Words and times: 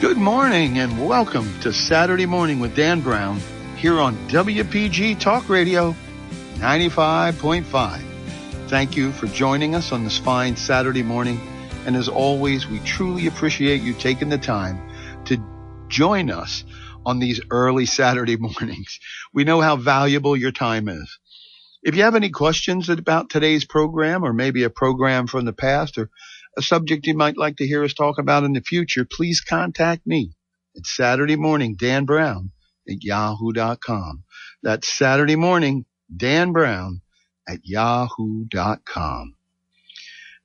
Good 0.00 0.16
morning 0.16 0.78
and 0.78 1.06
welcome 1.06 1.60
to 1.60 1.74
Saturday 1.74 2.24
Morning 2.24 2.58
with 2.58 2.74
Dan 2.74 3.02
Brown 3.02 3.38
here 3.76 4.00
on 4.00 4.16
WPG 4.28 5.20
Talk 5.20 5.50
Radio 5.50 5.94
95.5. 6.54 8.00
Thank 8.68 8.96
you 8.96 9.12
for 9.12 9.26
joining 9.26 9.74
us 9.74 9.92
on 9.92 10.02
this 10.02 10.16
fine 10.16 10.56
Saturday 10.56 11.02
morning. 11.02 11.38
And 11.84 11.96
as 11.96 12.08
always, 12.08 12.66
we 12.66 12.78
truly 12.78 13.26
appreciate 13.26 13.82
you 13.82 13.92
taking 13.92 14.30
the 14.30 14.38
time 14.38 14.80
to 15.26 15.36
join 15.88 16.30
us 16.30 16.64
on 17.04 17.18
these 17.18 17.42
early 17.50 17.84
Saturday 17.84 18.36
mornings. 18.38 19.00
We 19.34 19.44
know 19.44 19.60
how 19.60 19.76
valuable 19.76 20.34
your 20.34 20.52
time 20.52 20.88
is. 20.88 21.18
If 21.82 21.94
you 21.94 22.04
have 22.04 22.14
any 22.14 22.30
questions 22.30 22.88
about 22.88 23.28
today's 23.28 23.66
program 23.66 24.24
or 24.24 24.32
maybe 24.32 24.64
a 24.64 24.70
program 24.70 25.26
from 25.26 25.44
the 25.44 25.52
past 25.52 25.98
or 25.98 26.08
a 26.58 26.62
subject 26.62 27.06
you 27.06 27.16
might 27.16 27.36
like 27.38 27.56
to 27.56 27.66
hear 27.66 27.84
us 27.84 27.94
talk 27.94 28.18
about 28.18 28.44
in 28.44 28.52
the 28.54 28.60
future, 28.62 29.06
please 29.10 29.40
contact 29.40 30.06
me. 30.06 30.32
It's 30.74 30.96
Saturday 30.96 31.36
morning, 31.36 31.76
Dan 31.76 32.04
Brown 32.06 32.52
at 32.88 33.02
yahoo.com. 33.02 34.24
That's 34.62 34.88
Saturday 34.92 35.36
morning, 35.36 35.86
Dan 36.14 36.52
Brown 36.52 37.02
at 37.48 37.60
yahoo.com. 37.64 39.34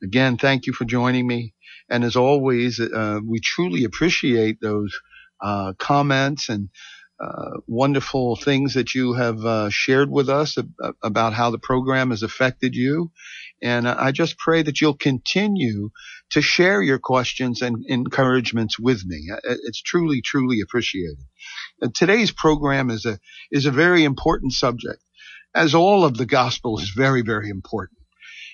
Again, 0.03 0.37
thank 0.37 0.67
you 0.67 0.73
for 0.73 0.85
joining 0.85 1.27
me. 1.27 1.53
And 1.89 2.03
as 2.03 2.15
always, 2.15 2.79
uh, 2.79 3.19
we 3.25 3.39
truly 3.41 3.83
appreciate 3.85 4.61
those 4.61 4.97
uh, 5.41 5.73
comments 5.79 6.49
and 6.49 6.69
uh, 7.19 7.59
wonderful 7.67 8.35
things 8.35 8.75
that 8.75 8.95
you 8.95 9.13
have 9.13 9.45
uh, 9.45 9.69
shared 9.71 10.09
with 10.11 10.29
us 10.29 10.57
ab- 10.57 10.73
about 11.03 11.33
how 11.33 11.51
the 11.51 11.59
program 11.59 12.11
has 12.11 12.23
affected 12.23 12.75
you. 12.75 13.11
And 13.65 13.87
I 13.87 14.11
just 14.11 14.37
pray 14.37 14.61
that 14.61 14.79
you'll 14.79 14.93
continue 14.93 15.89
to 16.29 16.41
share 16.41 16.83
your 16.83 16.99
questions 16.99 17.63
and 17.63 17.83
encouragements 17.87 18.77
with 18.77 19.03
me. 19.03 19.27
It's 19.43 19.81
truly, 19.81 20.21
truly 20.21 20.61
appreciated. 20.61 21.17
And 21.81 21.93
today's 21.95 22.31
program 22.31 22.91
is 22.91 23.07
a, 23.07 23.17
is 23.51 23.65
a 23.65 23.71
very 23.71 24.03
important 24.03 24.53
subject 24.53 25.01
as 25.55 25.73
all 25.73 26.05
of 26.05 26.15
the 26.15 26.27
gospel 26.27 26.77
is 26.77 26.91
very, 26.91 27.23
very 27.23 27.49
important. 27.49 27.97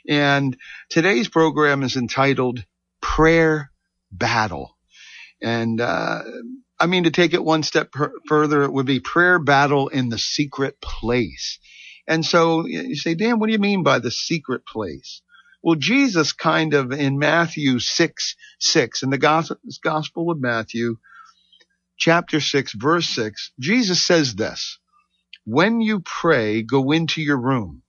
And 0.07 0.55
today's 0.89 1.27
program 1.27 1.83
is 1.83 1.97
entitled 1.97 2.63
Prayer 3.01 3.69
Battle. 4.13 4.77
And, 5.41 5.81
uh, 5.81 6.21
I 6.79 6.85
mean, 6.85 7.03
to 7.03 7.11
take 7.11 7.33
it 7.33 7.43
one 7.43 7.63
step 7.63 7.91
per- 7.91 8.13
further, 8.29 8.63
it 8.63 8.71
would 8.71 8.85
be 8.85 9.01
prayer 9.01 9.39
battle 9.39 9.89
in 9.89 10.07
the 10.07 10.17
secret 10.17 10.79
place. 10.79 11.59
And 12.07 12.25
so 12.25 12.65
you 12.65 12.95
say, 12.95 13.15
Dan, 13.15 13.39
what 13.39 13.47
do 13.47 13.53
you 13.53 13.59
mean 13.59 13.83
by 13.83 13.99
the 13.99 14.11
secret 14.11 14.65
place? 14.65 15.21
Well, 15.63 15.75
Jesus 15.75 16.33
kind 16.33 16.73
of 16.73 16.91
in 16.91 17.19
Matthew 17.19 17.79
6, 17.79 18.35
6, 18.59 19.03
in 19.03 19.09
the 19.11 19.17
Gospel 19.83 20.31
of 20.31 20.39
Matthew, 20.39 20.97
chapter 21.97 22.39
6, 22.39 22.73
verse 22.73 23.07
6, 23.09 23.51
Jesus 23.59 24.03
says 24.03 24.35
this, 24.35 24.79
when 25.45 25.81
you 25.81 25.99
pray, 26.01 26.61
go 26.63 26.91
into 26.91 27.21
your 27.21 27.39
room. 27.39 27.83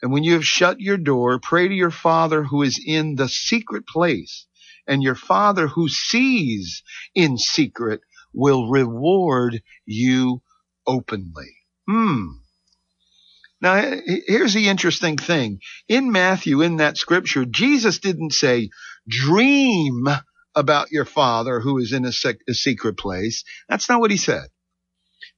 And 0.00 0.12
when 0.12 0.22
you 0.22 0.34
have 0.34 0.46
shut 0.46 0.80
your 0.80 0.96
door, 0.96 1.40
pray 1.40 1.68
to 1.68 1.74
your 1.74 1.90
Father 1.90 2.44
who 2.44 2.62
is 2.62 2.82
in 2.84 3.16
the 3.16 3.28
secret 3.28 3.86
place. 3.86 4.46
And 4.86 5.02
your 5.02 5.14
Father 5.14 5.66
who 5.66 5.88
sees 5.88 6.82
in 7.14 7.36
secret 7.36 8.00
will 8.32 8.70
reward 8.70 9.62
you 9.84 10.42
openly. 10.86 11.56
Hmm. 11.88 12.26
Now, 13.60 13.74
here's 14.26 14.54
the 14.54 14.68
interesting 14.68 15.16
thing. 15.16 15.60
In 15.88 16.12
Matthew, 16.12 16.62
in 16.62 16.76
that 16.76 16.96
scripture, 16.96 17.44
Jesus 17.44 17.98
didn't 17.98 18.32
say, 18.32 18.70
dream 19.08 20.08
about 20.54 20.92
your 20.92 21.04
father 21.04 21.60
who 21.60 21.78
is 21.78 21.92
in 21.92 22.04
a, 22.04 22.12
sec- 22.12 22.44
a 22.48 22.54
secret 22.54 22.96
place. 22.96 23.44
That's 23.68 23.88
not 23.88 24.00
what 24.00 24.12
he 24.12 24.16
said. 24.16 24.48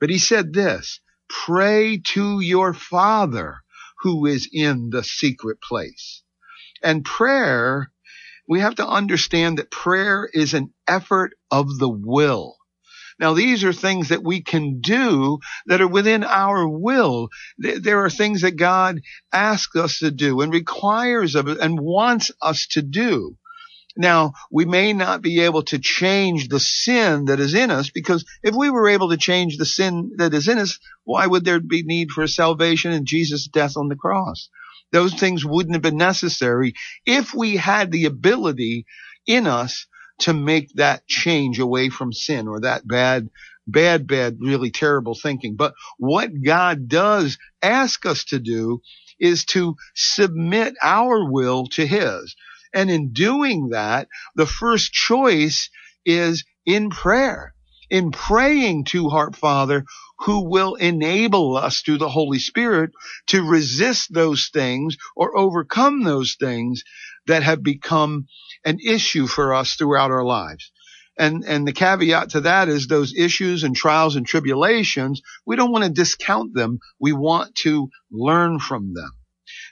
But 0.01 0.11
he 0.11 0.19
said 0.19 0.53
this, 0.53 1.01
pray 1.29 1.99
to 1.99 2.41
your 2.41 2.75
father 2.75 3.61
who 4.01 4.27
is 4.27 4.49
in 4.53 4.91
the 4.91 5.05
secret 5.05 5.61
place. 5.63 6.23
And 6.83 7.05
prayer, 7.05 7.91
we 8.49 8.61
have 8.61 8.77
to 8.77 8.87
understand 8.87 9.59
that 9.59 9.71
prayer 9.71 10.29
is 10.33 10.55
an 10.55 10.73
effort 10.89 11.35
of 11.51 11.79
the 11.79 11.89
will. 11.89 12.57
Now, 13.21 13.35
these 13.35 13.65
are 13.65 13.73
things 13.75 14.09
that 14.09 14.25
we 14.25 14.43
can 14.43 14.81
do 14.81 15.41
that 15.67 15.83
are 15.83 15.87
within 15.87 16.25
our 16.25 16.67
will. 16.67 17.29
There 17.59 18.03
are 18.03 18.11
things 18.11 18.41
that 18.41 18.57
God 18.57 19.03
asks 19.31 19.77
us 19.77 19.99
to 19.99 20.11
do 20.11 20.41
and 20.41 20.51
requires 20.51 21.35
of 21.35 21.47
us 21.47 21.59
and 21.59 21.79
wants 21.79 22.31
us 22.41 22.67
to 22.69 22.83
do. 22.83 23.37
Now, 23.95 24.33
we 24.51 24.65
may 24.65 24.95
not 24.95 25.21
be 25.21 25.41
able 25.41 25.65
to 25.65 25.79
change 25.79 26.49
the 26.49 26.61
sin 26.61 27.27
that 27.27 27.41
is 27.41 27.53
in 27.53 27.71
us 27.71 27.91
because 27.91 28.25
if 28.43 28.55
we 28.55 28.71
were 28.71 28.89
able 28.89 29.11
to 29.11 29.19
change 29.19 29.59
the 29.59 29.67
sin 29.67 30.13
that 30.17 30.33
is 30.33 30.49
in 30.49 30.59
us, 30.59 30.79
why 31.05 31.27
would 31.27 31.45
there 31.45 31.61
be 31.61 31.83
need 31.83 32.11
for 32.13 32.27
salvation 32.27 32.93
and 32.93 33.05
Jesus' 33.07 33.49
death 33.49 33.77
on 33.77 33.89
the 33.89 33.97
cross? 33.97 34.49
Those 34.93 35.13
things 35.13 35.45
wouldn't 35.45 35.75
have 35.75 35.83
been 35.83 35.99
necessary 35.99 36.73
if 37.05 37.35
we 37.35 37.57
had 37.57 37.91
the 37.91 38.07
ability 38.07 38.87
in 39.27 39.47
us 39.47 39.87
to 40.21 40.33
make 40.33 40.73
that 40.75 41.07
change 41.07 41.59
away 41.59 41.89
from 41.89 42.13
sin 42.13 42.49
or 42.49 42.61
that 42.61 42.87
bad, 42.87 43.29
bad, 43.67 44.07
bad, 44.07 44.39
really 44.41 44.71
terrible 44.71 45.15
thinking. 45.15 45.57
But 45.57 45.75
what 45.99 46.31
God 46.45 46.89
does 46.89 47.39
ask 47.63 48.07
us 48.07 48.25
to 48.27 48.39
do 48.39 48.81
is 49.19 49.45
to 49.47 49.77
submit 49.95 50.75
our 50.83 51.31
will 51.31 51.67
to 51.69 51.87
His. 51.87 52.37
And 52.73 52.91
in 52.91 53.13
doing 53.13 53.71
that, 53.71 54.09
the 54.37 54.47
first 54.47 54.93
choice 54.93 55.71
is 56.07 56.45
in 56.65 56.91
prayer, 56.91 57.55
in 57.91 58.13
praying 58.13 58.85
to 58.87 59.09
Heart 59.09 59.37
Father, 59.37 59.85
who 60.21 60.49
will 60.49 60.75
enable 60.75 61.57
us 61.57 61.81
through 61.81 61.99
the 61.99 62.09
Holy 62.09 62.39
Spirit 62.39 62.91
to 63.29 63.43
resist 63.43 64.13
those 64.13 64.51
things 64.53 64.97
or 65.17 65.37
overcome 65.37 66.05
those 66.05 66.37
things 66.39 66.85
that 67.31 67.43
have 67.43 67.63
become 67.63 68.27
an 68.65 68.79
issue 68.85 69.27
for 69.27 69.55
us 69.55 69.75
throughout 69.75 70.11
our 70.11 70.25
lives. 70.25 70.71
And, 71.19 71.45
and 71.45 71.67
the 71.67 71.73
caveat 71.73 72.31
to 72.31 72.43
that 72.43 72.69
is 72.69 72.87
those 72.87 73.15
issues 73.15 73.63
and 73.65 73.77
trials 73.77 74.17
and 74.17 74.27
tribulations, 74.27 75.21
we 75.45 75.57
don't 75.57 75.73
want 75.73 75.85
to 75.85 75.91
discount 75.91 76.55
them. 76.55 76.79
We 76.99 77.13
want 77.13 77.55
to 77.57 77.91
learn 78.11 78.59
from 78.59 78.95
them. 78.95 79.11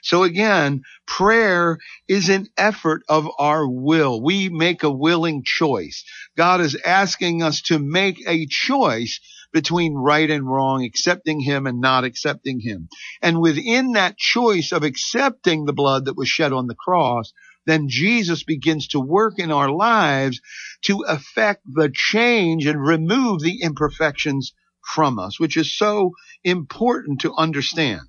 So 0.01 0.23
again, 0.23 0.83
prayer 1.07 1.77
is 2.07 2.29
an 2.29 2.47
effort 2.57 3.03
of 3.09 3.27
our 3.37 3.67
will. 3.67 4.21
We 4.21 4.49
make 4.49 4.83
a 4.83 4.91
willing 4.91 5.43
choice. 5.43 6.05
God 6.37 6.61
is 6.61 6.77
asking 6.85 7.43
us 7.43 7.61
to 7.63 7.79
make 7.79 8.21
a 8.27 8.45
choice 8.45 9.19
between 9.51 9.95
right 9.95 10.29
and 10.29 10.45
wrong, 10.45 10.83
accepting 10.83 11.39
him 11.39 11.65
and 11.65 11.81
not 11.81 12.03
accepting 12.03 12.59
him. 12.59 12.87
And 13.21 13.41
within 13.41 13.93
that 13.93 14.17
choice 14.17 14.71
of 14.71 14.83
accepting 14.83 15.65
the 15.65 15.73
blood 15.73 16.05
that 16.05 16.17
was 16.17 16.29
shed 16.29 16.53
on 16.53 16.67
the 16.67 16.75
cross, 16.75 17.33
then 17.69 17.89
Jesus 17.89 18.43
begins 18.43 18.87
to 18.89 18.99
work 18.99 19.37
in 19.37 19.51
our 19.51 19.69
lives 19.69 20.41
to 20.83 21.03
affect 21.07 21.63
the 21.65 21.91
change 21.93 22.65
and 22.65 22.81
remove 22.81 23.41
the 23.41 23.61
imperfections 23.61 24.53
from 24.93 25.19
us, 25.19 25.39
which 25.39 25.57
is 25.57 25.77
so 25.77 26.11
important 26.43 27.21
to 27.21 27.33
understand. 27.33 28.01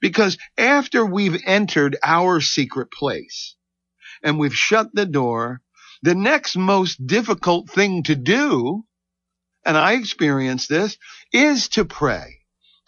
Because 0.00 0.38
after 0.56 1.04
we've 1.04 1.40
entered 1.46 1.96
our 2.02 2.40
secret 2.40 2.90
place 2.90 3.54
and 4.22 4.38
we've 4.38 4.54
shut 4.54 4.88
the 4.94 5.06
door, 5.06 5.60
the 6.02 6.14
next 6.14 6.56
most 6.56 7.06
difficult 7.06 7.68
thing 7.70 8.02
to 8.04 8.16
do, 8.16 8.84
and 9.64 9.76
I 9.76 9.92
experience 9.92 10.66
this, 10.66 10.96
is 11.32 11.68
to 11.70 11.84
pray 11.84 12.39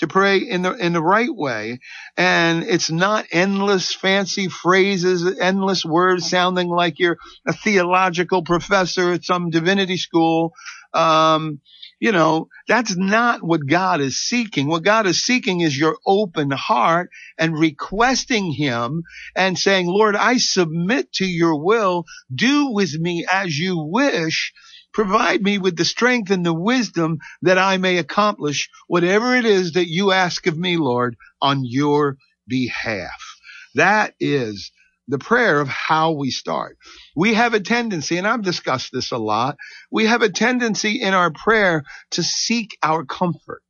to 0.03 0.09
pray 0.09 0.39
in 0.39 0.63
the 0.63 0.73
in 0.75 0.93
the 0.93 1.03
right 1.03 1.33
way. 1.33 1.79
And 2.17 2.65
it's 2.65 2.91
not 2.91 3.25
endless 3.31 3.95
fancy 3.95 4.49
phrases 4.49 5.39
endless 5.41 5.85
words 5.85 6.29
sounding 6.29 6.69
like 6.69 6.99
you're 6.99 7.19
a 7.47 7.53
theological 7.53 8.43
professor 8.43 9.13
at 9.13 9.25
some 9.25 9.51
divinity 9.51 9.97
school. 9.97 10.55
Um, 10.93 11.61
you 12.01 12.11
know 12.11 12.49
that's 12.67 12.97
not 12.97 13.45
what 13.45 13.69
god 13.69 14.01
is 14.01 14.21
seeking. 14.21 14.67
What 14.67 14.83
god 14.83 15.07
is 15.07 15.23
seeking 15.25 15.61
is 15.61 15.79
your 15.79 15.97
open 16.05 16.51
heart 16.51 17.11
and 17.39 17.57
requesting 17.57 18.51
him 18.51 19.05
and 19.37 19.57
saying 19.57 19.87
lord 19.87 20.17
i 20.17 20.37
submit 20.39 21.13
to 21.15 21.25
your 21.25 21.63
will. 21.65 22.07
Do 22.35 22.73
with 22.73 22.93
me 22.99 23.25
as 23.33 23.57
you 23.57 23.79
wish 23.79 24.53
Provide 24.93 25.43
me 25.43 25.59
with 25.59 25.77
the 25.77 25.85
strength 25.85 26.31
and 26.31 26.45
the 26.45 26.55
wisdom 26.55 27.19
that 27.43 27.59
I 27.59 27.79
may 27.79 27.99
accomplish 27.99 28.69
whatever 28.87 29.35
it 29.35 29.45
is 29.45 29.73
that 29.73 29.89
you 29.89 30.13
ask 30.13 30.47
of 30.47 30.59
me, 30.59 30.77
Lord, 30.77 31.17
on 31.41 31.65
your 31.65 32.17
behalf. 32.47 33.39
That 33.75 34.15
is 34.21 34.71
the 35.09 35.19
prayer 35.19 35.61
of 35.61 35.69
how 35.69 36.13
we 36.13 36.31
start. 36.31 36.77
We 37.17 37.35
have 37.35 37.55
a 37.55 37.61
tendency, 37.61 38.19
and 38.19 38.27
I've 38.27 38.43
discussed 38.43 38.91
this 38.93 39.13
a 39.13 39.19
lot, 39.19 39.57
we 39.91 40.07
have 40.07 40.23
a 40.23 40.29
tendency 40.29 41.01
in 41.01 41.15
our 41.15 41.31
prayer 41.31 41.85
to 42.13 42.23
seek 42.23 42.77
our 42.83 43.05
comfort, 43.05 43.63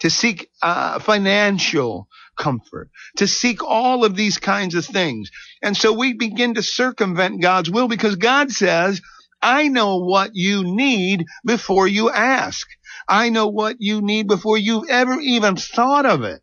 to 0.00 0.10
seek 0.10 0.50
uh, 0.62 0.98
financial 0.98 2.08
comfort, 2.36 2.90
to 3.16 3.26
seek 3.26 3.62
all 3.62 4.04
of 4.04 4.14
these 4.14 4.38
kinds 4.38 4.74
of 4.74 4.84
things. 4.84 5.30
And 5.62 5.76
so 5.76 5.92
we 5.92 6.12
begin 6.12 6.54
to 6.54 6.62
circumvent 6.62 7.42
God's 7.42 7.70
will 7.70 7.88
because 7.88 8.16
God 8.16 8.52
says, 8.52 9.00
I 9.46 9.68
know 9.68 9.98
what 9.98 10.32
you 10.34 10.64
need 10.64 11.26
before 11.44 11.86
you 11.86 12.10
ask. 12.10 12.66
I 13.08 13.28
know 13.28 13.46
what 13.46 13.76
you 13.78 14.02
need 14.02 14.26
before 14.26 14.58
you've 14.58 14.90
ever 14.90 15.20
even 15.20 15.54
thought 15.54 16.04
of 16.04 16.24
it. 16.24 16.42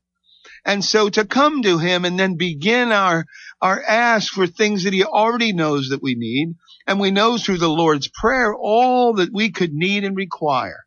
And 0.63 0.85
so 0.85 1.09
to 1.09 1.25
come 1.25 1.63
to 1.63 1.79
him 1.79 2.05
and 2.05 2.17
then 2.17 2.37
begin 2.37 2.93
our, 2.93 3.25
our 3.61 3.83
ask 3.83 4.31
for 4.31 4.47
things 4.47 4.85
that 4.85 4.93
he 4.93 5.03
already 5.03 5.51
knows 5.51 5.89
that 5.89 6.01
we 6.01 6.15
need. 6.15 6.55
And 6.87 6.97
we 6.97 7.11
know 7.11 7.37
through 7.37 7.57
the 7.57 7.67
Lord's 7.67 8.07
prayer 8.07 8.55
all 8.55 9.15
that 9.15 9.33
we 9.33 9.51
could 9.51 9.73
need 9.73 10.05
and 10.05 10.15
require. 10.15 10.82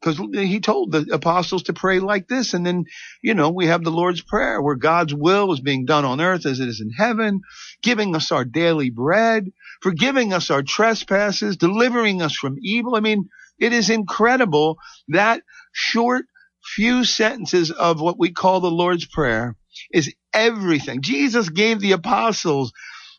Because 0.00 0.18
he 0.32 0.60
told 0.60 0.92
the 0.92 1.06
apostles 1.12 1.64
to 1.64 1.74
pray 1.74 2.00
like 2.00 2.26
this. 2.26 2.54
And 2.54 2.64
then, 2.64 2.84
you 3.22 3.34
know, 3.34 3.50
we 3.50 3.66
have 3.66 3.84
the 3.84 3.90
Lord's 3.90 4.22
Prayer 4.22 4.60
where 4.62 4.76
God's 4.76 5.14
will 5.14 5.52
is 5.52 5.60
being 5.60 5.84
done 5.84 6.04
on 6.04 6.20
earth 6.20 6.46
as 6.46 6.60
it 6.60 6.68
is 6.68 6.80
in 6.80 6.90
heaven, 6.90 7.40
giving 7.82 8.16
us 8.16 8.32
our 8.32 8.44
daily 8.44 8.88
bread, 8.90 9.50
forgiving 9.82 10.32
us 10.32 10.50
our 10.50 10.62
trespasses, 10.62 11.56
delivering 11.58 12.22
us 12.22 12.34
from 12.34 12.56
evil. 12.62 12.96
I 12.96 13.00
mean, 13.00 13.28
it 13.58 13.74
is 13.74 13.90
incredible 13.90 14.78
that 15.08 15.42
short 15.72 16.24
few 16.62 17.04
sentences 17.04 17.70
of 17.70 18.00
what 18.00 18.18
we 18.18 18.32
call 18.32 18.60
the 18.60 18.70
Lord's 18.70 19.06
Prayer 19.06 19.56
is 19.92 20.12
everything. 20.32 21.02
Jesus 21.02 21.48
gave 21.48 21.80
the 21.80 21.92
apostles 21.92 22.72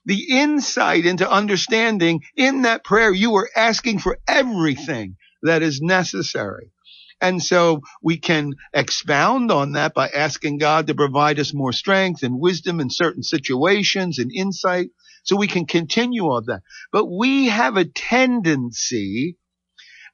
the 0.06 0.40
insight 0.40 1.06
into 1.06 1.30
understanding 1.30 2.22
in 2.36 2.64
that 2.64 2.84
prayer. 2.84 3.12
You 3.12 3.32
were 3.32 3.50
asking 3.56 4.00
for 4.00 4.18
everything 4.28 5.16
that 5.44 5.62
is 5.62 5.82
necessary. 5.82 6.72
And 7.22 7.42
so 7.42 7.82
we 8.02 8.18
can 8.18 8.54
expound 8.74 9.52
on 9.52 9.74
that 9.74 9.94
by 9.94 10.10
asking 10.10 10.58
God 10.58 10.88
to 10.88 10.96
provide 10.96 11.40
us 11.40 11.54
more 11.54 11.72
strength 11.72 12.24
and 12.24 12.40
wisdom 12.40 12.80
in 12.80 12.90
certain 12.90 13.24
situations 13.24 14.18
and 14.18 14.32
insight 14.32 14.90
so 15.24 15.36
we 15.36 15.48
can 15.48 15.68
continue 15.68 16.24
on 16.24 16.46
that. 16.48 16.62
But 16.92 17.06
we 17.06 17.48
have 17.50 17.78
a 17.78 17.86
tendency, 17.86 19.38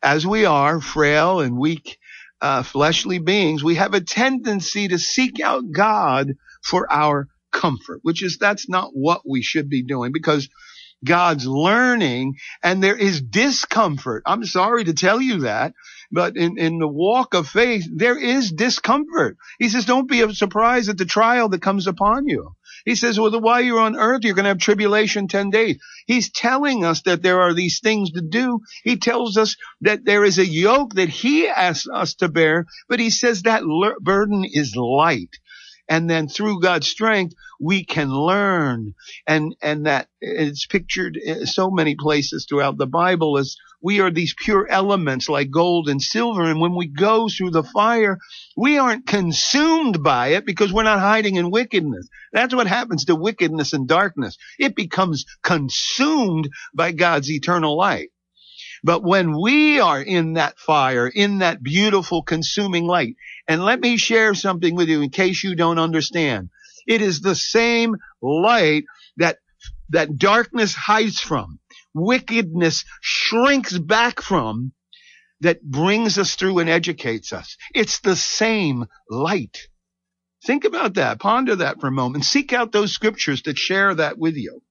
as 0.04 0.28
we 0.28 0.46
are 0.46 0.82
frail 0.82 1.40
and 1.40 1.58
weak, 1.58 1.98
uh, 2.42 2.64
fleshly 2.64 3.20
beings, 3.20 3.64
we 3.64 3.76
have 3.76 3.94
a 3.94 4.02
tendency 4.02 4.90
to 4.90 5.00
seek 5.00 5.40
out 5.40 5.72
God 5.72 6.34
for 6.64 6.92
our 6.92 7.30
comfort, 7.52 8.00
which 8.04 8.22
is, 8.22 8.38
that's 8.38 8.70
not 8.70 8.92
what 8.94 9.22
we 9.28 9.42
should 9.42 9.70
be 9.70 9.82
doing 9.84 10.12
because 10.12 10.50
God's 11.06 11.46
learning 11.46 12.36
and 12.64 12.84
there 12.84 12.96
is 12.96 13.22
discomfort. 13.22 14.24
I'm 14.26 14.46
sorry 14.46 14.86
to 14.86 14.94
tell 14.94 15.22
you 15.22 15.42
that, 15.42 15.74
but 16.12 16.36
in, 16.36 16.58
in 16.58 16.80
the 16.80 16.88
walk 16.88 17.34
of 17.34 17.48
faith, 17.48 17.88
there 17.94 18.18
is 18.18 18.52
discomfort. 18.52 19.38
He 19.60 19.70
says, 19.70 19.86
don't 19.86 20.10
be 20.10 20.34
surprised 20.34 20.90
at 20.90 20.98
the 20.98 21.06
trial 21.06 21.50
that 21.50 21.62
comes 21.62 21.88
upon 21.88 22.28
you. 22.28 22.56
He 22.86 22.96
says, 22.96 23.20
well, 23.20 23.40
while 23.42 23.62
you're 23.62 23.80
on 23.80 23.98
earth, 23.98 24.22
you're 24.24 24.34
going 24.34 24.46
to 24.46 24.50
have 24.50 24.60
tribulation 24.60 25.28
10 25.28 25.50
days. 25.50 25.78
He's 26.06 26.32
telling 26.32 26.86
us 26.86 27.02
that 27.02 27.22
there 27.22 27.42
are 27.42 27.54
these 27.54 27.80
things 27.82 28.12
to 28.12 28.22
do. 28.22 28.62
He 28.84 28.98
tells 28.98 29.38
us 29.38 29.58
that 29.82 30.06
there 30.06 30.24
is 30.24 30.40
a 30.40 30.46
yoke 30.46 30.94
that 30.96 31.10
he 31.10 31.48
asks 31.48 31.88
us 31.94 32.16
to 32.16 32.30
bear, 32.30 32.66
but 32.88 33.00
he 33.00 33.10
says 33.10 33.44
that 33.44 33.64
burden 34.02 34.46
is 34.46 34.76
light 34.76 35.36
and 35.90 36.10
then 36.10 36.28
through 36.28 36.62
God's 36.62 36.88
strength, 36.88 37.36
we 37.60 37.84
can 37.86 38.10
learn. 38.10 38.94
And, 39.26 39.56
and 39.62 39.86
that 39.86 40.10
it's 40.22 40.66
pictured 40.66 41.18
so 41.46 41.72
many 41.72 41.96
places 41.96 42.46
throughout 42.48 42.78
the 42.78 42.88
Bible 42.88 43.38
as 43.38 43.56
we 43.82 44.00
are 44.00 44.12
these 44.12 44.34
pure 44.38 44.68
elements 44.70 45.30
like 45.30 45.52
gold 45.52 45.88
and 45.88 46.02
silver. 46.02 46.44
And 46.44 46.60
when 46.60 46.76
we 46.76 46.88
go 46.88 47.30
through 47.30 47.52
the 47.52 47.64
fire, 47.64 48.18
we 48.56 48.78
aren't 48.78 49.08
consumed 49.08 50.04
by 50.04 50.30
it 50.30 50.46
because 50.46 50.74
we're 50.74 50.84
not 50.84 51.00
hiding 51.00 51.36
in 51.36 51.52
wickedness. 51.52 52.08
That's 52.34 52.56
what 52.56 52.68
happens 52.68 53.06
to 53.06 53.16
wickedness 53.16 53.74
and 53.74 53.88
darkness. 53.88 54.38
It 54.60 54.76
becomes 54.76 55.26
consumed 55.44 56.50
by 56.74 56.92
God's 56.92 57.32
eternal 57.32 57.78
light. 57.78 58.10
But 58.88 59.04
when 59.04 59.38
we 59.38 59.82
are 59.82 60.02
in 60.02 60.36
that 60.36 60.58
fire, 60.58 61.10
in 61.10 61.40
that 61.40 61.62
beautiful 61.62 62.24
consuming 62.24 62.86
light, 62.86 63.18
and 63.46 63.62
let 63.62 63.82
me 63.82 63.98
share 63.98 64.34
something 64.34 64.76
with 64.76 64.88
you 64.88 65.02
in 65.02 65.10
case 65.10 65.44
you 65.44 65.56
don't 65.56 65.78
understand. 65.78 66.52
It 66.88 67.02
is 67.02 67.20
the 67.20 67.36
same 67.36 67.98
light 68.22 68.86
that, 69.18 69.40
that 69.90 70.18
darkness 70.18 70.74
hides 70.74 71.20
from, 71.20 71.60
wickedness 71.94 72.86
shrinks 73.02 73.78
back 73.78 74.22
from, 74.22 74.72
that 75.42 75.62
brings 75.62 76.18
us 76.18 76.36
through 76.36 76.60
and 76.60 76.70
educates 76.70 77.34
us. 77.34 77.58
It's 77.76 78.00
the 78.00 78.16
same 78.16 78.86
light. 79.10 79.68
Think 80.46 80.64
about 80.64 80.94
that. 80.94 81.20
Ponder 81.20 81.58
that 81.58 81.82
for 81.82 81.88
a 81.88 81.92
moment. 81.92 82.24
Seek 82.24 82.54
out 82.54 82.72
those 82.72 82.94
scriptures 82.94 83.42
that 83.44 83.58
share 83.58 83.94
that 83.96 84.18
with 84.18 84.38
you. 84.38 84.62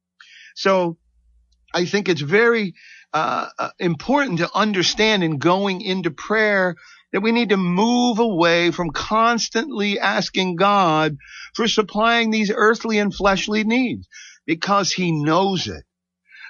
So 0.54 0.96
I 1.74 1.84
think 1.84 2.08
it's 2.08 2.22
very 2.22 2.72
uh, 3.12 3.48
uh, 3.58 3.70
important 3.78 4.38
to 4.38 4.50
understand 4.54 5.24
in 5.24 5.38
going 5.38 5.80
into 5.80 6.10
prayer 6.10 6.76
that 7.12 7.22
we 7.22 7.32
need 7.32 7.50
to 7.50 7.56
move 7.56 8.18
away 8.18 8.70
from 8.70 8.90
constantly 8.90 9.98
asking 9.98 10.56
God 10.56 11.16
for 11.54 11.68
supplying 11.68 12.30
these 12.30 12.52
earthly 12.54 12.98
and 12.98 13.14
fleshly 13.14 13.64
needs 13.64 14.06
because 14.46 14.92
he 14.92 15.12
knows 15.12 15.66
it. 15.66 15.84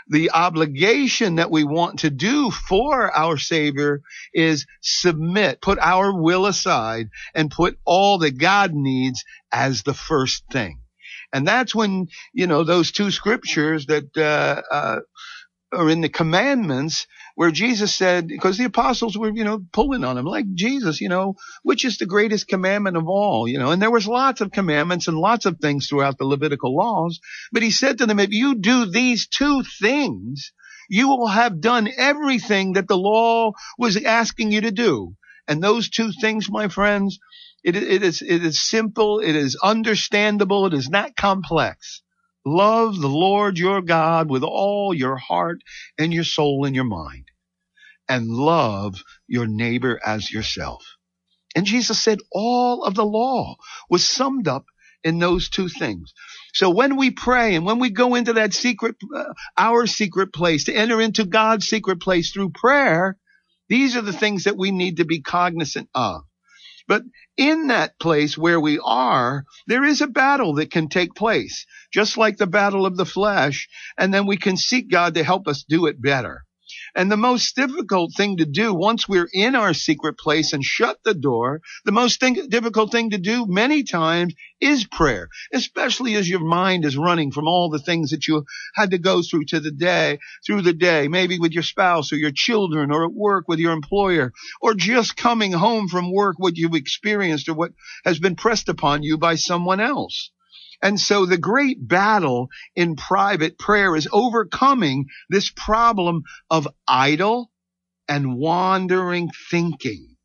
The 0.08 0.30
obligation 0.30 1.36
that 1.36 1.50
we 1.50 1.64
want 1.64 2.00
to 2.00 2.10
do 2.10 2.50
for 2.50 3.10
our 3.16 3.38
Savior 3.38 4.02
is 4.32 4.66
submit, 4.80 5.60
put 5.60 5.78
our 5.80 6.20
will 6.20 6.46
aside 6.46 7.08
and 7.34 7.50
put 7.50 7.78
all 7.84 8.18
that 8.18 8.38
God 8.38 8.72
needs 8.72 9.24
as 9.52 9.82
the 9.82 9.94
first 9.94 10.44
thing. 10.50 10.80
And 11.32 11.46
that's 11.46 11.74
when, 11.74 12.06
you 12.32 12.46
know, 12.46 12.62
those 12.62 12.92
two 12.92 13.10
scriptures 13.10 13.86
that, 13.86 14.16
uh, 14.16 14.62
uh, 14.72 15.00
or 15.72 15.90
in 15.90 16.00
the 16.00 16.08
commandments 16.08 17.06
where 17.34 17.50
Jesus 17.50 17.94
said, 17.94 18.28
because 18.28 18.56
the 18.56 18.64
apostles 18.64 19.16
were, 19.16 19.30
you 19.30 19.44
know, 19.44 19.60
pulling 19.72 20.04
on 20.04 20.16
him, 20.16 20.24
like 20.24 20.46
Jesus, 20.54 21.00
you 21.00 21.08
know, 21.08 21.34
which 21.62 21.84
is 21.84 21.98
the 21.98 22.06
greatest 22.06 22.48
commandment 22.48 22.96
of 22.96 23.08
all, 23.08 23.48
you 23.48 23.58
know, 23.58 23.70
and 23.70 23.82
there 23.82 23.90
was 23.90 24.06
lots 24.06 24.40
of 24.40 24.52
commandments 24.52 25.08
and 25.08 25.18
lots 25.18 25.44
of 25.44 25.58
things 25.58 25.86
throughout 25.86 26.18
the 26.18 26.24
Levitical 26.24 26.74
laws, 26.76 27.20
but 27.52 27.62
he 27.62 27.70
said 27.70 27.98
to 27.98 28.06
them, 28.06 28.20
if 28.20 28.30
you 28.30 28.54
do 28.54 28.86
these 28.86 29.26
two 29.26 29.62
things, 29.80 30.52
you 30.88 31.08
will 31.08 31.26
have 31.26 31.60
done 31.60 31.88
everything 31.96 32.74
that 32.74 32.88
the 32.88 32.96
law 32.96 33.52
was 33.78 34.02
asking 34.02 34.52
you 34.52 34.60
to 34.62 34.70
do. 34.70 35.14
And 35.48 35.62
those 35.62 35.90
two 35.90 36.12
things, 36.12 36.50
my 36.50 36.68
friends, 36.68 37.18
it, 37.62 37.76
it 37.76 38.02
is, 38.02 38.22
it 38.22 38.44
is 38.44 38.60
simple. 38.60 39.20
It 39.20 39.34
is 39.34 39.56
understandable. 39.62 40.66
It 40.66 40.74
is 40.74 40.88
not 40.88 41.16
complex. 41.16 42.02
Love 42.46 43.00
the 43.00 43.08
Lord 43.08 43.58
your 43.58 43.82
God 43.82 44.30
with 44.30 44.44
all 44.44 44.94
your 44.94 45.16
heart 45.16 45.58
and 45.98 46.14
your 46.14 46.24
soul 46.24 46.64
and 46.64 46.76
your 46.76 46.84
mind. 46.84 47.26
And 48.08 48.28
love 48.28 49.02
your 49.26 49.48
neighbor 49.48 50.00
as 50.06 50.30
yourself. 50.30 50.86
And 51.56 51.66
Jesus 51.66 52.02
said 52.02 52.18
all 52.30 52.84
of 52.84 52.94
the 52.94 53.04
law 53.04 53.56
was 53.90 54.08
summed 54.08 54.46
up 54.46 54.66
in 55.02 55.18
those 55.18 55.48
two 55.48 55.68
things. 55.68 56.14
So 56.54 56.70
when 56.70 56.96
we 56.96 57.10
pray 57.10 57.56
and 57.56 57.66
when 57.66 57.80
we 57.80 57.90
go 57.90 58.14
into 58.14 58.34
that 58.34 58.54
secret, 58.54 58.96
uh, 59.14 59.32
our 59.56 59.86
secret 59.86 60.32
place, 60.32 60.64
to 60.64 60.74
enter 60.74 61.00
into 61.00 61.24
God's 61.24 61.66
secret 61.66 62.00
place 62.00 62.30
through 62.30 62.50
prayer, 62.50 63.16
these 63.68 63.96
are 63.96 64.02
the 64.02 64.12
things 64.12 64.44
that 64.44 64.56
we 64.56 64.70
need 64.70 64.98
to 64.98 65.04
be 65.04 65.20
cognizant 65.20 65.88
of. 65.94 66.22
But 66.88 67.02
in 67.36 67.66
that 67.68 67.98
place 67.98 68.38
where 68.38 68.60
we 68.60 68.78
are, 68.82 69.44
there 69.66 69.84
is 69.84 70.00
a 70.00 70.06
battle 70.06 70.54
that 70.54 70.70
can 70.70 70.88
take 70.88 71.14
place, 71.14 71.66
just 71.92 72.16
like 72.16 72.38
the 72.38 72.46
battle 72.46 72.86
of 72.86 72.96
the 72.96 73.04
flesh. 73.04 73.68
And 73.98 74.14
then 74.14 74.26
we 74.26 74.36
can 74.36 74.56
seek 74.56 74.90
God 74.90 75.14
to 75.14 75.24
help 75.24 75.48
us 75.48 75.64
do 75.68 75.86
it 75.86 76.00
better. 76.00 76.45
And 76.96 77.12
the 77.12 77.16
most 77.18 77.54
difficult 77.54 78.14
thing 78.14 78.38
to 78.38 78.46
do 78.46 78.72
once 78.72 79.06
we're 79.06 79.28
in 79.30 79.54
our 79.54 79.74
secret 79.74 80.16
place 80.16 80.54
and 80.54 80.64
shut 80.64 80.98
the 81.04 81.12
door, 81.12 81.60
the 81.84 81.92
most 81.92 82.20
thing, 82.20 82.48
difficult 82.48 82.90
thing 82.90 83.10
to 83.10 83.18
do 83.18 83.44
many 83.46 83.82
times 83.82 84.32
is 84.62 84.86
prayer, 84.86 85.28
especially 85.52 86.14
as 86.14 86.26
your 86.26 86.40
mind 86.40 86.86
is 86.86 86.96
running 86.96 87.32
from 87.32 87.46
all 87.48 87.68
the 87.68 87.78
things 87.78 88.12
that 88.12 88.26
you 88.26 88.46
had 88.74 88.92
to 88.92 88.98
go 88.98 89.20
through 89.20 89.44
to 89.44 89.60
the 89.60 89.72
day, 89.72 90.18
through 90.46 90.62
the 90.62 90.72
day, 90.72 91.06
maybe 91.06 91.38
with 91.38 91.52
your 91.52 91.62
spouse 91.62 92.14
or 92.14 92.16
your 92.16 92.32
children 92.34 92.90
or 92.90 93.04
at 93.04 93.12
work 93.12 93.46
with 93.46 93.58
your 93.58 93.74
employer 93.74 94.32
or 94.62 94.72
just 94.72 95.18
coming 95.18 95.52
home 95.52 95.88
from 95.88 96.10
work, 96.10 96.38
what 96.38 96.56
you've 96.56 96.74
experienced 96.74 97.50
or 97.50 97.54
what 97.54 97.72
has 98.06 98.18
been 98.18 98.36
pressed 98.36 98.70
upon 98.70 99.02
you 99.02 99.18
by 99.18 99.34
someone 99.34 99.80
else. 99.80 100.30
And 100.82 101.00
so 101.00 101.26
the 101.26 101.38
great 101.38 101.86
battle 101.86 102.48
in 102.74 102.96
private 102.96 103.58
prayer 103.58 103.96
is 103.96 104.08
overcoming 104.12 105.06
this 105.28 105.50
problem 105.50 106.22
of 106.50 106.68
idle 106.86 107.50
and 108.08 108.36
wandering 108.36 109.30
thinking. 109.50 110.16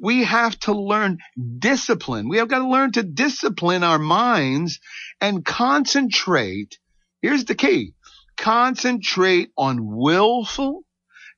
We 0.00 0.24
have 0.24 0.58
to 0.60 0.72
learn 0.72 1.18
discipline. 1.58 2.28
We 2.28 2.38
have 2.38 2.48
got 2.48 2.58
to 2.58 2.68
learn 2.68 2.92
to 2.92 3.02
discipline 3.02 3.84
our 3.84 3.98
minds 3.98 4.80
and 5.20 5.44
concentrate. 5.44 6.78
Here's 7.20 7.44
the 7.44 7.54
key. 7.54 7.94
Concentrate 8.36 9.50
on 9.56 9.96
willful 9.96 10.82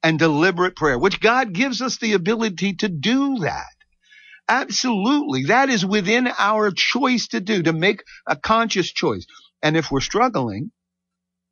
and 0.02 0.18
deliberate 0.18 0.76
prayer, 0.76 0.98
which 0.98 1.20
God 1.20 1.52
gives 1.52 1.82
us 1.82 1.98
the 1.98 2.14
ability 2.14 2.74
to 2.76 2.88
do 2.88 3.40
that. 3.40 3.73
Absolutely. 4.48 5.44
That 5.44 5.70
is 5.70 5.86
within 5.86 6.28
our 6.38 6.70
choice 6.70 7.28
to 7.28 7.40
do, 7.40 7.62
to 7.62 7.72
make 7.72 8.02
a 8.26 8.36
conscious 8.36 8.92
choice. 8.92 9.26
And 9.62 9.76
if 9.76 9.90
we're 9.90 10.00
struggling, 10.00 10.70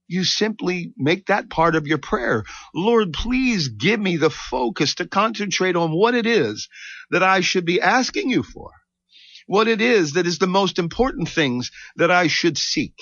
you 0.09 0.25
simply 0.25 0.93
make 0.99 1.27
that 1.27 1.49
part 1.49 1.75
of 1.75 1.87
your 1.87 1.99
prayer. 1.99 2.45
Lord, 2.75 3.15
please 3.15 3.69
give 3.69 3.99
me 3.99 4.19
the 4.19 4.29
focus 4.29 4.97
to 4.97 5.07
concentrate 5.07 5.75
on 5.75 5.93
what 5.93 6.15
it 6.15 6.27
is 6.27 6.69
that 7.11 7.23
I 7.23 7.41
should 7.41 7.65
be 7.65 7.81
asking 7.81 8.29
you 8.29 8.43
for. 8.43 8.71
What 9.47 9.69
it 9.69 9.81
is 9.81 10.13
that 10.13 10.27
is 10.27 10.39
the 10.39 10.47
most 10.47 10.79
important 10.79 11.29
things 11.29 11.71
that 11.97 12.11
I 12.11 12.27
should 12.27 12.59
seek. 12.59 12.95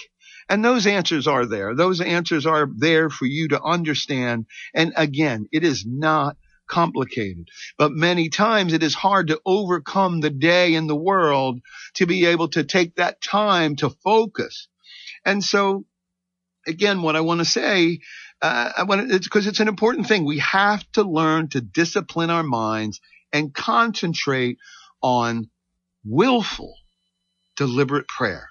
And 0.48 0.64
those 0.64 0.86
answers 0.86 1.26
are 1.26 1.46
there. 1.46 1.74
Those 1.74 2.00
answers 2.00 2.46
are 2.46 2.68
there 2.76 3.10
for 3.10 3.26
you 3.26 3.48
to 3.48 3.62
understand. 3.62 4.46
And 4.74 4.92
again, 4.96 5.46
it 5.52 5.64
is 5.64 5.84
not 5.86 6.36
complicated. 6.70 7.48
But 7.76 7.92
many 7.92 8.30
times 8.30 8.72
it 8.72 8.82
is 8.82 8.94
hard 8.94 9.28
to 9.28 9.40
overcome 9.44 10.20
the 10.20 10.30
day 10.30 10.74
in 10.74 10.86
the 10.86 10.96
world 10.96 11.60
to 11.94 12.06
be 12.06 12.26
able 12.26 12.48
to 12.50 12.64
take 12.64 12.96
that 12.96 13.20
time 13.20 13.76
to 13.76 13.90
focus. 13.90 14.68
And 15.24 15.44
so 15.44 15.84
again, 16.66 17.02
what 17.02 17.16
I 17.16 17.20
want 17.20 17.40
to 17.40 17.44
say, 17.44 18.00
uh, 18.42 18.72
I 18.78 18.82
want 18.84 19.10
it's 19.10 19.26
because 19.26 19.46
it's 19.46 19.60
an 19.60 19.68
important 19.68 20.06
thing. 20.06 20.24
We 20.24 20.38
have 20.38 20.84
to 20.92 21.02
learn 21.02 21.48
to 21.50 21.60
discipline 21.60 22.30
our 22.30 22.42
minds 22.42 23.00
and 23.32 23.54
concentrate 23.54 24.58
on 25.02 25.50
willful, 26.04 26.74
deliberate 27.56 28.08
prayer. 28.08 28.48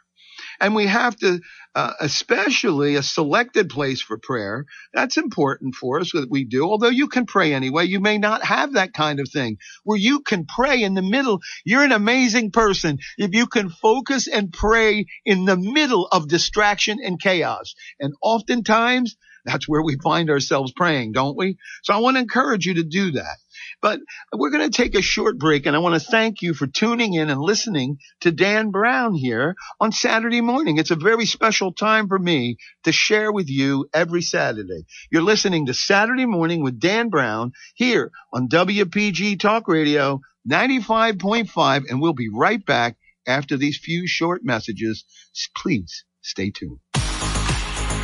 And 0.59 0.75
we 0.75 0.87
have 0.87 1.15
to, 1.17 1.39
uh, 1.75 1.93
especially 1.99 2.95
a 2.95 3.03
selected 3.03 3.69
place 3.69 4.01
for 4.01 4.17
prayer. 4.17 4.65
That's 4.93 5.17
important 5.17 5.75
for 5.75 5.99
us 5.99 6.11
that 6.13 6.29
we 6.29 6.43
do. 6.43 6.63
Although 6.65 6.89
you 6.89 7.07
can 7.07 7.25
pray 7.25 7.53
anyway, 7.53 7.85
you 7.85 7.99
may 7.99 8.17
not 8.17 8.43
have 8.43 8.73
that 8.73 8.93
kind 8.93 9.19
of 9.19 9.29
thing 9.29 9.57
where 9.83 9.97
you 9.97 10.21
can 10.21 10.45
pray 10.45 10.81
in 10.81 10.95
the 10.95 11.01
middle. 11.01 11.41
You're 11.63 11.83
an 11.83 11.91
amazing 11.91 12.51
person 12.51 12.99
if 13.17 13.33
you 13.33 13.47
can 13.47 13.69
focus 13.69 14.27
and 14.27 14.51
pray 14.51 15.05
in 15.25 15.45
the 15.45 15.57
middle 15.57 16.07
of 16.07 16.27
distraction 16.27 16.97
and 17.03 17.21
chaos. 17.21 17.75
And 17.99 18.13
oftentimes 18.21 19.15
that's 19.45 19.67
where 19.67 19.81
we 19.81 19.97
find 19.97 20.29
ourselves 20.29 20.71
praying, 20.75 21.13
don't 21.13 21.37
we? 21.37 21.57
So 21.83 21.93
I 21.93 21.97
want 21.97 22.17
to 22.17 22.21
encourage 22.21 22.65
you 22.65 22.75
to 22.75 22.83
do 22.83 23.11
that. 23.11 23.37
But 23.81 23.99
we're 24.33 24.49
going 24.49 24.69
to 24.69 24.75
take 24.75 24.95
a 24.95 25.01
short 25.01 25.37
break 25.37 25.65
and 25.65 25.75
I 25.75 25.79
want 25.79 26.01
to 26.01 26.07
thank 26.07 26.41
you 26.41 26.53
for 26.53 26.67
tuning 26.67 27.13
in 27.13 27.29
and 27.29 27.39
listening 27.39 27.99
to 28.21 28.31
Dan 28.31 28.71
Brown 28.71 29.13
here 29.13 29.55
on 29.79 29.91
Saturday 29.91 30.41
morning. 30.41 30.77
It's 30.77 30.91
a 30.91 30.95
very 30.95 31.25
special 31.25 31.71
time 31.71 32.07
for 32.07 32.19
me 32.19 32.57
to 32.83 32.91
share 32.91 33.31
with 33.31 33.49
you 33.49 33.87
every 33.93 34.21
Saturday. 34.21 34.85
You're 35.11 35.23
listening 35.23 35.67
to 35.67 35.73
Saturday 35.73 36.25
morning 36.25 36.63
with 36.63 36.79
Dan 36.79 37.09
Brown 37.09 37.53
here 37.75 38.11
on 38.33 38.49
WPG 38.49 39.39
Talk 39.39 39.67
Radio 39.67 40.21
95.5 40.49 41.83
and 41.89 42.01
we'll 42.01 42.13
be 42.13 42.29
right 42.33 42.65
back 42.65 42.97
after 43.27 43.57
these 43.57 43.77
few 43.77 44.07
short 44.07 44.41
messages. 44.43 45.05
Please 45.55 46.03
stay 46.21 46.51
tuned. 46.51 46.79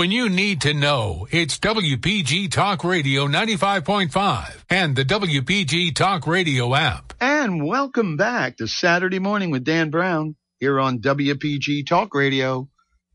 When 0.00 0.12
you 0.12 0.30
need 0.30 0.62
to 0.62 0.72
know, 0.72 1.26
it's 1.30 1.58
WPG 1.58 2.50
Talk 2.50 2.84
Radio 2.84 3.26
95.5 3.26 4.64
and 4.70 4.96
the 4.96 5.04
WPG 5.04 5.94
Talk 5.94 6.26
Radio 6.26 6.74
app. 6.74 7.12
And 7.20 7.66
welcome 7.66 8.16
back 8.16 8.56
to 8.56 8.66
Saturday 8.66 9.18
Morning 9.18 9.50
with 9.50 9.62
Dan 9.62 9.90
Brown 9.90 10.36
here 10.58 10.80
on 10.80 11.00
WPG 11.00 11.86
Talk 11.86 12.14
Radio 12.14 12.70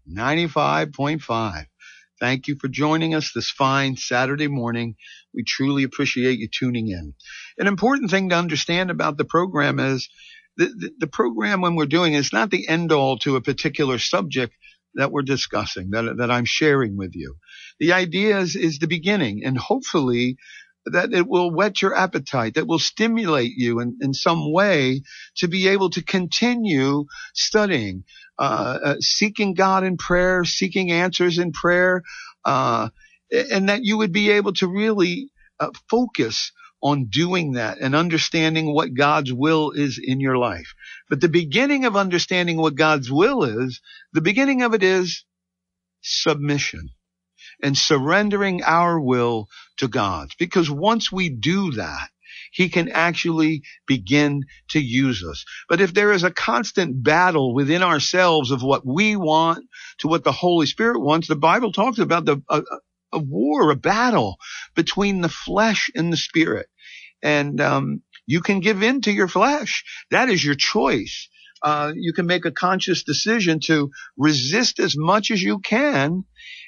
95.5. 0.07 1.65
Thank 2.19 2.47
you 2.47 2.55
for 2.61 2.67
joining 2.67 3.15
us 3.15 3.31
this 3.33 3.49
fine 3.49 3.97
Saturday 3.97 4.47
morning. 4.47 4.95
We 5.33 5.43
truly 5.43 5.85
appreciate 5.85 6.37
you 6.37 6.49
tuning 6.55 6.89
in. 6.89 7.15
An 7.57 7.65
important 7.65 8.11
thing 8.11 8.29
to 8.29 8.35
understand 8.35 8.91
about 8.91 9.17
the 9.17 9.25
program 9.25 9.79
is 9.79 10.07
the, 10.55 10.65
the, 10.65 10.91
the 10.99 11.07
program 11.07 11.61
when 11.61 11.73
we're 11.73 11.87
doing 11.87 12.13
is 12.13 12.31
not 12.31 12.51
the 12.51 12.67
end 12.67 12.91
all 12.91 13.17
to 13.17 13.37
a 13.37 13.41
particular 13.41 13.97
subject 13.97 14.53
that 14.95 15.11
we're 15.11 15.21
discussing, 15.23 15.91
that, 15.91 16.17
that 16.17 16.31
I'm 16.31 16.45
sharing 16.45 16.97
with 16.97 17.15
you. 17.15 17.35
The 17.79 17.93
idea 17.93 18.39
is, 18.39 18.55
is 18.55 18.79
the 18.79 18.87
beginning 18.87 19.43
and 19.45 19.57
hopefully 19.57 20.37
that 20.85 21.13
it 21.13 21.27
will 21.27 21.51
whet 21.51 21.81
your 21.81 21.95
appetite, 21.95 22.55
that 22.55 22.67
will 22.67 22.79
stimulate 22.79 23.53
you 23.55 23.79
in, 23.79 23.97
in 24.01 24.13
some 24.13 24.51
way 24.51 25.01
to 25.37 25.47
be 25.47 25.67
able 25.69 25.89
to 25.91 26.03
continue 26.03 27.05
studying, 27.33 28.03
uh, 28.37 28.79
uh, 28.83 28.95
seeking 28.99 29.53
God 29.53 29.83
in 29.83 29.97
prayer, 29.97 30.43
seeking 30.45 30.91
answers 30.91 31.39
in 31.39 31.51
prayer, 31.51 32.03
uh, 32.45 32.89
and 33.31 33.69
that 33.69 33.83
you 33.83 33.97
would 33.97 34.11
be 34.11 34.31
able 34.31 34.53
to 34.53 34.67
really 34.67 35.29
uh, 35.59 35.69
focus 35.89 36.51
on 36.85 37.05
doing 37.05 37.53
that 37.53 37.79
and 37.79 37.95
understanding 37.95 38.71
what 38.71 38.93
God's 38.93 39.33
will 39.33 39.71
is 39.71 39.99
in 40.01 40.19
your 40.19 40.37
life. 40.37 40.75
But 41.09 41.19
the 41.19 41.27
beginning 41.27 41.85
of 41.85 41.95
understanding 41.95 42.57
what 42.57 42.75
God's 42.75 43.11
will 43.11 43.43
is, 43.43 43.81
the 44.13 44.21
beginning 44.21 44.61
of 44.61 44.75
it 44.75 44.83
is 44.83 45.25
submission 46.03 46.89
and 47.63 47.75
surrendering 47.75 48.61
our 48.63 48.99
will 48.99 49.47
to 49.77 49.87
God's. 49.87 50.35
Because 50.35 50.69
once 50.69 51.11
we 51.11 51.29
do 51.29 51.71
that, 51.71 52.09
he 52.51 52.69
can 52.69 52.89
actually 52.89 53.63
begin 53.87 54.43
to 54.69 54.79
use 54.79 55.23
us. 55.23 55.43
But 55.67 55.81
if 55.81 55.91
there 55.91 56.11
is 56.11 56.23
a 56.23 56.29
constant 56.29 57.03
battle 57.03 57.55
within 57.55 57.81
ourselves 57.81 58.51
of 58.51 58.61
what 58.61 58.85
we 58.85 59.15
want 59.15 59.65
to 59.99 60.07
what 60.07 60.23
the 60.23 60.31
Holy 60.31 60.67
Spirit 60.67 60.99
wants, 61.01 61.27
the 61.27 61.35
Bible 61.35 61.71
talks 61.71 61.97
about 61.97 62.25
the, 62.25 62.43
a, 62.47 62.61
a 63.11 63.17
war, 63.17 63.71
a 63.71 63.75
battle 63.75 64.37
between 64.75 65.21
the 65.21 65.29
flesh 65.29 65.89
and 65.95 66.13
the 66.13 66.17
spirit 66.17 66.67
and 67.25 67.59
um, 67.59 68.01
you 68.27 68.41
can 68.41 68.61
give 68.61 68.83
in 68.83 69.01
to 69.01 69.11
your 69.11 69.27
flesh. 69.27 69.83
That 70.11 70.29
is 70.29 70.45
your 70.45 70.55
choice. 70.55 71.29
Uh, 71.63 71.93
you 71.95 72.13
can 72.13 72.27
make 72.27 72.45
a 72.45 72.51
conscious 72.51 73.03
decision 73.03 73.59
to 73.61 73.91
resist 74.17 74.79
as 74.79 74.95
much 74.97 75.31
as 75.31 75.41
you 75.41 75.59
can, 75.59 76.25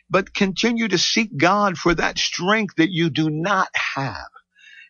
but 0.10 0.34
continue 0.34 0.88
to 0.88 0.98
seek 0.98 1.38
God 1.38 1.78
for 1.78 1.94
that 1.94 2.18
strength 2.18 2.76
that 2.78 2.92
you 2.92 3.10
do 3.12 3.30
not 3.30 3.70
have 3.96 4.28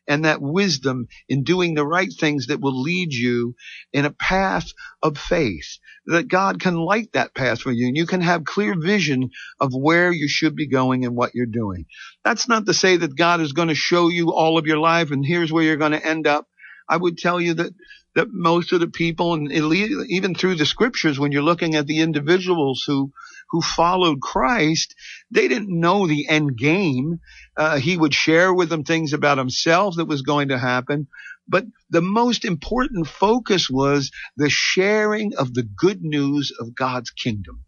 and 0.08 0.26
that 0.26 0.42
wisdom 0.42 1.08
in 1.30 1.44
doing 1.44 1.74
the 1.74 1.86
right 1.86 2.12
things 2.12 2.48
that 2.48 2.62
will 2.62 2.82
lead 2.82 3.14
you 3.14 3.56
in 3.94 4.06
a 4.06 4.12
path 4.12 4.72
of 5.04 5.18
faith. 5.18 5.78
That 6.08 6.28
God 6.28 6.60
can 6.60 6.76
light 6.76 7.10
that 7.14 7.36
path 7.36 7.62
for 7.62 7.72
you 7.72 7.88
and 7.88 7.98
you 7.98 8.06
can 8.06 8.22
have 8.22 8.46
clear 8.46 8.76
vision 8.80 9.32
of 9.60 9.72
where 9.74 10.12
you 10.12 10.28
should 10.28 10.56
be 10.56 10.68
going 10.68 11.06
and 11.06 11.16
what 11.16 11.36
you're 11.36 11.46
doing. 11.46 11.86
That's 12.24 12.48
not 12.48 12.66
to 12.66 12.74
say 12.74 12.98
that 12.98 13.16
God 13.18 13.42
is 13.42 13.54
going 13.54 13.68
to 13.70 13.76
show 13.76 14.10
you 14.10 14.34
all 14.34 14.58
of 14.58 14.68
your 14.68 14.80
life 14.80 15.12
and 15.12 15.26
here's 15.26 15.52
where 15.52 15.64
you're 15.64 15.78
going 15.78 15.92
to 15.92 16.06
end 16.06 16.28
up. 16.28 16.48
I 16.90 16.98
would 16.98 17.18
tell 17.18 17.42
you 17.42 17.56
that 17.56 17.74
that 18.18 18.34
most 18.34 18.74
of 18.74 18.80
the 18.80 18.88
people, 18.88 19.36
and 19.36 19.52
even 19.52 20.34
through 20.34 20.56
the 20.56 20.66
scriptures, 20.66 21.20
when 21.20 21.32
you're 21.32 21.44
looking 21.44 21.76
at 21.76 21.86
the 21.86 22.00
individuals 22.00 22.84
who 22.88 23.12
who 23.52 23.62
followed 23.62 24.22
Christ, 24.22 24.96
they 25.30 25.48
didn't 25.48 25.80
know 25.80 26.08
the 26.08 26.28
end 26.28 26.58
game. 26.58 27.20
Uh, 27.56 27.78
he 27.78 27.96
would 27.96 28.16
share 28.16 28.52
with 28.52 28.70
them 28.70 28.84
things 28.84 29.14
about 29.14 29.38
himself 29.38 29.98
that 29.98 30.08
was 30.08 30.24
going 30.24 30.48
to 30.48 30.58
happen. 30.58 31.08
But 31.48 31.66
the 31.92 32.02
most 32.02 32.44
important 32.44 33.06
focus 33.06 33.70
was 33.70 34.10
the 34.36 34.50
sharing 34.50 35.36
of 35.36 35.54
the 35.54 35.64
good 35.64 36.02
news 36.02 36.52
of 36.60 36.74
God's 36.74 37.12
kingdom. 37.12 37.66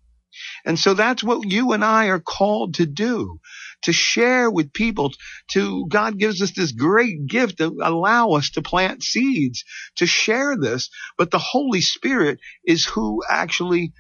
And 0.65 0.79
so 0.79 0.96
that's 0.96 1.24
what 1.24 1.50
you 1.50 1.74
and 1.74 1.86
I 1.86 2.08
are 2.08 2.20
called 2.20 2.75
to 2.75 2.88
do, 2.88 3.39
to 3.83 3.93
share 3.93 4.50
with 4.50 4.74
people, 4.74 5.12
to 5.51 5.88
God 5.88 6.17
gives 6.17 6.41
us 6.41 6.51
this 6.51 6.71
great 6.71 7.27
gift 7.27 7.57
to 7.57 7.77
allow 7.81 8.31
us 8.31 8.51
to 8.51 8.62
plant 8.62 9.03
seeds, 9.03 9.63
to 9.98 10.05
share 10.05 10.57
this. 10.57 10.89
But 11.17 11.31
the 11.31 11.39
Holy 11.39 11.81
Spirit 11.81 12.39
is 12.65 12.86
who 12.86 13.24
actually 13.29 13.93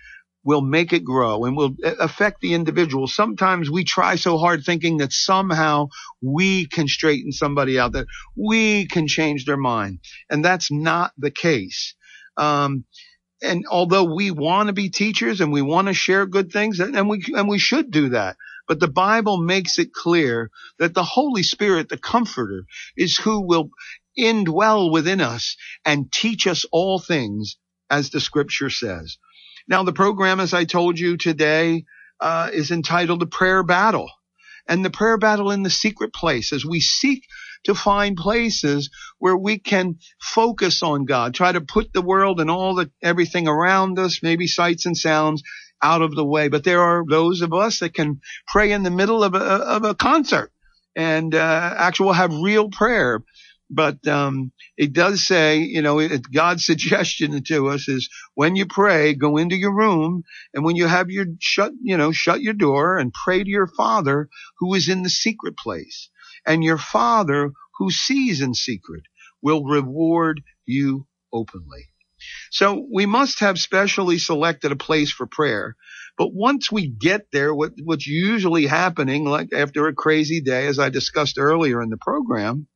will 0.43 0.61
make 0.61 0.93
it 0.93 1.03
grow 1.03 1.43
and 1.43 1.55
will 1.55 1.75
affect 1.83 2.41
the 2.41 2.53
individual. 2.53 3.07
Sometimes 3.07 3.69
we 3.69 3.83
try 3.83 4.15
so 4.15 4.37
hard 4.37 4.63
thinking 4.63 4.97
that 4.97 5.11
somehow 5.11 5.87
we 6.21 6.65
can 6.65 6.87
straighten 6.87 7.31
somebody 7.31 7.77
out, 7.77 7.93
that 7.93 8.07
we 8.35 8.87
can 8.87 9.07
change 9.07 9.45
their 9.45 9.57
mind. 9.57 9.99
And 10.29 10.43
that's 10.43 10.71
not 10.71 11.11
the 11.17 11.31
case. 11.31 11.93
Um, 12.37 12.85
and 13.41 13.65
although 13.69 14.15
we 14.15 14.31
want 14.31 14.67
to 14.67 14.73
be 14.73 14.89
teachers 14.89 15.41
and 15.41 15.51
we 15.51 15.61
want 15.61 15.87
to 15.87 15.93
share 15.93 16.25
good 16.25 16.51
things 16.51 16.79
and 16.79 17.09
we, 17.09 17.23
and 17.35 17.47
we 17.47 17.59
should 17.59 17.91
do 17.91 18.09
that, 18.09 18.37
but 18.69 18.79
the 18.81 18.89
Bible 18.89 19.39
makes 19.39 19.79
it 19.79 19.93
clear 19.93 20.51
that 20.79 20.95
the 20.95 21.03
Holy 21.05 21.43
Spirit, 21.43 21.89
the 21.89 21.97
comforter, 21.99 22.65
is 22.97 23.17
who 23.17 23.41
will 23.47 23.71
indwell 24.19 24.93
within 24.93 25.21
us 25.21 25.57
and 25.85 26.11
teach 26.13 26.47
us 26.47 26.65
all 26.71 26.99
things 26.99 27.57
as 27.91 28.11
the 28.11 28.21
scripture 28.21 28.71
says. 28.71 29.19
Now, 29.67 29.83
the 29.83 29.93
program, 29.93 30.41
as 30.41 30.53
I 30.55 30.65
told 30.65 30.99
you 30.99 31.17
today, 31.17 31.85
uh, 32.21 32.51
is 32.53 32.71
entitled 32.71 33.21
The 33.21 33.27
Prayer 33.27 33.63
Battle. 33.63 34.09
and 34.67 34.85
the 34.85 34.89
prayer 34.89 35.17
battle 35.17 35.51
in 35.51 35.63
the 35.63 35.69
secret 35.69 36.13
place 36.13 36.53
as 36.53 36.65
we 36.65 36.79
seek 36.79 37.25
to 37.65 37.75
find 37.75 38.17
places 38.17 38.89
where 39.19 39.37
we 39.37 39.59
can 39.59 39.97
focus 40.21 40.83
on 40.83 41.05
God, 41.05 41.33
try 41.33 41.51
to 41.51 41.61
put 41.61 41.93
the 41.93 42.01
world 42.01 42.41
and 42.41 42.51
all 42.51 42.75
the 42.75 42.91
everything 43.01 43.47
around 43.47 43.99
us, 43.99 44.21
maybe 44.23 44.47
sights 44.47 44.85
and 44.85 44.97
sounds 44.97 45.43
out 45.81 46.01
of 46.01 46.15
the 46.15 46.25
way. 46.25 46.47
But 46.47 46.63
there 46.63 46.81
are 46.81 47.03
those 47.07 47.41
of 47.41 47.53
us 47.53 47.79
that 47.79 47.93
can 47.93 48.21
pray 48.47 48.71
in 48.71 48.83
the 48.83 48.91
middle 48.91 49.23
of 49.23 49.35
a, 49.35 49.39
of 49.39 49.83
a 49.83 49.95
concert 49.95 50.51
and 50.95 51.33
uh, 51.33 51.73
actually 51.77 52.15
have 52.15 52.33
real 52.33 52.69
prayer. 52.69 53.23
But 53.71 54.05
um, 54.07 54.51
it 54.77 54.93
does 54.93 55.25
say, 55.25 55.59
you 55.59 55.81
know, 55.81 55.99
it, 55.99 56.23
God's 56.33 56.65
suggestion 56.67 57.41
to 57.43 57.69
us 57.69 57.87
is 57.87 58.09
when 58.33 58.55
you 58.55 58.65
pray, 58.65 59.13
go 59.13 59.37
into 59.37 59.55
your 59.55 59.75
room, 59.75 60.23
and 60.53 60.65
when 60.65 60.75
you 60.75 60.87
have 60.87 61.09
your 61.09 61.25
shut, 61.39 61.71
you 61.81 61.97
know, 61.97 62.11
shut 62.11 62.41
your 62.41 62.53
door 62.55 62.97
and 62.97 63.13
pray 63.13 63.43
to 63.43 63.49
your 63.49 63.67
Father 63.67 64.27
who 64.57 64.73
is 64.73 64.89
in 64.89 65.03
the 65.03 65.09
secret 65.09 65.55
place, 65.57 66.09
and 66.45 66.63
your 66.63 66.77
Father 66.77 67.51
who 67.77 67.91
sees 67.91 68.41
in 68.41 68.53
secret 68.53 69.03
will 69.41 69.63
reward 69.63 70.41
you 70.65 71.05
openly. 71.31 71.85
So 72.51 72.85
we 72.91 73.05
must 73.05 73.39
have 73.41 73.57
specially 73.57 74.17
selected 74.17 74.71
a 74.71 74.75
place 74.75 75.11
for 75.11 75.27
prayer. 75.27 75.75
But 76.17 76.33
once 76.33 76.71
we 76.71 76.87
get 76.87 77.27
there, 77.31 77.53
what, 77.53 77.71
what's 77.83 78.07
usually 78.07 78.65
happening, 78.65 79.25
like 79.25 79.53
after 79.53 79.87
a 79.87 79.93
crazy 79.93 80.41
day, 80.41 80.67
as 80.67 80.79
I 80.79 80.89
discussed 80.89 81.37
earlier 81.37 81.81
in 81.81 81.89
the 81.89 81.97
program, 81.97 82.67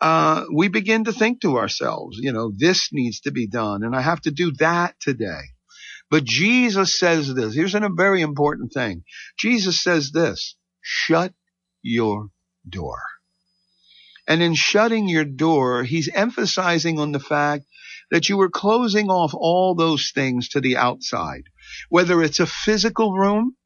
uh, 0.00 0.44
we 0.52 0.66
begin 0.68 1.04
to 1.04 1.12
think 1.12 1.40
to 1.42 1.58
ourselves, 1.58 2.18
you 2.20 2.32
know, 2.32 2.52
this 2.56 2.88
needs 2.92 3.20
to 3.20 3.30
be 3.30 3.46
done 3.46 3.84
and 3.84 3.94
I 3.94 4.00
have 4.00 4.20
to 4.22 4.32
do 4.32 4.52
that 4.58 4.96
today. 5.00 5.42
But 6.10 6.24
Jesus 6.24 6.98
says 6.98 7.32
this. 7.32 7.54
Here's 7.54 7.74
a 7.74 7.88
very 7.88 8.20
important 8.20 8.72
thing. 8.72 9.04
Jesus 9.38 9.80
says 9.80 10.10
this, 10.10 10.56
shut 10.82 11.32
your 11.82 12.30
door. 12.68 12.98
And 14.26 14.42
in 14.42 14.54
shutting 14.54 15.08
your 15.08 15.24
door, 15.24 15.84
he's 15.84 16.08
emphasizing 16.12 16.98
on 16.98 17.12
the 17.12 17.20
fact 17.20 17.64
that 18.12 18.28
you 18.28 18.36
were 18.36 18.50
closing 18.50 19.10
off 19.10 19.34
all 19.34 19.74
those 19.74 20.12
things 20.14 20.50
to 20.50 20.60
the 20.60 20.76
outside, 20.76 21.44
whether 21.88 22.22
it's 22.22 22.40
a 22.40 22.46
physical 22.46 23.14
room 23.14 23.56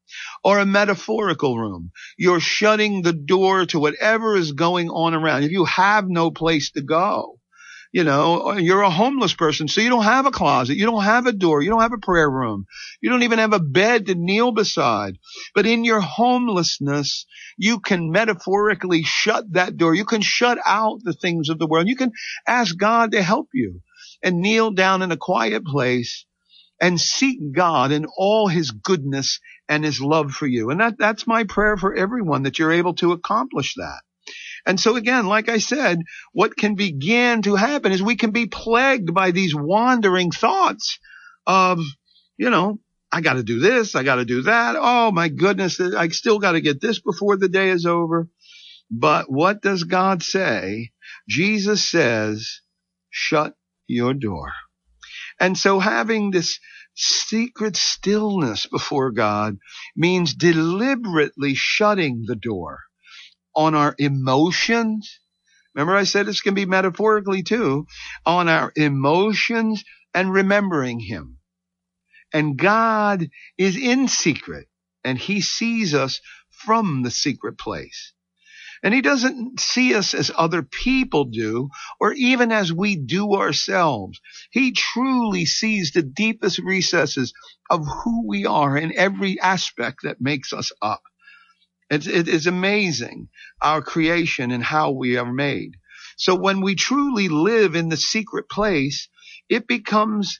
or 0.43 0.59
a 0.59 0.65
metaphorical 0.65 1.59
room. 1.59 1.91
You're 2.17 2.39
shutting 2.39 3.03
the 3.03 3.13
door 3.13 3.65
to 3.67 3.79
whatever 3.79 4.37
is 4.37 4.53
going 4.53 4.89
on 4.89 5.13
around. 5.13 5.43
If 5.43 5.51
you 5.51 5.65
have 5.65 6.07
no 6.07 6.31
place 6.31 6.71
to 6.71 6.81
go, 6.81 7.39
you 7.91 8.05
know, 8.05 8.53
you're 8.53 8.83
a 8.83 8.89
homeless 8.89 9.33
person, 9.33 9.67
so 9.67 9.81
you 9.81 9.89
don't 9.89 10.03
have 10.03 10.25
a 10.25 10.31
closet, 10.31 10.77
you 10.77 10.85
don't 10.85 11.03
have 11.03 11.25
a 11.25 11.33
door, 11.33 11.61
you 11.61 11.69
don't 11.69 11.81
have 11.81 11.93
a 11.93 12.05
prayer 12.05 12.29
room, 12.29 12.65
you 13.01 13.09
don't 13.09 13.23
even 13.23 13.39
have 13.39 13.53
a 13.53 13.59
bed 13.59 14.05
to 14.07 14.15
kneel 14.15 14.51
beside. 14.53 15.17
But 15.55 15.65
in 15.65 15.83
your 15.83 16.01
homelessness, 16.01 17.25
you 17.57 17.79
can 17.79 18.11
metaphorically 18.11 19.03
shut 19.03 19.45
that 19.53 19.77
door. 19.77 19.95
You 19.95 20.05
can 20.05 20.21
shut 20.21 20.57
out 20.65 20.99
the 21.03 21.13
things 21.13 21.49
of 21.49 21.59
the 21.59 21.67
world. 21.67 21.87
You 21.87 21.97
can 21.97 22.11
ask 22.47 22.77
God 22.77 23.11
to 23.11 23.21
help 23.21 23.49
you 23.53 23.81
and 24.23 24.41
kneel 24.41 24.71
down 24.71 25.01
in 25.01 25.11
a 25.11 25.17
quiet 25.17 25.65
place 25.65 26.25
and 26.79 26.99
seek 26.99 27.39
God 27.53 27.91
in 27.91 28.05
all 28.17 28.47
his 28.47 28.71
goodness 28.71 29.39
and 29.67 29.83
his 29.83 29.99
love 29.99 30.31
for 30.31 30.47
you. 30.47 30.69
And 30.69 30.79
that, 30.79 30.97
that's 30.97 31.27
my 31.27 31.43
prayer 31.43 31.77
for 31.77 31.95
everyone 31.95 32.43
that 32.43 32.59
you're 32.59 32.71
able 32.71 32.93
to 32.95 33.11
accomplish 33.11 33.75
that. 33.75 34.01
And 34.65 34.79
so 34.79 34.95
again, 34.95 35.25
like 35.27 35.49
I 35.49 35.59
said, 35.59 36.01
what 36.33 36.57
can 36.57 36.75
begin 36.75 37.41
to 37.43 37.55
happen 37.55 37.91
is 37.91 38.03
we 38.03 38.17
can 38.17 38.31
be 38.31 38.47
plagued 38.47 39.13
by 39.13 39.31
these 39.31 39.55
wandering 39.55 40.31
thoughts 40.31 40.99
of, 41.45 41.79
you 42.37 42.49
know, 42.49 42.79
I 43.11 43.21
got 43.21 43.33
to 43.33 43.43
do 43.43 43.59
this. 43.59 43.95
I 43.95 44.03
got 44.03 44.15
to 44.15 44.25
do 44.25 44.43
that. 44.43 44.75
Oh 44.77 45.11
my 45.11 45.29
goodness. 45.29 45.79
I 45.79 46.09
still 46.09 46.39
got 46.39 46.51
to 46.53 46.61
get 46.61 46.81
this 46.81 46.99
before 46.99 47.37
the 47.37 47.47
day 47.47 47.69
is 47.69 47.85
over. 47.85 48.27
But 48.91 49.31
what 49.31 49.61
does 49.61 49.83
God 49.83 50.23
say? 50.23 50.91
Jesus 51.27 51.87
says, 51.87 52.61
shut 53.09 53.53
your 53.87 54.13
door. 54.13 54.53
And 55.39 55.57
so 55.57 55.79
having 55.79 56.31
this 56.31 56.59
secret 56.95 57.75
stillness 57.75 58.65
before 58.65 59.11
God 59.11 59.57
means 59.95 60.33
deliberately 60.33 61.53
shutting 61.55 62.23
the 62.25 62.35
door 62.35 62.79
on 63.55 63.75
our 63.75 63.95
emotions. 63.99 65.19
Remember 65.75 65.95
I 65.95 66.03
said 66.03 66.25
this 66.25 66.41
can 66.41 66.55
be 66.55 66.65
metaphorically 66.65 67.43
too, 67.43 67.85
on 68.25 68.49
our 68.49 68.71
emotions 68.75 69.83
and 70.13 70.31
remembering 70.31 70.99
Him. 70.99 71.37
And 72.33 72.57
God 72.57 73.29
is 73.57 73.77
in 73.77 74.07
secret 74.07 74.67
and 75.03 75.17
He 75.17 75.41
sees 75.41 75.93
us 75.93 76.19
from 76.49 77.03
the 77.03 77.11
secret 77.11 77.57
place. 77.59 78.13
And 78.83 78.93
he 78.93 79.01
doesn't 79.01 79.59
see 79.59 79.95
us 79.95 80.13
as 80.13 80.31
other 80.35 80.61
people 80.61 81.25
do, 81.25 81.69
or 81.99 82.13
even 82.13 82.51
as 82.51 82.71
we 82.71 82.95
do 82.95 83.33
ourselves. 83.35 84.19
He 84.51 84.71
truly 84.71 85.45
sees 85.45 85.91
the 85.91 86.03
deepest 86.03 86.59
recesses 86.59 87.33
of 87.69 87.85
who 87.85 88.27
we 88.27 88.45
are 88.45 88.77
in 88.77 88.97
every 88.97 89.39
aspect 89.39 89.99
that 90.03 90.21
makes 90.21 90.53
us 90.53 90.71
up. 90.81 91.01
It's, 91.89 92.07
it 92.07 92.27
is 92.27 92.47
amazing, 92.47 93.29
our 93.61 93.81
creation 93.81 94.51
and 94.51 94.63
how 94.63 94.91
we 94.91 95.17
are 95.17 95.31
made. 95.31 95.71
So 96.17 96.35
when 96.35 96.61
we 96.61 96.75
truly 96.75 97.29
live 97.29 97.75
in 97.75 97.89
the 97.89 97.97
secret 97.97 98.49
place, 98.49 99.07
it 99.49 99.67
becomes 99.67 100.39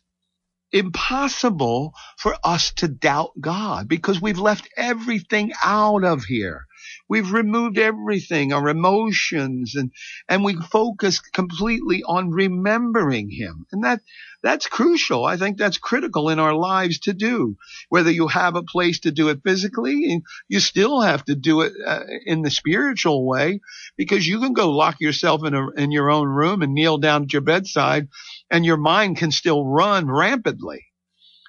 impossible 0.72 1.94
for 2.18 2.36
us 2.44 2.74
to 2.74 2.88
doubt 2.88 3.32
God 3.40 3.88
because 3.88 4.22
we've 4.22 4.40
left 4.40 4.68
everything 4.76 5.54
out 5.64 6.04
of 6.04 6.26
here. 6.26 6.67
We've 7.08 7.32
removed 7.32 7.78
everything, 7.78 8.54
our 8.54 8.70
emotions, 8.70 9.76
and, 9.76 9.92
and 10.28 10.44
we 10.44 10.56
focus 10.56 11.20
completely 11.20 12.04
on 12.04 12.32
remembering 12.32 13.30
Him. 13.30 13.66
And 13.72 13.84
that, 13.84 14.02
that's 14.44 14.68
crucial. 14.68 15.26
I 15.26 15.38
think 15.38 15.58
that's 15.58 15.78
critical 15.78 16.30
in 16.30 16.40
our 16.40 16.54
lives 16.54 17.00
to 17.02 17.14
do. 17.14 17.58
Whether 17.90 18.12
you 18.12 18.28
have 18.28 18.56
a 18.56 18.64
place 18.64 19.00
to 19.02 19.12
do 19.12 19.30
it 19.30 19.42
physically, 19.44 20.22
you 20.48 20.60
still 20.60 21.02
have 21.02 21.24
to 21.26 21.36
do 21.36 21.62
it 21.62 21.74
uh, 21.86 22.04
in 22.26 22.42
the 22.42 22.52
spiritual 22.52 23.26
way 23.26 23.60
because 23.98 24.28
you 24.28 24.40
can 24.40 24.54
go 24.54 24.72
lock 24.72 25.00
yourself 25.00 25.46
in 25.46 25.54
a, 25.54 25.70
in 25.72 25.92
your 25.92 26.10
own 26.12 26.28
room 26.28 26.62
and 26.62 26.74
kneel 26.74 26.98
down 26.98 27.24
at 27.24 27.34
your 27.34 27.42
bedside 27.42 28.08
and 28.50 28.66
your 28.66 28.78
mind 28.78 29.18
can 29.18 29.32
still 29.32 29.66
run 29.66 30.10
rampantly 30.10 30.87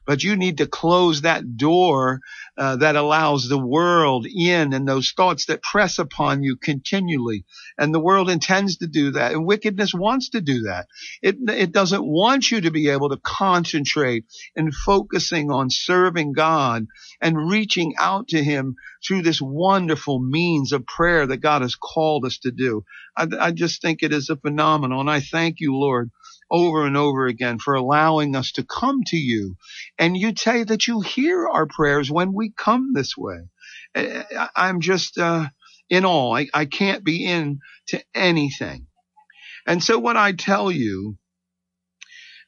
but 0.09 0.25
you 0.25 0.37
need 0.37 0.57
to 0.57 0.67
close 0.67 1.21
that 1.21 1.59
door 1.59 2.21
uh, 2.57 2.77
that 2.77 2.97
allows 2.97 3.47
the 3.47 3.59
world 3.59 4.27
in 4.27 4.73
and 4.73 4.89
those 4.89 5.11
thoughts 5.11 5.45
that 5.47 5.63
press 5.63 5.99
upon 5.99 6.43
you 6.43 6.57
continually. 6.57 7.45
And 7.77 7.95
the 7.95 8.01
world 8.01 8.31
intends 8.31 8.79
to 8.79 8.87
do 8.87 9.11
that. 9.11 9.33
And 9.33 9.45
wickedness 9.45 9.93
wants 9.93 10.31
to 10.31 10.41
do 10.41 10.63
that. 10.63 10.87
It, 11.21 11.37
it 11.51 11.73
doesn't 11.73 12.07
want 12.07 12.51
you 12.51 12.63
to 12.63 12.71
be 12.71 12.89
able 12.89 13.11
to 13.11 13.21
concentrate 13.23 14.25
and 14.57 14.75
focusing 14.75 15.51
on 15.51 15.69
serving 15.69 16.33
God 16.33 16.87
and 17.21 17.51
reaching 17.51 17.93
out 17.99 18.29
to 18.29 18.43
Him 18.43 18.77
through 19.07 19.23
this 19.23 19.43
wonderful 19.43 20.21
means 20.21 20.73
of 20.73 20.87
prayer 20.87 21.27
that 21.27 21.43
God 21.43 21.61
has 21.61 21.75
called 21.75 22.25
us 22.25 22.39
to 22.39 22.51
do. 22.51 22.83
I, 23.15 23.27
I 23.39 23.51
just 23.51 23.83
think 23.83 24.03
it 24.03 24.15
is 24.15 24.31
a 24.31 24.37
phenomenal. 24.37 25.01
And 25.01 25.11
I 25.11 25.21
thank 25.21 25.61
you, 25.61 25.77
Lord, 25.77 26.11
over 26.51 26.87
and 26.87 26.97
over 26.97 27.27
again 27.27 27.59
for 27.59 27.75
allowing 27.75 28.35
us 28.35 28.53
to 28.53 28.65
come 28.65 29.03
to 29.07 29.17
you. 29.17 29.57
And 29.99 30.17
you 30.17 30.33
say 30.37 30.65
that 30.65 30.87
you 30.87 31.01
hear 31.01 31.47
our 31.47 31.67
prayers 31.67 32.11
when 32.11 32.33
we 32.33 32.51
come 32.51 32.93
this 32.93 33.17
way. 33.17 33.49
I'm 34.57 34.81
just 34.81 35.19
uh, 35.19 35.49
in 35.91 36.05
awe. 36.05 36.37
I, 36.37 36.49
I 36.55 36.65
can't 36.65 37.05
be 37.05 37.25
in 37.27 37.61
to 37.89 38.03
anything. 38.15 38.87
And 39.67 39.83
so 39.83 39.99
what 39.99 40.17
I 40.17 40.33
tell 40.33 40.71
you, 40.71 41.19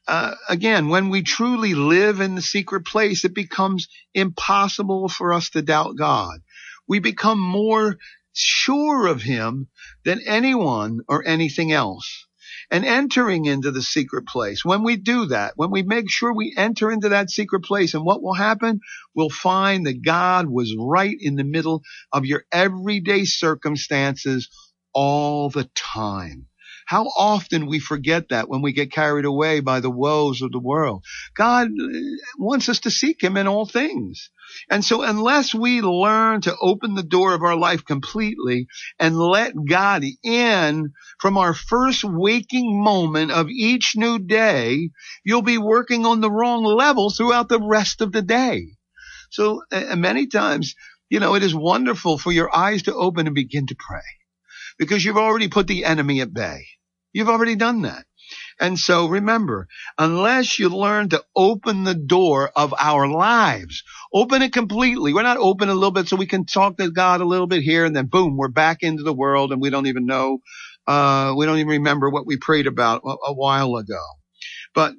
uh, 0.08 0.34
again, 0.48 0.88
when 0.88 1.10
we 1.10 1.22
truly 1.22 1.74
live 1.74 2.20
in 2.20 2.34
the 2.34 2.42
secret 2.42 2.86
place, 2.86 3.24
it 3.24 3.34
becomes 3.34 3.88
impossible 4.14 5.08
for 5.08 5.32
us 5.32 5.50
to 5.50 5.62
doubt 5.62 5.96
God. 5.96 6.40
We 6.88 6.98
become 6.98 7.38
more 7.38 7.98
sure 8.32 9.06
of 9.06 9.22
Him 9.22 9.68
than 10.04 10.20
anyone 10.26 11.00
or 11.08 11.26
anything 11.26 11.72
else 11.72 12.26
and 12.70 12.84
entering 12.84 13.46
into 13.46 13.70
the 13.70 13.82
secret 13.82 14.26
place. 14.26 14.64
When 14.64 14.84
we 14.84 14.96
do 14.96 15.26
that, 15.26 15.54
when 15.56 15.70
we 15.70 15.82
make 15.82 16.10
sure 16.10 16.34
we 16.34 16.54
enter 16.56 16.90
into 16.92 17.10
that 17.10 17.30
secret 17.30 17.64
place 17.64 17.94
and 17.94 18.04
what 18.04 18.22
will 18.22 18.34
happen, 18.34 18.80
we'll 19.14 19.30
find 19.30 19.86
that 19.86 20.04
God 20.04 20.48
was 20.48 20.74
right 20.78 21.16
in 21.18 21.36
the 21.36 21.44
middle 21.44 21.82
of 22.12 22.26
your 22.26 22.44
everyday 22.52 23.24
circumstances 23.24 24.48
all 24.94 25.50
the 25.50 25.70
time. 25.74 26.46
How 26.86 27.04
often 27.06 27.66
we 27.66 27.80
forget 27.80 28.30
that 28.30 28.48
when 28.48 28.62
we 28.62 28.72
get 28.72 28.92
carried 28.92 29.24
away 29.26 29.60
by 29.60 29.80
the 29.80 29.90
woes 29.90 30.42
of 30.42 30.52
the 30.52 30.60
world. 30.60 31.04
God 31.36 31.68
uh, 31.68 31.88
wants 32.38 32.68
us 32.68 32.80
to 32.80 32.90
seek 32.90 33.22
Him 33.22 33.36
in 33.36 33.46
all 33.48 33.66
things. 33.66 34.30
And 34.70 34.84
so 34.84 35.02
unless 35.02 35.54
we 35.54 35.82
learn 35.82 36.42
to 36.42 36.56
open 36.60 36.94
the 36.94 37.02
door 37.02 37.34
of 37.34 37.42
our 37.42 37.56
life 37.56 37.84
completely 37.84 38.66
and 38.98 39.18
let 39.18 39.54
God 39.68 40.04
in 40.24 40.92
from 41.20 41.38
our 41.38 41.54
first 41.54 42.04
waking 42.04 42.82
moment 42.82 43.32
of 43.32 43.48
each 43.50 43.94
new 43.96 44.18
day, 44.18 44.90
you'll 45.24 45.42
be 45.42 45.58
working 45.58 46.06
on 46.06 46.20
the 46.20 46.30
wrong 46.30 46.64
level 46.64 47.10
throughout 47.10 47.48
the 47.48 47.60
rest 47.60 48.00
of 48.00 48.12
the 48.12 48.22
day. 48.22 48.66
So 49.30 49.62
uh, 49.72 49.96
many 49.96 50.26
times 50.28 50.74
You 51.10 51.20
know, 51.20 51.36
it 51.36 51.42
is 51.44 51.54
wonderful 51.54 52.18
for 52.18 52.32
your 52.32 52.54
eyes 52.54 52.82
to 52.84 52.94
open 52.94 53.26
and 53.26 53.34
begin 53.34 53.66
to 53.68 53.76
pray 53.78 54.02
because 54.78 55.04
you've 55.04 55.18
already 55.18 55.48
put 55.48 55.66
the 55.66 55.84
enemy 55.84 56.20
at 56.20 56.32
bay. 56.34 56.66
You've 57.12 57.28
already 57.30 57.56
done 57.56 57.82
that. 57.82 58.06
And 58.60 58.78
so 58.78 59.08
remember, 59.08 59.68
unless 59.98 60.58
you 60.58 60.68
learn 60.70 61.10
to 61.10 61.24
open 61.36 61.84
the 61.84 61.94
door 61.94 62.50
of 62.56 62.74
our 62.78 63.08
lives, 63.08 63.84
open 64.14 64.42
it 64.42 64.52
completely. 64.52 65.14
We're 65.14 65.22
not 65.22 65.38
open 65.38 65.70
a 65.70 65.74
little 65.74 65.92
bit 65.92 66.08
so 66.08 66.16
we 66.16 66.26
can 66.26 66.46
talk 66.46 66.76
to 66.78 66.90
God 66.90 67.22
a 67.22 67.26
little 67.26 67.48
bit 67.48 67.62
here 67.62 67.86
and 67.86 67.96
then 67.96 68.06
boom, 68.06 68.36
we're 68.36 68.48
back 68.48 68.78
into 68.82 69.02
the 69.02 69.14
world 69.14 69.52
and 69.52 69.62
we 69.62 69.70
don't 69.70 69.86
even 69.88 70.06
know, 70.06 70.38
uh, 70.86 71.34
we 71.36 71.46
don't 71.46 71.58
even 71.58 71.70
remember 71.70 72.10
what 72.10 72.26
we 72.26 72.36
prayed 72.38 72.68
about 72.68 73.02
a, 73.04 73.16
a 73.28 73.34
while 73.34 73.76
ago. 73.76 74.02
But 74.74 74.94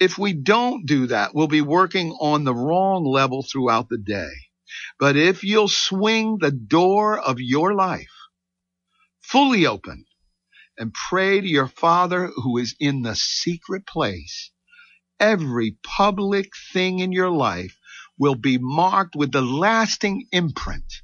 if 0.00 0.18
we 0.18 0.34
don't 0.34 0.86
do 0.86 1.06
that, 1.08 1.34
we'll 1.34 1.48
be 1.48 1.62
working 1.62 2.12
on 2.20 2.44
the 2.44 2.54
wrong 2.54 3.04
level 3.04 3.42
throughout 3.44 3.88
the 3.88 3.98
day. 3.98 4.30
But 5.00 5.16
if 5.16 5.44
you'll 5.44 5.68
swing 5.68 6.38
the 6.40 6.52
door 6.52 7.18
of 7.18 7.40
your 7.40 7.74
life 7.74 8.10
fully 9.22 9.66
open, 9.66 10.04
and 10.78 10.94
pray 10.94 11.40
to 11.40 11.46
your 11.46 11.66
Father 11.68 12.28
who 12.36 12.58
is 12.58 12.76
in 12.78 13.02
the 13.02 13.16
secret 13.16 13.86
place, 13.86 14.50
every 15.20 15.76
public 15.82 16.50
thing 16.72 17.00
in 17.00 17.12
your 17.12 17.30
life 17.30 17.76
will 18.18 18.34
be 18.36 18.58
marked 18.58 19.16
with 19.16 19.32
the 19.32 19.42
lasting 19.42 20.26
imprint 20.32 21.02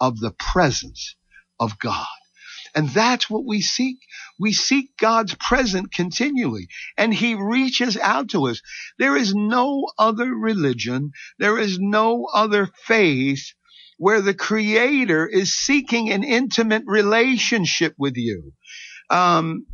of 0.00 0.18
the 0.20 0.32
presence 0.32 1.16
of 1.58 1.78
God. 1.78 2.06
And 2.74 2.88
that's 2.90 3.30
what 3.30 3.44
we 3.46 3.60
seek. 3.60 3.98
We 4.38 4.52
seek 4.52 4.96
God's 4.98 5.34
presence 5.34 5.88
continually 5.94 6.68
and 6.98 7.14
he 7.14 7.34
reaches 7.34 7.96
out 7.96 8.30
to 8.30 8.48
us. 8.48 8.60
There 8.98 9.16
is 9.16 9.34
no 9.34 9.86
other 9.96 10.34
religion. 10.34 11.12
There 11.38 11.58
is 11.58 11.78
no 11.78 12.26
other 12.34 12.68
faith 12.84 13.52
where 13.96 14.20
the 14.20 14.34
creator 14.34 15.26
is 15.26 15.54
seeking 15.54 16.10
an 16.10 16.24
intimate 16.24 16.82
relationship 16.86 17.94
with 17.96 18.16
you. 18.16 18.52
Um, 19.10 19.66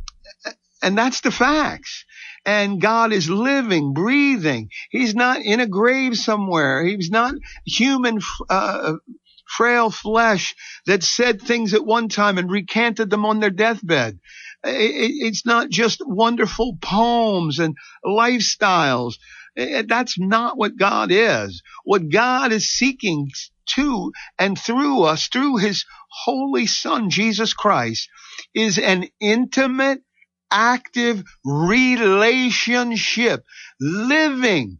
and 0.81 0.97
that's 0.97 1.21
the 1.21 1.31
facts. 1.31 2.05
And 2.45 2.81
God 2.81 3.13
is 3.13 3.29
living, 3.29 3.93
breathing. 3.93 4.69
He's 4.89 5.13
not 5.13 5.41
in 5.41 5.59
a 5.59 5.67
grave 5.67 6.17
somewhere. 6.17 6.83
He's 6.83 7.11
not 7.11 7.35
human, 7.65 8.19
uh, 8.49 8.93
frail 9.47 9.91
flesh 9.91 10.55
that 10.85 11.03
said 11.03 11.41
things 11.41 11.73
at 11.73 11.85
one 11.85 12.07
time 12.09 12.37
and 12.37 12.49
recanted 12.49 13.09
them 13.09 13.25
on 13.25 13.39
their 13.39 13.49
deathbed. 13.49 14.19
It's 14.63 15.45
not 15.45 15.69
just 15.69 16.01
wonderful 16.05 16.77
poems 16.81 17.59
and 17.59 17.75
lifestyles. 18.05 19.15
That's 19.55 20.17
not 20.17 20.57
what 20.57 20.77
God 20.77 21.11
is. 21.11 21.61
What 21.83 22.09
God 22.09 22.51
is 22.51 22.69
seeking 22.69 23.29
to 23.75 24.11
and 24.37 24.57
through 24.57 25.03
us, 25.03 25.27
through 25.27 25.57
his 25.57 25.85
holy 26.09 26.65
son, 26.65 27.09
Jesus 27.09 27.53
Christ, 27.53 28.09
is 28.53 28.77
an 28.77 29.07
intimate, 29.19 30.01
active 30.51 31.23
relationship, 31.45 33.45
living, 33.79 34.79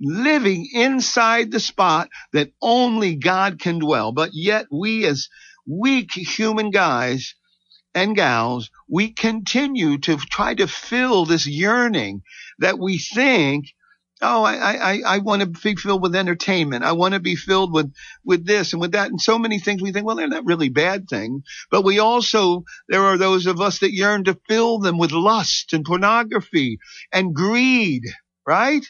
living 0.00 0.68
inside 0.72 1.50
the 1.50 1.60
spot 1.60 2.08
that 2.32 2.52
only 2.60 3.16
God 3.16 3.60
can 3.60 3.78
dwell. 3.78 4.12
But 4.12 4.30
yet 4.32 4.66
we 4.70 5.06
as 5.06 5.28
weak 5.66 6.12
human 6.12 6.70
guys 6.70 7.34
and 7.94 8.16
gals, 8.16 8.70
we 8.88 9.12
continue 9.12 9.98
to 9.98 10.16
try 10.16 10.54
to 10.54 10.66
fill 10.66 11.26
this 11.26 11.46
yearning 11.46 12.22
that 12.58 12.78
we 12.78 12.98
think 12.98 13.66
Oh, 14.22 14.44
I, 14.44 14.54
I, 14.54 15.02
I 15.06 15.18
want 15.20 15.42
to 15.42 15.48
be 15.48 15.76
filled 15.76 16.02
with 16.02 16.16
entertainment. 16.16 16.84
I 16.84 16.92
want 16.92 17.14
to 17.14 17.20
be 17.20 17.36
filled 17.36 17.72
with, 17.72 17.92
with 18.24 18.46
this 18.46 18.72
and 18.74 18.82
with 18.82 18.92
that 18.92 19.10
and 19.10 19.20
so 19.20 19.38
many 19.38 19.60
things. 19.60 19.82
We 19.82 19.92
think, 19.92 20.06
well, 20.06 20.16
they're 20.16 20.28
not 20.28 20.46
really 20.46 20.70
bad 20.70 21.08
things, 21.08 21.42
but 21.70 21.84
we 21.84 22.00
also, 22.00 22.64
there 22.88 23.04
are 23.04 23.18
those 23.18 23.46
of 23.46 23.60
us 23.60 23.80
that 23.80 23.94
yearn 23.94 24.24
to 24.24 24.38
fill 24.48 24.80
them 24.80 24.98
with 24.98 25.12
lust 25.12 25.72
and 25.74 25.84
pornography 25.84 26.78
and 27.12 27.34
greed, 27.34 28.04
right? 28.46 28.86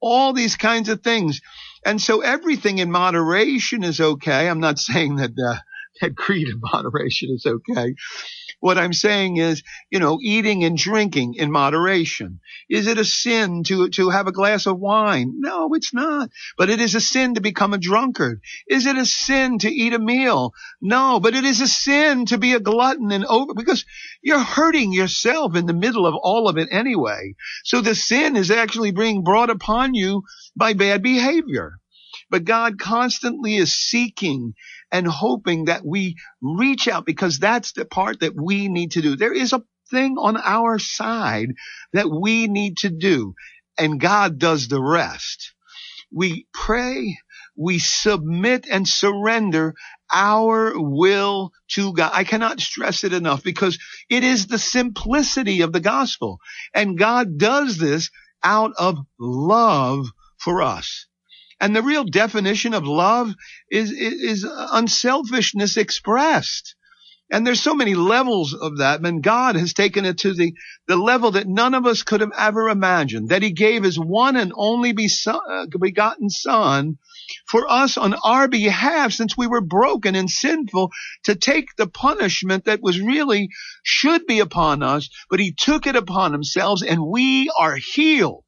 All 0.00 0.32
these 0.34 0.56
kinds 0.56 0.88
of 0.90 1.02
things. 1.02 1.40
And 1.86 2.00
so 2.00 2.22
everything 2.22 2.78
in 2.78 2.90
moderation 2.92 3.84
is 3.84 4.00
okay. 4.00 4.48
I'm 4.48 4.60
not 4.60 4.78
saying 4.80 5.16
that, 5.16 5.32
uh, 5.38 5.58
that 6.02 6.14
greed 6.14 6.48
in 6.48 6.60
moderation 6.62 7.30
is 7.34 7.46
okay. 7.46 7.94
What 8.60 8.78
I'm 8.78 8.92
saying 8.92 9.36
is, 9.36 9.62
you 9.90 9.98
know, 9.98 10.18
eating 10.20 10.64
and 10.64 10.78
drinking 10.78 11.34
in 11.34 11.50
moderation. 11.50 12.40
Is 12.70 12.86
it 12.86 12.98
a 12.98 13.04
sin 13.04 13.64
to, 13.64 13.90
to 13.90 14.10
have 14.10 14.26
a 14.26 14.32
glass 14.32 14.66
of 14.66 14.78
wine? 14.78 15.34
No, 15.36 15.74
it's 15.74 15.92
not. 15.92 16.30
But 16.56 16.70
it 16.70 16.80
is 16.80 16.94
a 16.94 17.00
sin 17.00 17.34
to 17.34 17.40
become 17.40 17.74
a 17.74 17.78
drunkard. 17.78 18.40
Is 18.66 18.86
it 18.86 18.96
a 18.96 19.04
sin 19.04 19.58
to 19.58 19.70
eat 19.70 19.92
a 19.92 19.98
meal? 19.98 20.52
No, 20.80 21.20
but 21.20 21.34
it 21.34 21.44
is 21.44 21.60
a 21.60 21.68
sin 21.68 22.26
to 22.26 22.38
be 22.38 22.54
a 22.54 22.60
glutton 22.60 23.12
and 23.12 23.26
over, 23.26 23.52
because 23.54 23.84
you're 24.22 24.38
hurting 24.38 24.92
yourself 24.92 25.54
in 25.54 25.66
the 25.66 25.74
middle 25.74 26.06
of 26.06 26.14
all 26.14 26.48
of 26.48 26.56
it 26.56 26.68
anyway. 26.70 27.34
So 27.64 27.80
the 27.80 27.94
sin 27.94 28.36
is 28.36 28.50
actually 28.50 28.92
being 28.92 29.22
brought 29.22 29.50
upon 29.50 29.94
you 29.94 30.22
by 30.56 30.72
bad 30.72 31.02
behavior. 31.02 31.78
But 32.30 32.44
God 32.44 32.78
constantly 32.78 33.56
is 33.56 33.74
seeking 33.74 34.54
and 34.90 35.06
hoping 35.06 35.66
that 35.66 35.84
we 35.84 36.16
reach 36.42 36.88
out 36.88 37.06
because 37.06 37.38
that's 37.38 37.72
the 37.72 37.84
part 37.84 38.20
that 38.20 38.34
we 38.34 38.68
need 38.68 38.92
to 38.92 39.02
do. 39.02 39.16
There 39.16 39.34
is 39.34 39.52
a 39.52 39.62
thing 39.90 40.16
on 40.18 40.36
our 40.36 40.78
side 40.78 41.50
that 41.92 42.10
we 42.10 42.48
need 42.48 42.78
to 42.78 42.90
do 42.90 43.34
and 43.78 44.00
God 44.00 44.38
does 44.38 44.68
the 44.68 44.82
rest. 44.82 45.54
We 46.12 46.46
pray, 46.52 47.18
we 47.56 47.78
submit 47.78 48.66
and 48.70 48.88
surrender 48.88 49.74
our 50.12 50.72
will 50.76 51.50
to 51.70 51.92
God. 51.92 52.12
I 52.14 52.24
cannot 52.24 52.60
stress 52.60 53.04
it 53.04 53.12
enough 53.12 53.42
because 53.42 53.78
it 54.08 54.24
is 54.24 54.46
the 54.46 54.58
simplicity 54.58 55.62
of 55.62 55.72
the 55.72 55.80
gospel. 55.80 56.38
And 56.74 56.98
God 56.98 57.38
does 57.38 57.78
this 57.78 58.10
out 58.42 58.72
of 58.78 58.98
love 59.18 60.06
for 60.38 60.62
us. 60.62 61.06
And 61.60 61.74
the 61.74 61.82
real 61.82 62.04
definition 62.04 62.74
of 62.74 62.86
love 62.86 63.34
is, 63.70 63.90
is, 63.90 64.44
is 64.44 64.46
unselfishness 64.48 65.76
expressed. 65.76 66.74
And 67.28 67.44
there's 67.44 67.62
so 67.62 67.74
many 67.74 67.94
levels 67.94 68.54
of 68.54 68.78
that. 68.78 69.04
And 69.04 69.22
God 69.22 69.56
has 69.56 69.72
taken 69.72 70.04
it 70.04 70.18
to 70.18 70.32
the, 70.32 70.54
the 70.86 70.96
level 70.96 71.32
that 71.32 71.48
none 71.48 71.74
of 71.74 71.84
us 71.84 72.02
could 72.02 72.20
have 72.20 72.30
ever 72.38 72.68
imagined, 72.68 73.30
that 73.30 73.42
he 73.42 73.50
gave 73.50 73.82
his 73.82 73.98
one 73.98 74.36
and 74.36 74.52
only 74.54 74.94
uh, 75.26 75.66
begotten 75.80 76.30
son 76.30 76.98
for 77.48 77.68
us 77.68 77.96
on 77.96 78.14
our 78.14 78.46
behalf 78.46 79.12
since 79.12 79.36
we 79.36 79.48
were 79.48 79.60
broken 79.60 80.14
and 80.14 80.30
sinful 80.30 80.92
to 81.24 81.34
take 81.34 81.74
the 81.76 81.88
punishment 81.88 82.66
that 82.66 82.80
was 82.80 83.00
really 83.00 83.48
should 83.82 84.26
be 84.26 84.38
upon 84.38 84.84
us, 84.84 85.08
but 85.28 85.40
he 85.40 85.52
took 85.52 85.88
it 85.88 85.96
upon 85.96 86.32
himself 86.32 86.80
and 86.86 87.04
we 87.04 87.50
are 87.58 87.76
healed 87.76 88.44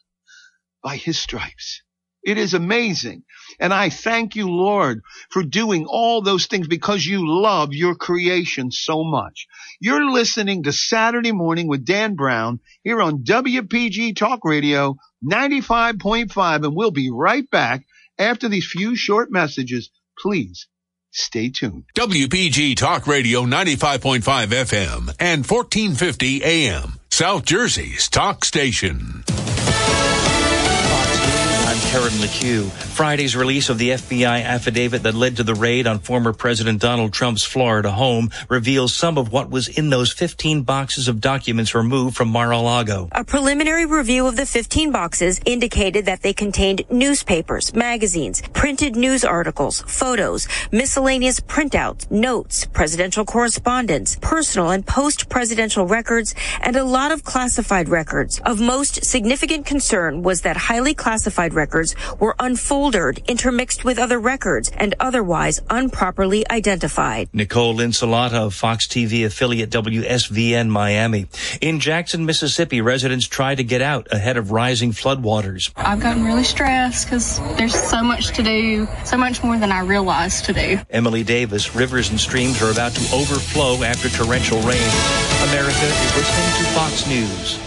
by 0.85 0.97
his 0.97 1.19
stripes. 1.19 1.83
It 2.29 2.37
is 2.37 2.53
amazing. 2.53 3.23
And 3.59 3.73
I 3.73 3.89
thank 3.89 4.37
you, 4.37 4.51
Lord, 4.51 5.01
for 5.31 5.43
doing 5.43 5.87
all 5.87 6.21
those 6.21 6.45
things 6.45 6.69
because 6.69 7.07
you 7.07 7.27
love 7.27 7.73
your 7.73 7.95
creation 7.95 8.71
so 8.71 9.03
much. 9.03 9.47
You're 9.81 10.11
listening 10.11 10.65
to 10.65 10.73
Saturday 10.75 11.33
morning 11.33 11.69
with 11.69 11.87
Dan 11.87 12.17
Brown 12.17 12.61
here 12.85 13.01
on 13.01 13.25
WPG 13.25 14.15
Talk 14.15 14.41
Radio 14.45 14.97
95.5 15.25 16.67
and 16.67 16.77
we'll 16.77 16.91
be 16.91 17.11
right 17.11 17.51
back 17.51 17.87
after 18.19 18.47
these 18.51 18.69
few 18.71 18.95
short 18.95 19.33
messages. 19.33 19.89
Please 20.19 20.69
stay 21.11 21.49
tuned. 21.49 21.85
WPG 21.97 22.77
Talk 22.77 23.07
Radio 23.07 23.45
95.5 23.45 24.21
FM 24.21 25.17
and 25.19 25.47
1450 25.47 26.45
AM, 26.45 27.01
South 27.11 27.47
Jersey's 27.47 28.11
talk 28.11 28.45
station. 28.45 29.25
Karen 31.87 32.13
McHugh. 32.15 32.69
Friday's 32.71 33.37
release 33.37 33.69
of 33.69 33.79
the 33.79 33.91
FBI 33.91 34.43
affidavit 34.43 35.05
that 35.05 35.15
led 35.15 35.37
to 35.37 35.45
the 35.45 35.55
raid 35.55 35.87
on 35.87 36.01
former 36.01 36.33
President 36.33 36.81
Donald 36.81 37.13
Trump's 37.13 37.45
Florida 37.45 37.93
home 37.93 38.31
reveals 38.49 38.93
some 38.93 39.17
of 39.17 39.31
what 39.31 39.49
was 39.49 39.69
in 39.69 39.89
those 39.89 40.13
15 40.13 40.63
boxes 40.63 41.07
of 41.07 41.21
documents 41.21 41.77
removed 41.77 42.17
from 42.17 42.29
Mar-a-Lago. 42.29 43.09
A 43.13 43.23
preliminary 43.23 43.87
review 43.87 44.27
of 44.27 44.35
the 44.35 44.45
15 44.45 44.91
boxes 44.91 45.41
indicated 45.45 46.07
that 46.07 46.23
they 46.23 46.33
contained 46.33 46.83
newspapers, 46.91 47.73
magazines, 47.73 48.43
printed 48.53 48.97
news 48.97 49.25
articles, 49.25 49.83
photos, 49.87 50.49
miscellaneous 50.73 51.39
printouts, 51.39 52.11
notes, 52.11 52.65
presidential 52.67 53.25
correspondence, 53.25 54.19
personal 54.21 54.71
and 54.71 54.85
post-presidential 54.85 55.87
records, 55.87 56.35
and 56.61 56.75
a 56.75 56.83
lot 56.83 57.13
of 57.13 57.23
classified 57.23 57.89
records. 57.89 58.41
Of 58.41 58.61
most 58.61 59.05
significant 59.05 59.65
concern 59.65 60.23
was 60.25 60.41
that 60.41 60.57
highly 60.57 60.95
classified 60.95 61.55
records 61.55 61.68
records 61.69 61.95
were 62.19 62.35
unfoldered, 62.39 63.21
intermixed 63.29 63.85
with 63.85 63.99
other 63.99 64.19
records, 64.19 64.71
and 64.75 64.95
otherwise 64.99 65.61
improperly 65.71 66.49
identified. 66.51 67.29
Nicole 67.35 67.77
Insalata 67.77 68.47
of 68.47 68.55
Fox 68.55 68.87
TV 68.87 69.27
affiliate 69.27 69.69
WSVN 69.69 70.69
Miami. 70.71 71.27
In 71.61 71.79
Jackson, 71.79 72.25
Mississippi, 72.25 72.81
residents 72.81 73.27
try 73.27 73.55
to 73.55 73.63
get 73.63 73.83
out 73.83 74.09
ahead 74.11 74.39
of 74.39 74.51
rising 74.51 74.93
floodwaters. 74.93 75.71
I've 75.77 76.01
gotten 76.01 76.25
really 76.25 76.45
stressed 76.45 77.05
because 77.05 77.39
there's 77.59 77.75
so 77.75 78.03
much 78.03 78.33
to 78.37 78.43
do, 78.43 78.89
so 79.05 79.19
much 79.19 79.45
more 79.45 79.59
than 79.59 79.71
I 79.71 79.81
realized 79.81 80.47
to 80.47 80.55
do. 80.55 80.81
Emily 80.89 81.23
Davis, 81.23 81.75
rivers 81.75 82.09
and 82.09 82.19
streams 82.19 82.63
are 82.63 82.71
about 82.71 82.93
to 82.93 83.15
overflow 83.15 83.83
after 83.83 84.09
torrential 84.09 84.59
rain. 84.61 84.91
America 85.51 85.85
is 85.85 86.17
listening 86.17 86.51
to 86.57 86.65
Fox 86.73 87.07
News. 87.07 87.59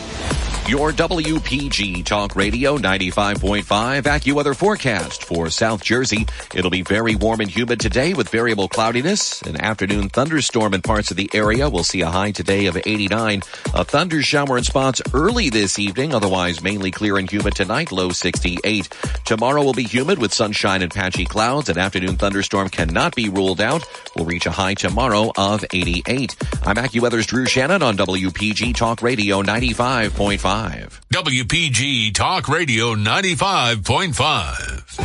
Your 0.68 0.92
WPG 0.94 2.06
Talk 2.06 2.36
Radio 2.38 2.78
95.5 2.78 3.64
AccuWeather 4.04 4.56
forecast 4.56 5.26
for 5.26 5.50
South 5.50 5.84
Jersey. 5.84 6.26
It'll 6.56 6.72
be 6.72 6.84
very 6.84 7.16
warm 7.16 7.42
and 7.42 7.50
humid 7.50 7.82
today 7.82 8.14
with 8.14 8.30
variable 8.30 8.70
cloudiness. 8.70 9.42
An 9.42 9.60
afternoon 9.60 10.08
thunderstorm 10.08 10.74
in 10.74 10.82
parts 10.82 11.12
of 11.12 11.18
the 11.18 11.30
area. 11.34 11.70
We'll 11.70 11.84
see 11.84 12.02
a 12.02 12.10
high 12.10 12.32
today 12.32 12.68
of 12.68 12.78
89. 12.78 13.42
A 13.74 13.84
thunder 13.84 14.22
shower 14.22 14.58
in 14.58 14.64
spots 14.64 15.02
early 15.14 15.50
this 15.50 15.78
evening. 15.78 16.14
Otherwise 16.14 16.64
mainly 16.64 16.92
clear 16.92 17.18
and 17.18 17.30
humid 17.30 17.54
tonight. 17.56 17.92
Low 17.92 18.12
68. 18.12 18.88
Tomorrow 19.26 19.64
will 19.64 19.74
be 19.74 19.84
humid 19.84 20.20
with 20.20 20.34
sunshine 20.34 20.84
and 20.84 20.94
patchy 20.94 21.26
clouds. 21.26 21.68
An 21.68 21.80
afternoon 21.80 22.16
thunderstorm 22.16 22.70
cannot 22.70 23.14
be 23.14 23.28
ruled 23.28 23.60
out. 23.60 23.84
We'll 24.16 24.26
reach 24.26 24.46
a 24.46 24.52
high 24.52 24.76
tomorrow 24.76 25.34
of 25.38 25.66
88. 25.74 26.36
I'm 26.64 26.78
AccuWeather's 26.78 27.26
Drew 27.26 27.46
Shannon 27.46 27.84
on 27.84 27.98
WPG 27.98 28.74
Talk 28.74 29.02
Radio 29.02 29.42
95.5. 29.42 30.51
WPG 30.52 32.14
Talk 32.14 32.50
Radio 32.50 32.94
95.5. 32.94 35.00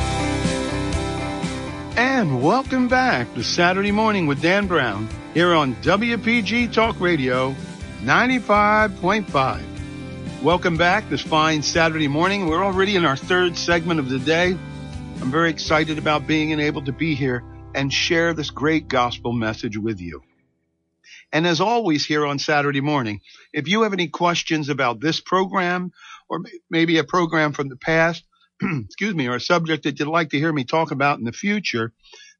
And 1.96 2.42
welcome 2.42 2.88
back 2.88 3.32
to 3.34 3.44
Saturday 3.44 3.92
Morning 3.92 4.26
with 4.26 4.42
Dan 4.42 4.66
Brown 4.66 5.08
here 5.34 5.54
on 5.54 5.76
WPG 5.76 6.72
Talk 6.72 7.00
Radio 7.00 7.54
95.5. 8.00 10.42
Welcome 10.42 10.76
back 10.76 11.08
this 11.10 11.22
fine 11.22 11.62
Saturday 11.62 12.08
morning. 12.08 12.48
We're 12.48 12.64
already 12.64 12.96
in 12.96 13.04
our 13.04 13.16
third 13.16 13.56
segment 13.56 14.00
of 14.00 14.08
the 14.08 14.18
day. 14.18 14.58
I'm 15.20 15.30
very 15.30 15.50
excited 15.50 15.96
about 15.96 16.26
being 16.26 16.58
able 16.58 16.82
to 16.82 16.92
be 16.92 17.14
here 17.14 17.44
and 17.72 17.92
share 17.92 18.34
this 18.34 18.50
great 18.50 18.88
gospel 18.88 19.32
message 19.32 19.78
with 19.78 20.00
you. 20.00 20.24
And 21.36 21.46
as 21.46 21.60
always 21.60 22.06
here 22.06 22.24
on 22.24 22.38
Saturday 22.38 22.80
morning, 22.80 23.20
if 23.52 23.68
you 23.68 23.82
have 23.82 23.92
any 23.92 24.08
questions 24.08 24.70
about 24.70 25.02
this 25.02 25.20
program 25.20 25.90
or 26.30 26.40
maybe 26.70 26.96
a 26.96 27.04
program 27.04 27.52
from 27.52 27.68
the 27.68 27.76
past, 27.76 28.24
excuse 28.62 29.14
me, 29.14 29.28
or 29.28 29.34
a 29.34 29.40
subject 29.40 29.84
that 29.84 30.00
you'd 30.00 30.08
like 30.08 30.30
to 30.30 30.38
hear 30.38 30.50
me 30.50 30.64
talk 30.64 30.92
about 30.92 31.18
in 31.18 31.26
the 31.26 31.32
future, 31.32 31.92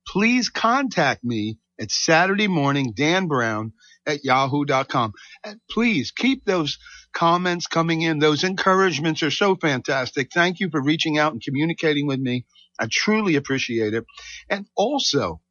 please 0.09 0.49
contact 0.49 1.23
me 1.23 1.59
at 1.79 1.91
Saturday 1.91 2.49
morning, 2.49 2.95
Dan 2.97 3.27
Brown 3.29 3.75
at 4.07 4.25
yahoo.com. 4.25 5.13
And 5.45 5.61
please 5.71 6.11
keep 6.11 6.47
those 6.47 6.79
comments 7.13 7.67
coming 7.67 8.01
in. 8.01 8.19
Those 8.19 8.45
encouragements 8.45 9.23
are 9.23 9.31
so 9.31 9.57
fantastic. 9.57 10.31
Thank 10.33 10.61
you 10.61 10.71
for 10.71 10.83
reaching 10.83 11.19
out 11.19 11.35
and 11.35 11.43
communicating 11.43 12.07
with 12.07 12.21
me. 12.21 12.47
I 12.81 12.89
truly 12.91 13.37
appreciate 13.37 13.93
it. 13.93 14.07
And 14.49 14.65
also, 14.75 15.43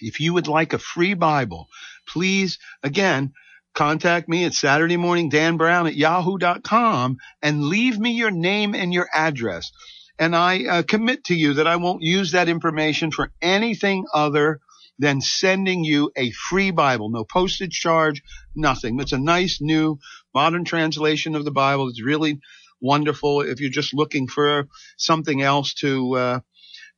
if 0.00 0.20
you 0.20 0.34
would 0.34 0.48
like 0.48 0.72
a 0.72 0.78
free 0.78 1.14
Bible, 1.14 1.68
please, 2.08 2.58
again, 2.82 3.32
contact 3.74 4.28
me 4.28 4.44
at 4.44 4.54
Saturday 4.54 4.96
morning, 4.96 5.28
Dan 5.28 5.56
Brown 5.56 5.86
at 5.86 5.94
yahoo.com 5.96 7.18
and 7.42 7.64
leave 7.64 7.98
me 7.98 8.12
your 8.12 8.30
name 8.30 8.74
and 8.74 8.92
your 8.92 9.08
address. 9.14 9.70
And 10.18 10.34
I 10.34 10.64
uh, 10.64 10.82
commit 10.82 11.24
to 11.24 11.34
you 11.34 11.54
that 11.54 11.68
I 11.68 11.76
won't 11.76 12.02
use 12.02 12.32
that 12.32 12.48
information 12.48 13.12
for 13.12 13.30
anything 13.40 14.04
other 14.12 14.60
than 14.98 15.20
sending 15.20 15.84
you 15.84 16.10
a 16.16 16.32
free 16.32 16.72
Bible. 16.72 17.08
No 17.08 17.24
postage 17.24 17.78
charge, 17.78 18.22
nothing. 18.56 18.98
It's 19.00 19.12
a 19.12 19.18
nice 19.18 19.60
new 19.60 19.98
modern 20.34 20.64
translation 20.64 21.36
of 21.36 21.44
the 21.44 21.52
Bible. 21.52 21.88
It's 21.88 22.02
really 22.02 22.40
wonderful 22.80 23.42
if 23.42 23.60
you're 23.60 23.70
just 23.70 23.94
looking 23.94 24.26
for 24.26 24.66
something 24.96 25.40
else 25.40 25.74
to, 25.74 26.16
uh, 26.16 26.40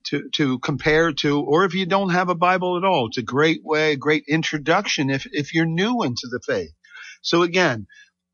to, 0.06 0.28
to 0.34 0.58
compare 0.58 1.12
to, 1.12 1.40
or 1.40 1.64
if 1.64 1.74
you 1.74 1.86
don't 1.86 2.10
have 2.10 2.28
a 2.28 2.34
Bible 2.34 2.76
at 2.76 2.84
all, 2.84 3.08
it's 3.08 3.18
a 3.18 3.22
great 3.22 3.60
way, 3.64 3.96
great 3.96 4.24
introduction 4.28 5.10
if, 5.10 5.26
if 5.32 5.54
you're 5.54 5.66
new 5.66 6.02
into 6.02 6.28
the 6.30 6.40
faith. 6.44 6.72
So 7.22 7.42
again, 7.42 7.86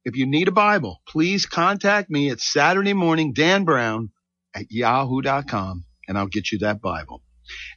if 0.05 0.17
you 0.17 0.27
need 0.27 0.49
a 0.49 0.53
Bible, 0.53 1.03
please 1.09 1.47
contact 1.47 2.09
me 2.11 2.31
at 2.31 2.41
Saturday 2.41 2.93
morning, 2.93 3.33
Dan 3.33 3.65
Brown 3.65 4.11
at 4.55 4.67
yahoo.com 4.71 5.85
and 6.09 6.17
I'll 6.17 6.27
get 6.27 6.53
you 6.53 6.59
that 6.59 6.81
Bible. 6.81 7.23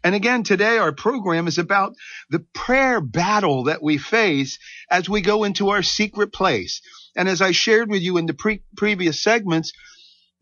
And 0.03 0.15
again, 0.15 0.43
today 0.43 0.77
our 0.77 0.91
program 0.91 1.47
is 1.47 1.57
about 1.57 1.93
the 2.29 2.45
prayer 2.53 3.01
battle 3.01 3.65
that 3.65 3.83
we 3.83 3.97
face 3.97 4.57
as 4.89 5.07
we 5.07 5.21
go 5.21 5.43
into 5.43 5.69
our 5.69 5.83
secret 5.83 6.33
place. 6.33 6.81
And 7.15 7.27
as 7.27 7.41
I 7.41 7.51
shared 7.51 7.89
with 7.89 8.01
you 8.01 8.17
in 8.17 8.25
the 8.25 8.33
pre- 8.33 8.63
previous 8.75 9.21
segments, 9.21 9.73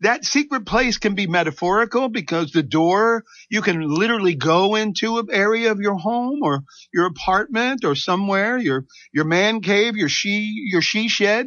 that 0.00 0.24
secret 0.24 0.64
place 0.64 0.98
can 0.98 1.14
be 1.14 1.26
metaphorical 1.26 2.08
because 2.08 2.52
the 2.52 2.62
door, 2.62 3.24
you 3.50 3.62
can 3.62 3.80
literally 3.80 4.34
go 4.34 4.76
into 4.76 5.18
an 5.18 5.26
area 5.30 5.72
of 5.72 5.80
your 5.80 5.96
home 5.96 6.40
or 6.42 6.60
your 6.92 7.06
apartment 7.06 7.84
or 7.84 7.94
somewhere, 7.94 8.58
your, 8.58 8.86
your 9.12 9.24
man 9.24 9.60
cave, 9.60 9.96
your 9.96 10.08
she, 10.08 10.66
your 10.70 10.82
she 10.82 11.08
shed. 11.08 11.46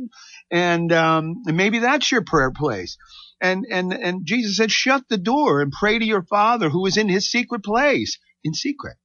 And, 0.51 0.91
um, 0.91 1.43
and 1.45 1.55
maybe 1.55 1.79
that's 1.79 2.11
your 2.11 2.23
prayer 2.23 2.51
place. 2.51 2.97
And, 3.41 3.65
and, 3.71 3.93
and 3.93 4.25
Jesus 4.25 4.57
said, 4.57 4.71
shut 4.71 5.03
the 5.09 5.17
door 5.17 5.61
and 5.61 5.71
pray 5.71 5.97
to 5.97 6.05
your 6.05 6.23
father 6.23 6.69
who 6.69 6.85
is 6.85 6.97
in 6.97 7.07
his 7.09 7.31
secret 7.31 7.63
place 7.63 8.19
in 8.43 8.53
secret. 8.53 8.97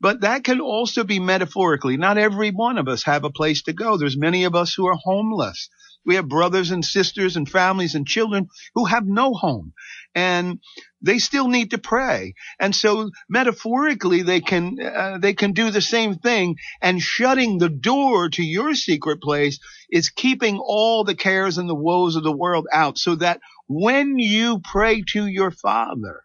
But 0.00 0.20
that 0.20 0.44
can 0.44 0.60
also 0.60 1.04
be 1.04 1.18
metaphorically. 1.18 1.96
Not 1.96 2.18
every 2.18 2.50
one 2.50 2.78
of 2.78 2.88
us 2.88 3.04
have 3.04 3.24
a 3.24 3.30
place 3.30 3.62
to 3.62 3.72
go. 3.72 3.96
There's 3.96 4.16
many 4.16 4.44
of 4.44 4.54
us 4.54 4.74
who 4.74 4.86
are 4.86 4.98
homeless. 5.02 5.68
We 6.04 6.16
have 6.16 6.28
brothers 6.28 6.70
and 6.70 6.84
sisters 6.84 7.36
and 7.36 7.48
families 7.48 7.94
and 7.94 8.06
children 8.06 8.48
who 8.74 8.84
have 8.84 9.06
no 9.06 9.34
home 9.34 9.72
and 10.14 10.60
they 11.02 11.18
still 11.18 11.48
need 11.48 11.70
to 11.72 11.78
pray. 11.78 12.34
And 12.58 12.74
so 12.74 13.10
metaphorically, 13.28 14.22
they 14.22 14.40
can, 14.40 14.78
uh, 14.80 15.18
they 15.18 15.34
can 15.34 15.52
do 15.52 15.70
the 15.70 15.82
same 15.82 16.16
thing 16.16 16.56
and 16.80 17.00
shutting 17.00 17.58
the 17.58 17.68
door 17.68 18.28
to 18.30 18.42
your 18.42 18.74
secret 18.74 19.20
place 19.20 19.58
is 19.90 20.10
keeping 20.10 20.58
all 20.58 21.04
the 21.04 21.14
cares 21.14 21.58
and 21.58 21.68
the 21.68 21.74
woes 21.74 22.16
of 22.16 22.22
the 22.22 22.32
world 22.36 22.66
out 22.72 22.98
so 22.98 23.16
that 23.16 23.40
when 23.68 24.18
you 24.18 24.60
pray 24.64 25.02
to 25.08 25.26
your 25.26 25.50
father, 25.50 26.22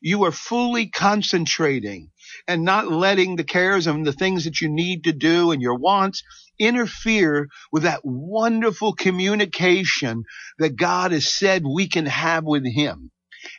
you 0.00 0.24
are 0.24 0.32
fully 0.32 0.88
concentrating 0.88 2.10
and 2.46 2.64
not 2.64 2.90
letting 2.90 3.36
the 3.36 3.44
cares 3.44 3.86
and 3.86 4.06
the 4.06 4.12
things 4.12 4.44
that 4.44 4.60
you 4.60 4.68
need 4.68 5.04
to 5.04 5.12
do 5.12 5.50
and 5.50 5.62
your 5.62 5.76
wants 5.76 6.22
interfere 6.58 7.48
with 7.72 7.84
that 7.84 8.00
wonderful 8.04 8.92
communication 8.92 10.24
that 10.58 10.76
God 10.76 11.12
has 11.12 11.32
said 11.32 11.62
we 11.64 11.88
can 11.88 12.06
have 12.06 12.44
with 12.44 12.66
him. 12.66 13.10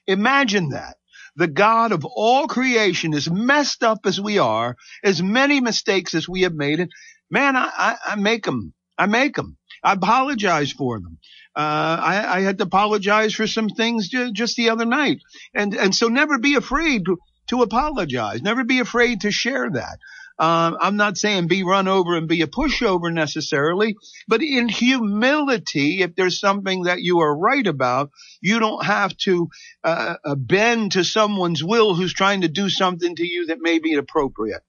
Imagine 0.07 0.69
that. 0.69 0.97
The 1.35 1.47
God 1.47 1.91
of 1.93 2.03
all 2.03 2.47
creation, 2.47 3.13
as 3.13 3.29
messed 3.29 3.83
up 3.83 3.99
as 4.05 4.19
we 4.19 4.39
are, 4.39 4.75
as 5.03 5.21
many 5.23 5.61
mistakes 5.61 6.13
as 6.13 6.27
we 6.27 6.41
have 6.41 6.53
made, 6.53 6.79
and 6.81 6.91
man, 7.29 7.55
I, 7.55 7.71
I, 7.77 7.97
I 8.07 8.15
make 8.15 8.43
them. 8.43 8.73
I 8.97 9.05
make 9.05 9.35
them. 9.35 9.57
I 9.81 9.93
apologize 9.93 10.71
for 10.73 10.99
them. 10.99 11.19
Uh, 11.55 11.97
I, 12.01 12.37
I, 12.37 12.41
had 12.41 12.57
to 12.57 12.65
apologize 12.65 13.33
for 13.33 13.47
some 13.47 13.69
things 13.69 14.09
ju- 14.09 14.33
just 14.33 14.57
the 14.57 14.69
other 14.69 14.85
night, 14.85 15.19
and 15.53 15.73
and 15.73 15.95
so 15.95 16.07
never 16.09 16.37
be 16.37 16.55
afraid 16.55 17.05
to, 17.49 17.61
apologize. 17.61 18.41
Never 18.41 18.63
be 18.63 18.79
afraid 18.79 19.21
to 19.21 19.31
share 19.31 19.69
that. 19.69 19.99
Uh, 20.39 20.71
I'm 20.79 20.95
not 20.95 21.17
saying 21.17 21.47
be 21.47 21.63
run 21.63 21.89
over 21.89 22.15
and 22.15 22.27
be 22.27 22.41
a 22.41 22.47
pushover 22.47 23.11
necessarily, 23.11 23.97
but 24.25 24.41
in 24.41 24.69
humility, 24.69 26.01
if 26.01 26.15
there's 26.15 26.39
something 26.39 26.83
that 26.83 27.01
you 27.01 27.19
are 27.19 27.37
right 27.37 27.67
about, 27.67 28.11
you 28.39 28.59
don't 28.59 28.85
have 28.85 29.15
to 29.17 29.49
uh, 29.83 30.15
uh, 30.23 30.35
bend 30.35 30.93
to 30.93 31.03
someone's 31.03 31.61
will 31.61 31.93
who's 31.93 32.13
trying 32.13 32.41
to 32.41 32.47
do 32.47 32.69
something 32.69 33.17
to 33.17 33.27
you 33.27 33.47
that 33.47 33.59
may 33.59 33.79
be 33.79 33.91
inappropriate. 33.91 34.63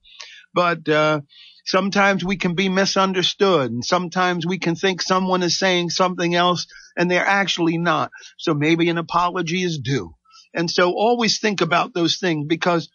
But 0.53 0.89
uh, 0.89 1.21
sometimes 1.65 2.25
we 2.25 2.35
can 2.35 2.53
be 2.53 2.67
misunderstood, 2.67 3.71
and 3.71 3.85
sometimes 3.85 4.45
we 4.45 4.59
can 4.59 4.75
think 4.75 5.01
someone 5.01 5.41
is 5.41 5.57
saying 5.57 5.91
something 5.91 6.35
else 6.35 6.67
and 6.97 7.09
they're 7.09 7.25
actually 7.25 7.77
not. 7.77 8.11
So 8.37 8.53
maybe 8.53 8.89
an 8.89 8.97
apology 8.97 9.63
is 9.63 9.79
due. 9.79 10.15
And 10.53 10.69
so 10.69 10.91
always 10.91 11.39
think 11.39 11.61
about 11.61 11.93
those 11.93 12.17
things 12.17 12.45
because 12.47 12.89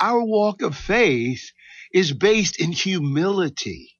our 0.00 0.22
walk 0.22 0.62
of 0.62 0.76
faith 0.76 1.52
is 1.92 2.12
based 2.12 2.60
in 2.60 2.72
humility. 2.72 3.90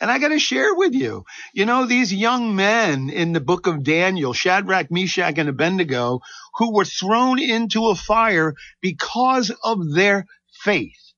And 0.00 0.10
I 0.10 0.18
got 0.18 0.28
to 0.28 0.38
share 0.38 0.74
with 0.74 0.94
you, 0.94 1.24
you 1.52 1.66
know, 1.66 1.86
these 1.86 2.12
young 2.12 2.56
men 2.56 3.10
in 3.10 3.32
the 3.32 3.40
book 3.40 3.66
of 3.66 3.84
Daniel, 3.84 4.32
Shadrach, 4.32 4.90
Meshach, 4.90 5.38
and 5.38 5.48
Abednego, 5.48 6.20
who 6.56 6.74
were 6.74 6.86
thrown 6.86 7.38
into 7.38 7.88
a 7.88 7.94
fire 7.94 8.54
because 8.80 9.52
of 9.62 9.92
their 9.94 10.26
faith. 10.64 11.09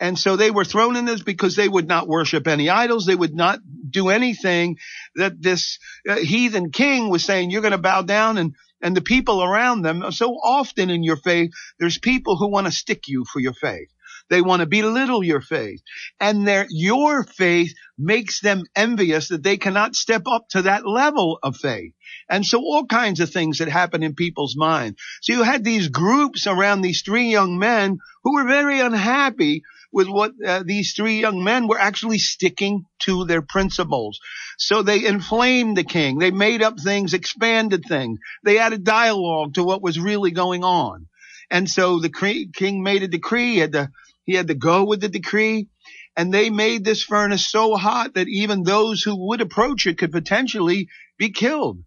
And 0.00 0.18
so 0.18 0.36
they 0.36 0.50
were 0.50 0.64
thrown 0.64 0.96
in 0.96 1.04
this 1.04 1.22
because 1.22 1.56
they 1.56 1.68
would 1.68 1.86
not 1.86 2.08
worship 2.08 2.46
any 2.48 2.70
idols. 2.70 3.04
They 3.04 3.14
would 3.14 3.34
not 3.34 3.60
do 3.88 4.08
anything 4.08 4.78
that 5.14 5.40
this 5.40 5.78
uh, 6.08 6.16
heathen 6.16 6.70
king 6.70 7.10
was 7.10 7.22
saying, 7.22 7.50
you're 7.50 7.60
going 7.60 7.72
to 7.72 7.78
bow 7.78 8.02
down 8.02 8.38
and 8.38 8.54
and 8.82 8.96
the 8.96 9.02
people 9.02 9.42
around 9.42 9.82
them. 9.82 10.10
So 10.10 10.30
often 10.30 10.88
in 10.88 11.02
your 11.02 11.16
faith, 11.16 11.50
there's 11.78 11.98
people 11.98 12.36
who 12.36 12.50
want 12.50 12.66
to 12.66 12.72
stick 12.72 13.08
you 13.08 13.26
for 13.30 13.38
your 13.38 13.52
faith. 13.52 13.90
They 14.30 14.40
want 14.40 14.60
to 14.60 14.66
belittle 14.66 15.24
your 15.24 15.40
faith 15.40 15.82
and 16.20 16.46
their, 16.46 16.66
your 16.70 17.24
faith 17.24 17.74
makes 17.98 18.40
them 18.40 18.62
envious 18.76 19.28
that 19.28 19.42
they 19.42 19.56
cannot 19.56 19.96
step 19.96 20.22
up 20.26 20.48
to 20.50 20.62
that 20.62 20.86
level 20.86 21.38
of 21.42 21.56
faith. 21.56 21.92
And 22.28 22.46
so 22.46 22.60
all 22.60 22.86
kinds 22.86 23.18
of 23.18 23.30
things 23.30 23.58
that 23.58 23.68
happen 23.68 24.04
in 24.04 24.14
people's 24.14 24.56
mind. 24.56 24.96
So 25.20 25.32
you 25.32 25.42
had 25.42 25.64
these 25.64 25.88
groups 25.88 26.46
around 26.46 26.80
these 26.80 27.02
three 27.02 27.30
young 27.30 27.58
men 27.58 27.98
who 28.22 28.34
were 28.34 28.46
very 28.46 28.80
unhappy 28.80 29.62
with 29.92 30.08
what 30.08 30.32
uh, 30.46 30.62
these 30.64 30.92
three 30.94 31.20
young 31.20 31.42
men 31.42 31.66
were 31.66 31.78
actually 31.78 32.18
sticking 32.18 32.84
to 33.00 33.24
their 33.24 33.42
principles. 33.42 34.20
So 34.58 34.82
they 34.82 35.04
inflamed 35.04 35.76
the 35.76 35.84
king. 35.84 36.18
They 36.18 36.30
made 36.30 36.62
up 36.62 36.78
things, 36.78 37.14
expanded 37.14 37.84
things. 37.88 38.18
They 38.44 38.58
added 38.58 38.84
dialogue 38.84 39.54
to 39.54 39.64
what 39.64 39.82
was 39.82 39.98
really 39.98 40.30
going 40.30 40.64
on. 40.64 41.06
And 41.50 41.68
so 41.68 41.98
the 41.98 42.48
king 42.54 42.82
made 42.82 43.02
a 43.02 43.08
decree. 43.08 43.54
He 43.54 43.58
had 43.58 43.72
to, 43.72 43.90
he 44.24 44.34
had 44.34 44.48
to 44.48 44.54
go 44.54 44.84
with 44.84 45.00
the 45.00 45.08
decree. 45.08 45.68
And 46.16 46.32
they 46.32 46.50
made 46.50 46.84
this 46.84 47.02
furnace 47.02 47.48
so 47.48 47.76
hot 47.76 48.14
that 48.14 48.28
even 48.28 48.62
those 48.62 49.02
who 49.02 49.28
would 49.28 49.40
approach 49.40 49.86
it 49.86 49.98
could 49.98 50.12
potentially 50.12 50.88
be 51.18 51.30
killed. 51.30 51.82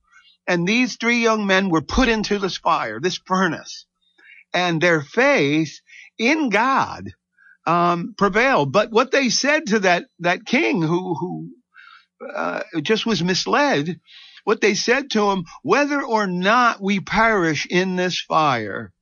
And 0.47 0.67
these 0.67 0.97
three 0.97 1.21
young 1.21 1.45
men 1.45 1.69
were 1.69 1.81
put 1.81 2.09
into 2.09 2.39
this 2.39 2.57
fire, 2.57 2.99
this 2.99 3.19
furnace. 3.25 3.85
And 4.53 4.81
their 4.81 5.01
faith 5.01 5.79
in 6.17 6.49
God 6.49 7.13
um, 7.65 8.15
prevailed. 8.17 8.71
But 8.71 8.91
what 8.91 9.11
they 9.11 9.29
said 9.29 9.67
to 9.67 9.79
that 9.79 10.05
that 10.19 10.45
king 10.45 10.81
who 10.81 11.15
who 11.15 11.49
uh, 12.35 12.61
just 12.81 13.05
was 13.05 13.23
misled, 13.23 13.99
what 14.43 14.61
they 14.61 14.73
said 14.73 15.11
to 15.11 15.31
him, 15.31 15.45
whether 15.61 16.01
or 16.01 16.27
not 16.27 16.81
we 16.81 16.99
perish 16.99 17.65
in 17.69 17.95
this 17.95 18.19
fire, 18.21 18.93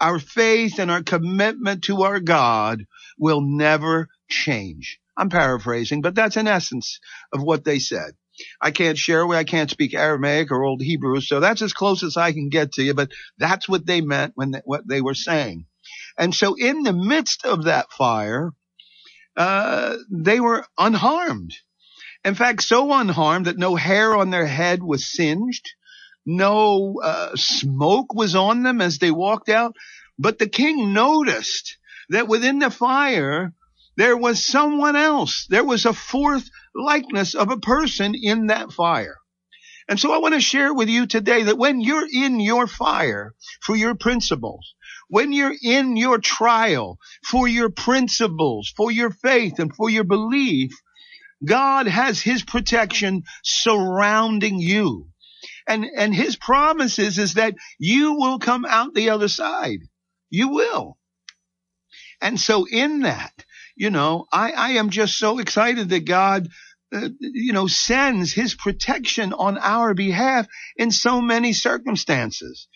our 0.00 0.18
faith 0.18 0.78
and 0.78 0.90
our 0.90 1.02
commitment 1.02 1.84
to 1.84 2.02
our 2.02 2.20
God 2.20 2.86
will 3.18 3.40
never 3.40 4.08
change. 4.28 4.98
I'm 5.16 5.30
paraphrasing, 5.30 6.00
but 6.02 6.14
that's 6.14 6.36
an 6.36 6.46
essence 6.46 7.00
of 7.32 7.42
what 7.42 7.64
they 7.64 7.78
said. 7.80 8.12
I 8.60 8.70
can't 8.70 8.96
share 8.96 9.26
I 9.30 9.42
can't 9.42 9.70
speak 9.70 9.94
Aramaic 9.94 10.52
or 10.52 10.62
Old 10.62 10.80
Hebrew, 10.80 11.20
so 11.20 11.40
that's 11.40 11.62
as 11.62 11.72
close 11.72 12.04
as 12.04 12.16
I 12.16 12.32
can 12.32 12.50
get 12.50 12.72
to 12.74 12.82
you, 12.82 12.94
but 12.94 13.10
that's 13.36 13.68
what 13.68 13.84
they 13.84 14.00
meant 14.00 14.32
when 14.36 14.52
they, 14.52 14.60
what 14.64 14.86
they 14.86 15.00
were 15.00 15.14
saying. 15.14 15.66
And 16.18 16.34
so 16.34 16.54
in 16.54 16.82
the 16.82 16.92
midst 16.92 17.44
of 17.44 17.64
that 17.64 17.92
fire, 17.92 18.50
uh, 19.36 19.96
they 20.10 20.40
were 20.40 20.66
unharmed. 20.76 21.54
In 22.24 22.34
fact, 22.34 22.62
so 22.62 22.92
unharmed 22.92 23.46
that 23.46 23.56
no 23.56 23.76
hair 23.76 24.16
on 24.16 24.30
their 24.30 24.46
head 24.46 24.82
was 24.82 25.10
singed. 25.10 25.70
No 26.26 27.00
uh, 27.02 27.36
smoke 27.36 28.12
was 28.12 28.34
on 28.34 28.64
them 28.64 28.80
as 28.80 28.98
they 28.98 29.12
walked 29.12 29.48
out. 29.48 29.76
But 30.18 30.38
the 30.38 30.48
king 30.48 30.92
noticed 30.92 31.78
that 32.10 32.26
within 32.26 32.58
the 32.58 32.70
fire, 32.70 33.54
there 33.96 34.16
was 34.16 34.44
someone 34.44 34.96
else. 34.96 35.46
There 35.48 35.64
was 35.64 35.86
a 35.86 35.92
fourth 35.92 36.50
likeness 36.74 37.34
of 37.34 37.50
a 37.50 37.58
person 37.58 38.14
in 38.14 38.48
that 38.48 38.72
fire. 38.72 39.16
And 39.88 39.98
so 39.98 40.12
I 40.12 40.18
want 40.18 40.34
to 40.34 40.40
share 40.40 40.72
with 40.74 40.88
you 40.88 41.06
today 41.06 41.44
that 41.44 41.56
when 41.56 41.80
you're 41.80 42.06
in 42.12 42.40
your 42.40 42.66
fire 42.66 43.34
for 43.62 43.74
your 43.74 43.94
principles, 43.94 44.74
when 45.08 45.32
you're 45.32 45.54
in 45.62 45.96
your 45.96 46.18
trial 46.18 46.98
for 47.24 47.48
your 47.48 47.70
principles, 47.70 48.72
for 48.76 48.90
your 48.90 49.10
faith 49.10 49.58
and 49.58 49.74
for 49.74 49.88
your 49.88 50.04
belief, 50.04 50.72
God 51.44 51.86
has 51.86 52.20
his 52.20 52.42
protection 52.42 53.22
surrounding 53.42 54.58
you. 54.58 55.08
And, 55.66 55.84
and 55.84 56.14
his 56.14 56.36
promises 56.36 57.18
is 57.18 57.34
that 57.34 57.54
you 57.78 58.14
will 58.14 58.38
come 58.38 58.66
out 58.66 58.94
the 58.94 59.10
other 59.10 59.28
side. 59.28 59.80
You 60.30 60.48
will. 60.48 60.98
And 62.20 62.38
so 62.38 62.66
in 62.66 63.00
that, 63.00 63.32
you 63.76 63.90
know, 63.90 64.26
I, 64.32 64.52
I 64.52 64.70
am 64.72 64.90
just 64.90 65.18
so 65.18 65.38
excited 65.38 65.90
that 65.90 66.04
God 66.04 66.48
uh, 66.92 67.08
you 67.20 67.52
know, 67.52 67.66
sends 67.66 68.32
his 68.32 68.54
protection 68.54 69.32
on 69.32 69.58
our 69.58 69.94
behalf 69.94 70.46
in 70.76 70.90
so 70.90 71.20
many 71.20 71.52
circumstances. 71.52 72.66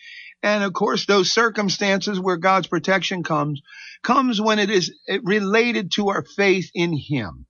And 0.43 0.63
of 0.63 0.73
course, 0.73 1.05
those 1.05 1.33
circumstances 1.33 2.19
where 2.19 2.37
God's 2.37 2.67
protection 2.67 3.23
comes, 3.23 3.61
comes 4.03 4.39
when 4.39 4.59
it 4.59 4.69
is 4.69 4.93
related 5.23 5.91
to 5.93 6.09
our 6.09 6.23
faith 6.23 6.69
in 6.75 6.95
him. 6.95 7.45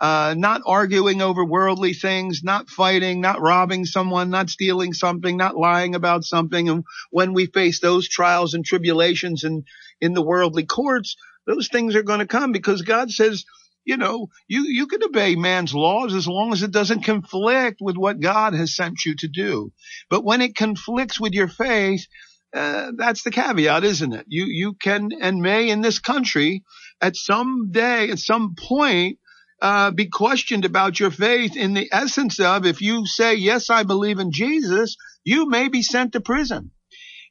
Uh, 0.00 0.34
not 0.38 0.62
arguing 0.64 1.20
over 1.22 1.44
worldly 1.44 1.92
things, 1.92 2.42
not 2.44 2.70
fighting, 2.70 3.20
not 3.20 3.40
robbing 3.40 3.84
someone, 3.84 4.30
not 4.30 4.48
stealing 4.48 4.92
something, 4.92 5.36
not 5.36 5.56
lying 5.56 5.96
about 5.96 6.22
something. 6.24 6.68
And 6.68 6.84
when 7.10 7.32
we 7.32 7.46
face 7.46 7.80
those 7.80 8.08
trials 8.08 8.54
and 8.54 8.64
tribulations 8.64 9.42
in, 9.42 9.64
in 10.00 10.14
the 10.14 10.22
worldly 10.22 10.66
courts, 10.66 11.16
those 11.48 11.68
things 11.68 11.96
are 11.96 12.04
going 12.04 12.20
to 12.20 12.26
come 12.26 12.52
because 12.52 12.82
God 12.82 13.10
says, 13.10 13.44
you 13.88 13.96
know, 13.96 14.28
you, 14.46 14.64
you 14.66 14.86
can 14.86 15.02
obey 15.02 15.34
man's 15.34 15.72
laws 15.72 16.14
as 16.14 16.28
long 16.28 16.52
as 16.52 16.62
it 16.62 16.70
doesn't 16.70 17.04
conflict 17.04 17.78
with 17.80 17.96
what 17.96 18.20
God 18.20 18.52
has 18.52 18.76
sent 18.76 19.06
you 19.06 19.16
to 19.16 19.28
do. 19.28 19.72
But 20.10 20.24
when 20.24 20.42
it 20.42 20.54
conflicts 20.54 21.18
with 21.18 21.32
your 21.32 21.48
faith, 21.48 22.06
uh, 22.54 22.92
that's 22.98 23.22
the 23.22 23.30
caveat, 23.30 23.84
isn't 23.84 24.12
it? 24.12 24.26
You, 24.28 24.44
you 24.44 24.74
can 24.74 25.08
and 25.22 25.40
may 25.40 25.70
in 25.70 25.80
this 25.80 26.00
country 26.00 26.64
at 27.00 27.16
some 27.16 27.70
day, 27.70 28.10
at 28.10 28.18
some 28.18 28.56
point, 28.58 29.20
uh, 29.62 29.90
be 29.90 30.06
questioned 30.10 30.66
about 30.66 31.00
your 31.00 31.10
faith 31.10 31.56
in 31.56 31.72
the 31.72 31.88
essence 31.90 32.38
of 32.40 32.66
if 32.66 32.82
you 32.82 33.06
say, 33.06 33.36
yes, 33.36 33.70
I 33.70 33.84
believe 33.84 34.18
in 34.18 34.32
Jesus, 34.32 34.96
you 35.24 35.48
may 35.48 35.68
be 35.68 35.82
sent 35.82 36.12
to 36.12 36.20
prison. 36.20 36.72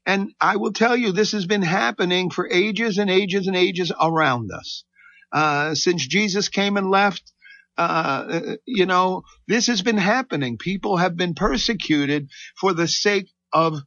And 0.08 0.32
I 0.42 0.56
will 0.56 0.74
tell 0.74 0.98
you, 0.98 1.12
this 1.12 1.34
has 1.34 1.46
been 1.46 1.62
happening 1.62 2.32
for 2.32 2.50
ages 2.50 2.98
and 2.98 3.12
ages 3.12 3.46
and 3.46 3.56
ages 3.56 3.92
around 4.02 4.50
us. 4.52 4.86
Uh, 5.32 5.76
since 5.76 6.08
Jesus 6.08 6.50
came 6.50 6.78
and 6.78 6.90
left, 6.90 7.32
uh, 7.78 8.56
you 8.66 8.86
know, 8.86 9.24
this 9.48 9.68
has 9.68 9.82
been 9.82 9.98
happening. 9.98 10.58
People 10.58 10.98
have 10.98 11.16
been 11.16 11.36
persecuted 11.36 12.30
for 12.60 12.74
the 12.74 12.88
sake 12.88 13.30
of 13.54 13.80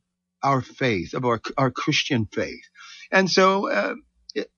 our 0.43 0.61
faith, 0.61 1.15
of 1.15 1.25
our, 1.25 1.41
our 1.59 1.71
Christian 1.71 2.27
faith. 2.33 2.65
And 3.13 3.31
so, 3.31 3.71
uh, 3.71 3.95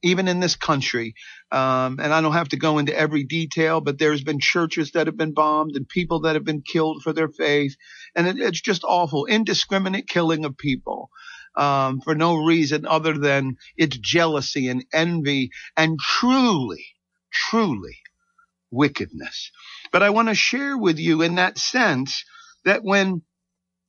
even 0.02 0.28
in 0.28 0.40
this 0.40 0.56
country, 0.56 1.14
um, 1.50 1.98
and 2.00 2.12
I 2.12 2.20
don't 2.20 2.34
have 2.34 2.50
to 2.50 2.58
go 2.58 2.78
into 2.78 2.96
every 2.96 3.24
detail, 3.24 3.80
but 3.80 3.98
there's 3.98 4.22
been 4.22 4.38
churches 4.40 4.92
that 4.92 5.06
have 5.06 5.16
been 5.16 5.32
bombed 5.32 5.76
and 5.76 5.88
people 5.88 6.20
that 6.20 6.34
have 6.34 6.44
been 6.44 6.62
killed 6.62 7.02
for 7.02 7.12
their 7.12 7.28
faith. 7.28 7.76
And 8.14 8.26
it, 8.28 8.38
it's 8.38 8.60
just 8.60 8.84
awful, 8.84 9.24
indiscriminate 9.24 10.08
killing 10.08 10.44
of 10.44 10.58
people 10.58 11.08
um, 11.56 12.00
for 12.02 12.14
no 12.14 12.36
reason 12.36 12.86
other 12.86 13.18
than 13.18 13.56
it's 13.76 13.96
jealousy 13.98 14.68
and 14.68 14.84
envy 14.92 15.50
and 15.76 15.98
truly, 16.00 16.86
truly 17.32 17.98
wickedness. 18.72 19.52
But 19.92 20.04
I 20.04 20.10
want 20.10 20.28
to 20.28 20.36
share 20.36 20.78
with 20.78 20.98
you 20.98 21.22
in 21.22 21.36
that 21.36 21.58
sense 21.58 22.24
that 22.64 22.84
when 22.84 23.22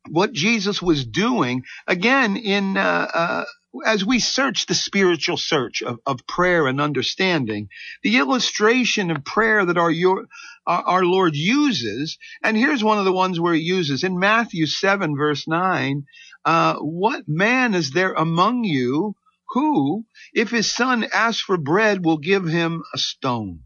what 0.09 0.33
Jesus 0.33 0.81
was 0.81 1.05
doing, 1.05 1.63
again, 1.87 2.37
in, 2.37 2.77
uh, 2.77 3.07
uh, 3.13 3.45
as 3.85 4.05
we 4.05 4.19
search 4.19 4.65
the 4.65 4.75
spiritual 4.75 5.37
search 5.37 5.81
of, 5.81 5.99
of 6.05 6.27
prayer 6.27 6.67
and 6.67 6.79
understanding, 6.79 7.69
the 8.03 8.17
illustration 8.17 9.09
of 9.09 9.25
prayer 9.25 9.65
that 9.65 9.77
our, 9.77 9.89
your, 9.89 10.25
our, 10.67 11.03
Lord 11.03 11.35
uses, 11.35 12.17
and 12.43 12.55
here's 12.55 12.83
one 12.83 12.99
of 12.99 13.05
the 13.05 13.11
ones 13.11 13.39
where 13.39 13.53
he 13.53 13.61
uses 13.61 14.03
in 14.03 14.19
Matthew 14.19 14.67
7 14.67 15.17
verse 15.17 15.47
9, 15.47 16.03
uh, 16.45 16.75
what 16.75 17.23
man 17.27 17.73
is 17.73 17.91
there 17.91 18.13
among 18.13 18.63
you 18.63 19.15
who, 19.49 20.05
if 20.33 20.51
his 20.51 20.71
son 20.71 21.05
asks 21.13 21.41
for 21.41 21.57
bread, 21.57 22.05
will 22.05 22.17
give 22.17 22.45
him 22.45 22.83
a 22.93 22.97
stone? 22.97 23.61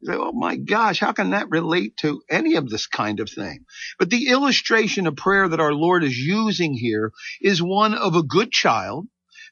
You 0.00 0.12
say, 0.12 0.18
oh 0.18 0.32
my 0.32 0.56
gosh, 0.56 1.00
how 1.00 1.12
can 1.12 1.30
that 1.30 1.50
relate 1.50 1.96
to 1.98 2.22
any 2.30 2.54
of 2.54 2.68
this 2.68 2.86
kind 2.86 3.20
of 3.20 3.28
thing? 3.28 3.64
But 3.98 4.10
the 4.10 4.28
illustration 4.28 5.06
of 5.06 5.16
prayer 5.16 5.48
that 5.48 5.60
our 5.60 5.74
Lord 5.74 6.04
is 6.04 6.16
using 6.16 6.74
here 6.74 7.12
is 7.40 7.60
one 7.60 7.94
of 7.94 8.14
a 8.14 8.22
good 8.22 8.50
child 8.50 9.08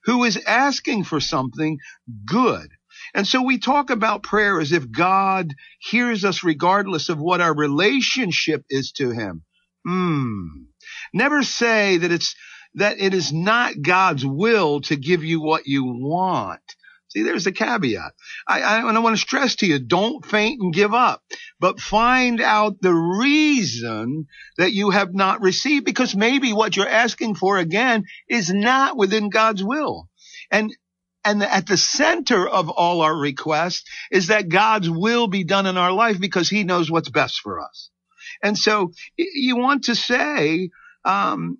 who 0.09 0.25
is 0.25 0.38
asking 0.47 1.05
for 1.05 1.21
something 1.21 1.79
good. 2.25 2.71
And 3.14 3.27
so 3.27 3.42
we 3.42 3.59
talk 3.59 3.90
about 3.90 4.23
prayer 4.23 4.59
as 4.59 4.73
if 4.73 4.90
God 4.90 5.53
hears 5.81 6.25
us 6.25 6.42
regardless 6.42 7.11
of 7.11 7.18
what 7.18 7.42
our 7.42 7.55
relationship 7.55 8.64
is 8.71 8.92
to 8.92 9.11
him. 9.11 9.42
Hmm. 9.87 10.47
Never 11.12 11.42
say 11.42 11.99
that 11.99 12.11
it's 12.11 12.35
that 12.77 12.99
it 12.99 13.12
is 13.12 13.35
not 13.35 13.83
God's 13.83 14.25
will 14.25 14.81
to 14.83 14.97
give 14.97 15.25
you 15.25 15.42
what 15.42 15.66
you 15.66 15.85
want. 15.85 16.62
See, 17.09 17.23
there's 17.23 17.47
a 17.47 17.53
caveat. 17.53 18.12
I, 18.47 18.61
I, 18.61 18.80
I 18.80 18.99
want 18.99 19.16
to 19.16 19.20
stress 19.20 19.57
to 19.57 19.66
you, 19.66 19.78
don't 19.78 20.24
faint 20.24 20.61
and 20.61 20.74
give 20.74 20.93
up, 20.93 21.22
but 21.59 21.80
find 21.80 22.41
out 22.41 22.80
the 22.80 22.93
reason 22.93 24.26
that 24.59 24.72
you 24.72 24.91
have 24.91 25.14
not 25.14 25.41
received 25.41 25.87
because 25.87 26.14
maybe 26.14 26.53
what 26.53 26.76
you're 26.76 26.89
asking 26.89 27.37
for 27.37 27.57
again 27.59 28.05
is 28.28 28.51
not 28.51 28.97
within 28.97 29.30
God's 29.30 29.64
will. 29.64 30.09
And 30.51 30.74
and 31.24 31.43
at 31.43 31.66
the 31.66 31.76
center 31.76 32.49
of 32.49 32.70
all 32.70 33.03
our 33.03 33.14
requests 33.14 33.85
is 34.11 34.28
that 34.28 34.49
God's 34.49 34.89
will 34.89 35.28
be 35.28 35.45
done 35.45 35.66
in 35.66 35.76
our 35.76 35.93
life 35.93 36.20
because 36.20 36.49
he 36.49 36.64
knows 36.64 36.91
what's 36.91 37.11
best 37.11 37.41
for 37.41 37.61
us. 37.61 37.91
And 38.43 38.57
so 38.57 38.93
you 39.16 39.57
want 39.57 39.85
to 39.85 39.95
say, 39.95 40.70
um, 41.05 41.59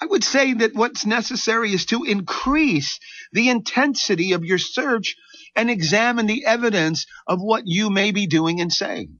I 0.00 0.06
would 0.06 0.22
say 0.22 0.54
that 0.54 0.74
what's 0.74 1.06
necessary 1.06 1.72
is 1.72 1.86
to 1.86 2.04
increase 2.04 3.00
the 3.32 3.48
intensity 3.48 4.32
of 4.32 4.44
your 4.44 4.58
search 4.58 5.16
and 5.56 5.70
examine 5.70 6.26
the 6.26 6.46
evidence 6.46 7.06
of 7.26 7.40
what 7.40 7.64
you 7.66 7.90
may 7.90 8.12
be 8.12 8.26
doing 8.26 8.60
and 8.60 8.72
saying. 8.72 9.18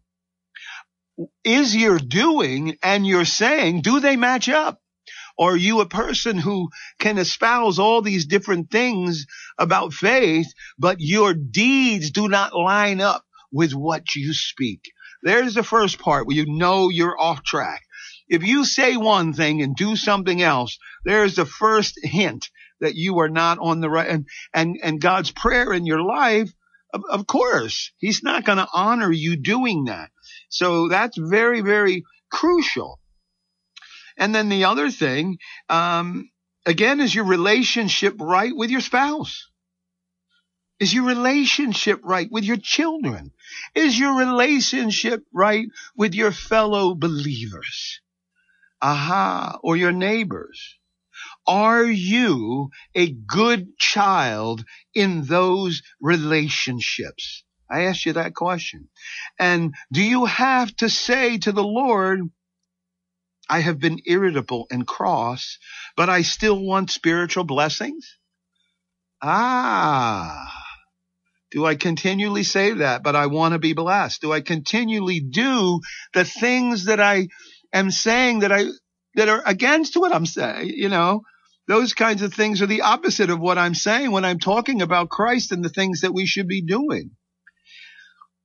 Is 1.42 1.74
your 1.74 1.98
doing 1.98 2.76
and 2.82 3.04
your 3.04 3.24
saying, 3.24 3.82
do 3.82 3.98
they 3.98 4.16
match 4.16 4.48
up? 4.48 4.80
Or 5.36 5.52
are 5.52 5.56
you 5.56 5.80
a 5.80 5.86
person 5.86 6.36
who 6.36 6.68
can 6.98 7.18
espouse 7.18 7.78
all 7.78 8.02
these 8.02 8.26
different 8.26 8.70
things 8.70 9.26
about 9.56 9.92
faith, 9.92 10.46
but 10.78 11.00
your 11.00 11.34
deeds 11.34 12.10
do 12.10 12.28
not 12.28 12.54
line 12.54 13.00
up 13.00 13.24
with 13.52 13.72
what 13.72 14.14
you 14.14 14.32
speak? 14.32 14.92
There's 15.22 15.54
the 15.54 15.62
first 15.64 15.98
part 15.98 16.26
where 16.26 16.36
you 16.36 16.46
know 16.46 16.88
you're 16.88 17.18
off 17.18 17.42
track. 17.42 17.82
If 18.28 18.44
you 18.44 18.64
say 18.64 18.96
one 18.96 19.32
thing 19.32 19.62
and 19.62 19.74
do 19.74 19.96
something 19.96 20.42
else, 20.42 20.78
there's 21.04 21.36
the 21.36 21.46
first 21.46 21.98
hint 22.02 22.48
that 22.80 22.94
you 22.94 23.20
are 23.20 23.28
not 23.28 23.58
on 23.58 23.80
the 23.80 23.90
right 23.90 24.08
and 24.08 24.26
and, 24.54 24.78
and 24.82 25.00
God's 25.00 25.30
prayer 25.30 25.72
in 25.72 25.86
your 25.86 26.02
life 26.02 26.52
of, 26.94 27.02
of 27.10 27.26
course 27.26 27.92
he's 27.98 28.22
not 28.22 28.44
going 28.44 28.58
to 28.58 28.68
honor 28.72 29.10
you 29.12 29.36
doing 29.36 29.84
that 29.84 30.10
so 30.48 30.88
that's 30.88 31.18
very 31.18 31.60
very 31.60 32.04
crucial 32.30 33.00
and 34.18 34.34
then 34.34 34.48
the 34.48 34.64
other 34.64 34.90
thing, 34.90 35.38
um, 35.68 36.28
again, 36.66 37.00
is 37.00 37.14
your 37.14 37.24
relationship 37.24 38.16
right 38.18 38.54
with 38.54 38.68
your 38.68 38.80
spouse? 38.80 39.48
Is 40.80 40.92
your 40.92 41.04
relationship 41.04 42.00
right 42.02 42.28
with 42.30 42.44
your 42.44 42.56
children? 42.56 43.32
Is 43.74 43.98
your 43.98 44.18
relationship 44.18 45.24
right 45.32 45.68
with 45.96 46.14
your 46.14 46.32
fellow 46.32 46.94
believers? 46.94 48.00
Aha, 48.82 49.58
or 49.62 49.76
your 49.76 49.92
neighbors? 49.92 50.78
Are 51.46 51.84
you 51.84 52.70
a 52.94 53.10
good 53.10 53.78
child 53.78 54.64
in 54.94 55.24
those 55.24 55.82
relationships? 56.00 57.44
I 57.70 57.84
ask 57.84 58.06
you 58.06 58.14
that 58.14 58.34
question. 58.34 58.88
And 59.38 59.74
do 59.92 60.02
you 60.02 60.26
have 60.26 60.74
to 60.76 60.88
say 60.88 61.38
to 61.38 61.52
the 61.52 61.64
Lord, 61.64 62.20
I 63.50 63.60
have 63.60 63.80
been 63.80 64.00
irritable 64.06 64.66
and 64.70 64.86
cross, 64.86 65.58
but 65.96 66.08
I 66.08 66.22
still 66.22 66.60
want 66.62 66.90
spiritual 66.90 67.44
blessings? 67.44 68.16
Ah. 69.22 70.52
Do 71.50 71.64
I 71.64 71.76
continually 71.76 72.42
say 72.42 72.72
that, 72.72 73.02
but 73.02 73.16
I 73.16 73.26
want 73.26 73.54
to 73.54 73.58
be 73.58 73.72
blessed? 73.72 74.20
Do 74.20 74.32
I 74.32 74.42
continually 74.42 75.20
do 75.20 75.80
the 76.12 76.24
things 76.24 76.86
that 76.86 77.00
I 77.00 77.28
am 77.72 77.90
saying 77.90 78.40
that 78.40 78.52
I, 78.52 78.64
that 79.14 79.28
are 79.28 79.42
against 79.44 79.96
what 79.96 80.14
I'm 80.14 80.26
saying? 80.26 80.70
You 80.74 80.88
know, 80.88 81.22
those 81.66 81.92
kinds 81.94 82.22
of 82.22 82.32
things 82.32 82.62
are 82.62 82.66
the 82.66 82.82
opposite 82.82 83.30
of 83.30 83.40
what 83.40 83.58
I'm 83.58 83.74
saying 83.74 84.10
when 84.10 84.24
I'm 84.24 84.38
talking 84.38 84.82
about 84.82 85.10
Christ 85.10 85.52
and 85.52 85.64
the 85.64 85.68
things 85.68 86.00
that 86.00 86.14
we 86.14 86.26
should 86.26 86.48
be 86.48 86.62
doing. 86.62 87.10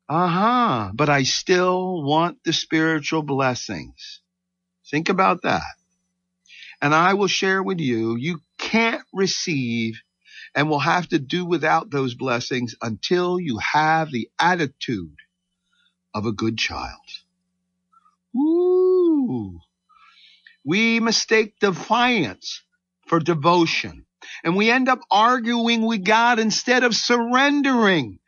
Uh 0.10 0.28
huh. 0.28 0.92
But 0.94 1.10
I 1.10 1.24
still 1.24 2.04
want 2.04 2.44
the 2.44 2.54
spiritual 2.54 3.24
blessings. 3.24 4.22
Think 4.92 5.10
about 5.10 5.44
that. 5.44 5.64
And 6.82 6.94
I 6.94 7.14
will 7.14 7.28
share 7.28 7.64
with 7.64 7.80
you, 7.80 8.18
you 8.18 8.40
can't 8.58 9.04
receive 9.14 10.02
and 10.54 10.70
will 10.70 10.80
have 10.80 11.08
to 11.10 11.20
do 11.20 11.46
without 11.46 11.90
those 11.90 12.14
blessings 12.14 12.76
until 12.82 13.40
you 13.40 13.58
have 13.60 14.12
the 14.12 14.30
attitude 14.40 15.16
of 16.14 16.26
a 16.26 16.34
good 16.34 16.58
child. 16.58 17.00
We 20.66 21.00
mistake 21.00 21.60
defiance 21.60 22.62
for 23.08 23.20
devotion 23.20 24.06
and 24.44 24.56
we 24.56 24.72
end 24.72 24.90
up 24.90 25.00
arguing 25.12 25.86
with 25.86 26.04
God 26.04 26.40
instead 26.40 26.84
of 26.84 26.96
surrendering. 26.96 28.20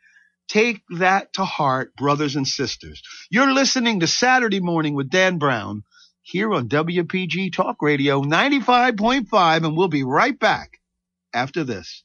Take 0.48 0.82
that 0.98 1.32
to 1.34 1.44
heart, 1.44 1.96
brothers 1.96 2.36
and 2.36 2.46
sisters. 2.46 3.02
You're 3.30 3.52
listening 3.52 4.00
to 4.00 4.06
Saturday 4.06 4.60
morning 4.60 4.94
with 4.94 5.10
Dan 5.10 5.38
Brown 5.38 5.82
here 6.22 6.52
on 6.52 6.68
WPG 6.68 7.52
Talk 7.52 7.82
Radio 7.82 8.22
95.5, 8.22 9.64
and 9.64 9.76
we'll 9.76 9.88
be 9.88 10.04
right 10.04 10.38
back 10.38 10.80
after 11.34 11.64
this. 11.64 12.04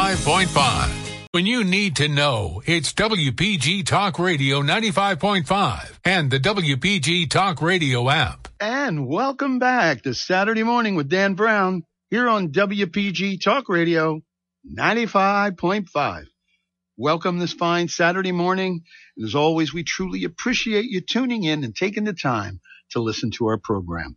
95.5. 0.01 0.89
When 1.29 1.45
you 1.45 1.63
need 1.63 1.97
to 1.97 2.07
know, 2.07 2.63
it's 2.65 2.91
WPG 2.93 3.85
Talk 3.85 4.17
Radio 4.17 4.63
95.5 4.63 5.99
and 6.03 6.31
the 6.31 6.39
WPG 6.39 7.29
Talk 7.29 7.61
Radio 7.61 8.09
app. 8.09 8.47
And 8.59 9.07
welcome 9.07 9.59
back 9.59 10.01
to 10.01 10.15
Saturday 10.15 10.63
morning 10.63 10.95
with 10.95 11.07
Dan 11.07 11.35
Brown 11.35 11.83
here 12.09 12.27
on 12.27 12.49
WPG 12.49 13.43
Talk 13.43 13.69
Radio 13.69 14.21
95.5. 14.75 16.23
Welcome 16.97 17.37
this 17.37 17.53
fine 17.53 17.87
Saturday 17.87 18.31
morning. 18.31 18.81
And 19.15 19.27
as 19.27 19.35
always, 19.35 19.71
we 19.71 19.83
truly 19.83 20.23
appreciate 20.23 20.85
you 20.85 21.01
tuning 21.01 21.43
in 21.43 21.63
and 21.63 21.75
taking 21.75 22.05
the 22.05 22.13
time 22.13 22.59
to 22.93 23.01
listen 23.01 23.29
to 23.37 23.45
our 23.45 23.59
program. 23.59 24.15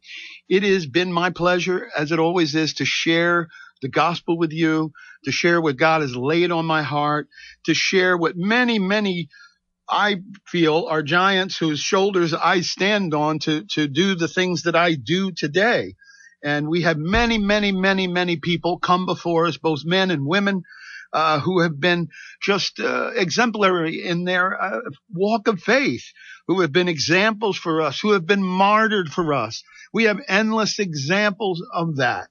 It 0.49 0.63
has 0.63 0.87
been 0.87 1.13
my 1.13 1.29
pleasure, 1.29 1.91
as 1.95 2.11
it 2.11 2.19
always 2.19 2.55
is, 2.55 2.73
to 2.75 2.87
share 2.87 3.49
the 3.83 3.89
gospel 3.89 4.39
with 4.39 4.53
you, 4.53 4.93
to 5.25 5.33
share 5.33 5.61
what 5.61 5.77
God 5.77 6.03
has 6.03 6.17
laid 6.17 6.51
on 6.51 6.67
my 6.67 6.83
heart, 6.83 7.29
to 7.67 7.75
share 7.75 8.17
what 8.17 8.37
many, 8.37 8.79
many 8.79 9.29
I 9.89 10.17
feel 10.47 10.87
are 10.89 11.03
giants 11.03 11.59
whose 11.59 11.81
shoulders 11.81 12.33
I 12.33 12.63
stand 12.63 13.15
on 13.15 13.39
to, 13.41 13.65
to 13.75 13.87
do 13.87 14.15
the 14.15 14.29
things 14.29 14.63
that 14.63 14.77
I 14.77 14.95
do 14.95 15.33
today. 15.33 15.95
And 16.43 16.69
we 16.69 16.83
have 16.83 16.97
many, 16.99 17.39
many, 17.39 17.73
many, 17.73 18.07
many 18.07 18.37
people 18.37 18.79
come 18.79 19.07
before 19.07 19.47
us, 19.47 19.57
both 19.57 19.85
men 19.85 20.11
and 20.11 20.27
women, 20.27 20.63
uh, 21.13 21.41
who 21.41 21.61
have 21.61 21.79
been 21.79 22.09
just 22.43 22.81
uh, 22.81 23.11
exemplary 23.15 24.05
in 24.05 24.25
their 24.25 24.61
uh, 24.61 24.81
walk 25.13 25.49
of 25.49 25.63
faith, 25.63 26.05
who 26.49 26.61
have 26.61 26.73
been 26.73 26.89
examples 26.89 27.57
for 27.57 27.81
us, 27.83 28.01
who 28.01 28.13
have 28.13 28.27
been 28.27 28.43
martyred 28.43 29.09
for 29.09 29.33
us. 29.33 29.63
We 29.93 30.05
have 30.05 30.19
endless 30.29 30.79
examples 30.79 31.63
of 31.73 31.97
that. 31.97 32.29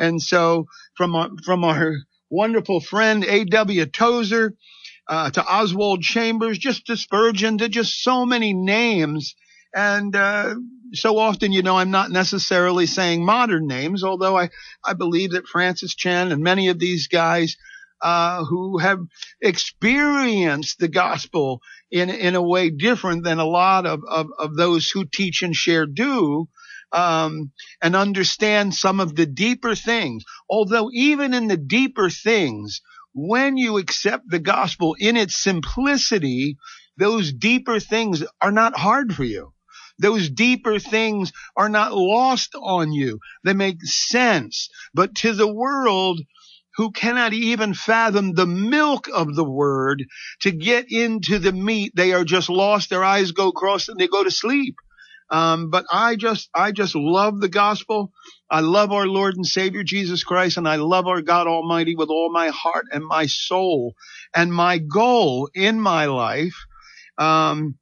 And 0.00 0.20
so 0.20 0.66
from 0.96 1.14
our, 1.14 1.30
from 1.44 1.64
our 1.64 1.94
wonderful 2.30 2.80
friend 2.80 3.24
A.W. 3.24 3.86
Tozer, 3.86 4.54
uh, 5.06 5.30
to 5.30 5.44
Oswald 5.44 6.02
Chambers, 6.02 6.58
just 6.58 6.86
to 6.86 6.96
Spurgeon, 6.96 7.58
to 7.58 7.68
just 7.68 8.02
so 8.02 8.24
many 8.24 8.54
names. 8.54 9.34
And, 9.74 10.14
uh, 10.16 10.54
so 10.92 11.18
often, 11.18 11.52
you 11.52 11.62
know, 11.62 11.76
I'm 11.76 11.90
not 11.90 12.10
necessarily 12.10 12.86
saying 12.86 13.24
modern 13.24 13.66
names, 13.66 14.02
although 14.02 14.36
I, 14.36 14.50
I 14.84 14.94
believe 14.94 15.32
that 15.32 15.46
Francis 15.46 15.94
Chan 15.94 16.32
and 16.32 16.42
many 16.42 16.68
of 16.68 16.78
these 16.78 17.08
guys, 17.08 17.56
uh, 18.02 18.44
who 18.44 18.78
have 18.78 19.00
experienced 19.40 20.78
the 20.78 20.88
gospel 20.88 21.60
in, 21.90 22.08
in 22.10 22.34
a 22.34 22.42
way 22.42 22.70
different 22.70 23.24
than 23.24 23.38
a 23.38 23.44
lot 23.44 23.86
of, 23.86 24.02
of, 24.08 24.28
of 24.38 24.56
those 24.56 24.90
who 24.90 25.04
teach 25.04 25.42
and 25.42 25.54
share 25.54 25.86
do, 25.86 26.48
um, 26.92 27.52
and 27.82 27.96
understand 27.96 28.74
some 28.74 29.00
of 29.00 29.14
the 29.14 29.26
deeper 29.26 29.74
things. 29.74 30.24
Although 30.48 30.90
even 30.92 31.34
in 31.34 31.48
the 31.48 31.56
deeper 31.56 32.10
things, 32.10 32.80
when 33.12 33.56
you 33.56 33.78
accept 33.78 34.28
the 34.28 34.38
gospel 34.38 34.96
in 34.98 35.16
its 35.16 35.36
simplicity, 35.36 36.56
those 36.96 37.32
deeper 37.32 37.80
things 37.80 38.22
are 38.40 38.52
not 38.52 38.76
hard 38.76 39.14
for 39.14 39.24
you. 39.24 39.52
Those 39.98 40.30
deeper 40.30 40.78
things 40.78 41.32
are 41.56 41.68
not 41.68 41.92
lost 41.92 42.54
on 42.54 42.92
you. 42.92 43.20
They 43.44 43.52
make 43.52 43.82
sense. 43.82 44.68
But 44.94 45.14
to 45.16 45.32
the 45.34 45.52
world, 45.52 46.20
who 46.76 46.92
cannot 46.92 47.32
even 47.34 47.74
fathom 47.74 48.32
the 48.32 48.46
milk 48.46 49.08
of 49.12 49.34
the 49.34 49.44
word 49.44 50.04
to 50.40 50.50
get 50.50 50.90
into 50.90 51.38
the 51.38 51.52
meat, 51.52 51.92
they 51.94 52.12
are 52.12 52.24
just 52.24 52.48
lost. 52.48 52.88
Their 52.90 53.04
eyes 53.04 53.32
go 53.32 53.52
cross 53.52 53.88
and 53.88 53.98
they 53.98 54.08
go 54.08 54.24
to 54.24 54.30
sleep. 54.30 54.76
Um, 55.30 55.70
but 55.70 55.86
I 55.92 56.16
just, 56.16 56.50
I 56.54 56.72
just 56.72 56.94
love 56.94 57.40
the 57.40 57.48
gospel. 57.48 58.12
I 58.50 58.60
love 58.60 58.90
our 58.92 59.06
Lord 59.06 59.36
and 59.36 59.46
Savior 59.46 59.84
Jesus 59.84 60.24
Christ 60.24 60.56
and 60.56 60.68
I 60.68 60.76
love 60.76 61.06
our 61.06 61.22
God 61.22 61.46
Almighty 61.46 61.94
with 61.94 62.10
all 62.10 62.32
my 62.32 62.48
heart 62.48 62.86
and 62.92 63.04
my 63.04 63.26
soul. 63.26 63.94
And 64.34 64.52
my 64.52 64.78
goal 64.78 65.48
in 65.54 65.80
my 65.80 66.06
life, 66.06 66.56
um, 67.18 67.78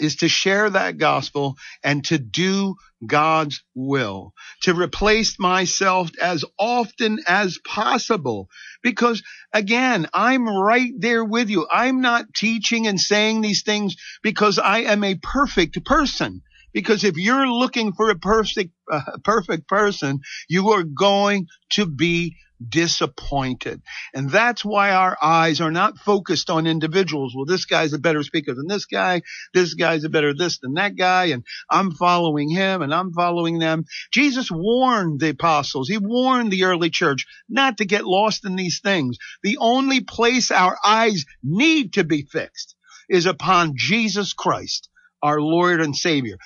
is 0.00 0.16
to 0.16 0.28
share 0.28 0.70
that 0.70 0.98
gospel 0.98 1.56
and 1.84 2.04
to 2.06 2.18
do 2.18 2.74
God's 3.06 3.62
will, 3.74 4.32
to 4.62 4.74
replace 4.74 5.38
myself 5.38 6.10
as 6.20 6.44
often 6.58 7.18
as 7.26 7.58
possible. 7.66 8.48
Because 8.82 9.22
again, 9.52 10.08
I'm 10.12 10.48
right 10.48 10.92
there 10.98 11.24
with 11.24 11.50
you. 11.50 11.66
I'm 11.70 12.00
not 12.00 12.32
teaching 12.34 12.86
and 12.86 13.00
saying 13.00 13.40
these 13.40 13.62
things 13.62 13.96
because 14.22 14.58
I 14.58 14.80
am 14.80 15.04
a 15.04 15.16
perfect 15.16 15.84
person. 15.84 16.42
Because 16.72 17.04
if 17.04 17.16
you're 17.16 17.48
looking 17.48 17.92
for 17.92 18.10
a 18.10 18.18
perfect, 18.18 18.72
uh, 18.90 19.00
perfect 19.24 19.68
person, 19.68 20.20
you 20.48 20.70
are 20.70 20.84
going 20.84 21.46
to 21.70 21.86
be 21.86 22.36
disappointed. 22.66 23.80
And 24.12 24.30
that's 24.30 24.64
why 24.64 24.90
our 24.90 25.16
eyes 25.22 25.60
are 25.60 25.70
not 25.70 25.98
focused 25.98 26.50
on 26.50 26.66
individuals. 26.66 27.34
Well, 27.34 27.46
this 27.46 27.64
guy's 27.64 27.92
a 27.92 27.98
better 27.98 28.22
speaker 28.22 28.54
than 28.54 28.66
this 28.66 28.86
guy. 28.86 29.22
This 29.54 29.74
guy's 29.74 30.04
a 30.04 30.10
better 30.10 30.34
this 30.34 30.58
than 30.58 30.74
that 30.74 30.96
guy. 30.96 31.26
And 31.26 31.44
I'm 31.70 31.92
following 31.92 32.50
him 32.50 32.82
and 32.82 32.92
I'm 32.92 33.12
following 33.12 33.58
them. 33.58 33.84
Jesus 34.12 34.50
warned 34.50 35.20
the 35.20 35.30
apostles. 35.30 35.88
He 35.88 35.98
warned 35.98 36.52
the 36.52 36.64
early 36.64 36.90
church 36.90 37.26
not 37.48 37.78
to 37.78 37.86
get 37.86 38.04
lost 38.04 38.44
in 38.44 38.56
these 38.56 38.80
things. 38.80 39.16
The 39.42 39.58
only 39.58 40.00
place 40.00 40.50
our 40.50 40.76
eyes 40.84 41.24
need 41.42 41.94
to 41.94 42.04
be 42.04 42.22
fixed 42.22 42.74
is 43.08 43.26
upon 43.26 43.74
Jesus 43.76 44.34
Christ, 44.34 44.88
our 45.22 45.40
Lord 45.40 45.80
and 45.80 45.96
Savior 45.96 46.36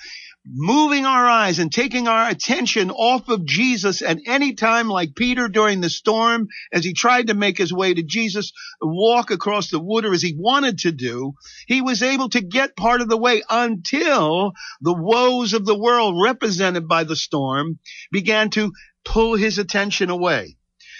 moving 0.47 1.05
our 1.05 1.27
eyes 1.27 1.57
and 1.57 1.71
taking 1.71 2.07
our 2.07 2.29
attention 2.29 2.91
off 2.91 3.29
of 3.29 3.45
Jesus 3.45 4.01
at 4.01 4.19
any 4.27 4.53
time, 4.53 4.87
like 4.87 5.15
Peter 5.15 5.47
during 5.47 5.81
the 5.81 5.89
storm, 5.89 6.47
as 6.71 6.85
he 6.85 6.93
tried 6.93 7.27
to 7.27 7.33
make 7.33 7.57
his 7.57 7.73
way 7.73 7.93
to 7.93 8.03
Jesus, 8.03 8.51
walk 8.79 9.31
across 9.31 9.69
the 9.69 9.79
water 9.79 10.13
as 10.13 10.21
he 10.21 10.35
wanted 10.37 10.79
to 10.79 10.91
do, 10.91 11.33
he 11.67 11.81
was 11.81 12.03
able 12.03 12.29
to 12.29 12.41
get 12.41 12.75
part 12.75 13.01
of 13.01 13.09
the 13.09 13.17
way 13.17 13.41
until 13.49 14.53
the 14.81 14.93
woes 14.93 15.53
of 15.53 15.65
the 15.65 15.77
world 15.77 16.15
represented 16.23 16.87
by 16.87 17.03
the 17.03 17.15
storm 17.15 17.79
began 18.11 18.49
to 18.51 18.71
pull 19.03 19.35
his 19.35 19.57
attention 19.57 20.09
away. 20.09 20.57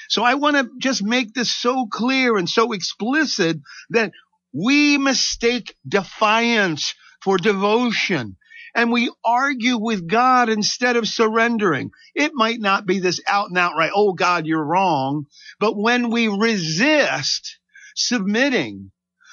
So 0.09 0.23
I 0.23 0.35
want 0.35 0.55
to 0.55 0.69
just 0.79 1.03
make 1.03 1.33
this 1.33 1.53
so 1.53 1.87
clear 1.87 2.37
and 2.37 2.49
so 2.49 2.71
explicit 2.73 3.57
that 3.89 4.11
we 4.53 4.97
mistake 4.97 5.75
defiance 5.87 6.93
for 7.25 7.37
devotion 7.37 8.37
and 8.75 8.91
we 8.91 9.11
argue 9.23 9.77
with 9.77 10.07
God 10.07 10.49
instead 10.49 10.97
of 10.97 11.07
surrendering. 11.07 11.91
It 12.13 12.33
might 12.35 12.59
not 12.59 12.85
be 12.85 12.99
this 12.99 13.21
out 13.25 13.49
and 13.49 13.57
out 13.57 13.75
right, 13.75 13.91
oh 13.95 14.13
God, 14.13 14.45
you're 14.45 14.63
wrong. 14.63 15.25
But 15.59 15.77
when 15.77 16.11
we 16.11 16.27
resist 16.27 17.57
submitting, 17.95 18.91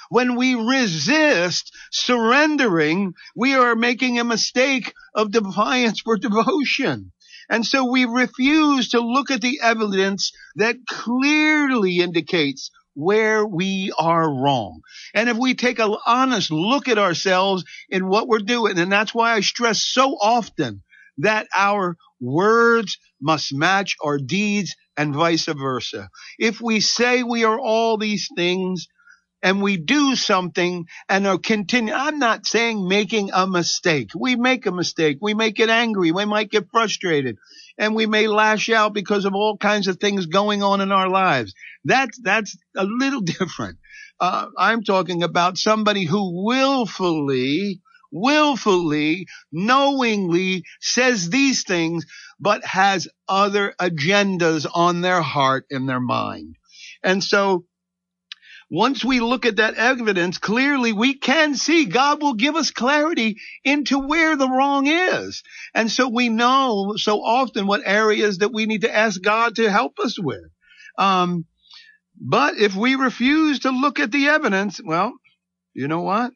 when 0.08 0.36
we 0.36 0.54
resist 0.54 1.72
surrendering, 1.90 3.14
we 3.34 3.54
are 3.54 3.74
making 3.74 4.18
a 4.18 4.24
mistake 4.24 4.94
of 5.14 5.32
defiance 5.32 6.00
for 6.00 6.16
devotion. 6.16 7.12
And 7.50 7.66
so 7.66 7.90
we 7.90 8.04
refuse 8.04 8.90
to 8.90 9.00
look 9.00 9.30
at 9.30 9.42
the 9.42 9.60
evidence 9.62 10.32
that 10.54 10.86
clearly 10.88 11.98
indicates 11.98 12.70
where 12.94 13.46
we 13.46 13.92
are 13.98 14.30
wrong. 14.30 14.80
And 15.14 15.28
if 15.28 15.36
we 15.36 15.54
take 15.54 15.78
an 15.78 15.94
honest 16.06 16.50
look 16.50 16.88
at 16.88 16.98
ourselves 16.98 17.64
in 17.88 18.08
what 18.08 18.28
we're 18.28 18.40
doing, 18.40 18.78
and 18.78 18.92
that's 18.92 19.14
why 19.14 19.32
I 19.32 19.40
stress 19.40 19.82
so 19.82 20.16
often 20.20 20.82
that 21.18 21.46
our 21.54 21.96
words 22.20 22.98
must 23.20 23.52
match 23.52 23.96
our 24.02 24.18
deeds 24.18 24.74
and 24.96 25.14
vice 25.14 25.46
versa. 25.46 26.08
If 26.38 26.60
we 26.60 26.80
say 26.80 27.22
we 27.22 27.44
are 27.44 27.58
all 27.58 27.96
these 27.98 28.28
things, 28.36 28.86
and 29.42 29.60
we 29.60 29.76
do 29.76 30.14
something 30.14 30.86
and 31.08 31.26
are 31.26 31.38
continue. 31.38 31.92
I'm 31.92 32.18
not 32.18 32.46
saying 32.46 32.86
making 32.86 33.30
a 33.32 33.46
mistake. 33.46 34.10
We 34.14 34.36
make 34.36 34.66
a 34.66 34.72
mistake. 34.72 35.18
We 35.20 35.34
may 35.34 35.50
get 35.50 35.68
angry. 35.68 36.12
We 36.12 36.24
might 36.24 36.50
get 36.50 36.70
frustrated 36.70 37.38
and 37.76 37.94
we 37.94 38.06
may 38.06 38.28
lash 38.28 38.70
out 38.70 38.94
because 38.94 39.24
of 39.24 39.34
all 39.34 39.56
kinds 39.56 39.88
of 39.88 39.98
things 39.98 40.26
going 40.26 40.62
on 40.62 40.80
in 40.80 40.92
our 40.92 41.08
lives. 41.08 41.54
That's, 41.84 42.18
that's 42.22 42.56
a 42.76 42.84
little 42.84 43.20
different. 43.38 43.78
Uh, 44.20 44.46
I'm 44.56 44.84
talking 44.84 45.24
about 45.24 45.58
somebody 45.58 46.04
who 46.04 46.44
willfully, 46.44 47.80
willfully, 48.12 49.26
knowingly 49.50 50.62
says 50.80 51.28
these 51.30 51.64
things, 51.64 52.06
but 52.38 52.64
has 52.64 53.08
other 53.28 53.74
agendas 53.80 54.66
on 54.72 55.00
their 55.00 55.22
heart 55.22 55.66
and 55.70 55.88
their 55.88 56.00
mind. 56.00 56.56
And 57.02 57.24
so 57.24 57.64
once 58.72 59.04
we 59.04 59.20
look 59.20 59.44
at 59.44 59.56
that 59.56 59.74
evidence 59.74 60.38
clearly, 60.38 60.94
we 60.94 61.12
can 61.12 61.54
see 61.54 61.84
God 61.84 62.22
will 62.22 62.32
give 62.32 62.56
us 62.56 62.70
clarity 62.70 63.36
into 63.64 63.98
where 63.98 64.34
the 64.34 64.48
wrong 64.48 64.86
is. 64.86 65.42
And 65.74 65.90
so 65.90 66.08
we 66.08 66.30
know 66.30 66.94
so 66.96 67.18
often 67.22 67.66
what 67.66 67.82
areas 67.84 68.38
that 68.38 68.50
we 68.50 68.64
need 68.64 68.80
to 68.80 68.94
ask 68.94 69.20
God 69.20 69.56
to 69.56 69.70
help 69.70 69.98
us 69.98 70.18
with. 70.18 70.46
Um, 70.96 71.44
but 72.18 72.56
if 72.56 72.74
we 72.74 72.94
refuse 72.94 73.58
to 73.60 73.70
look 73.72 74.00
at 74.00 74.10
the 74.10 74.28
evidence, 74.28 74.80
well, 74.82 75.12
you 75.74 75.86
know 75.86 76.00
what? 76.00 76.32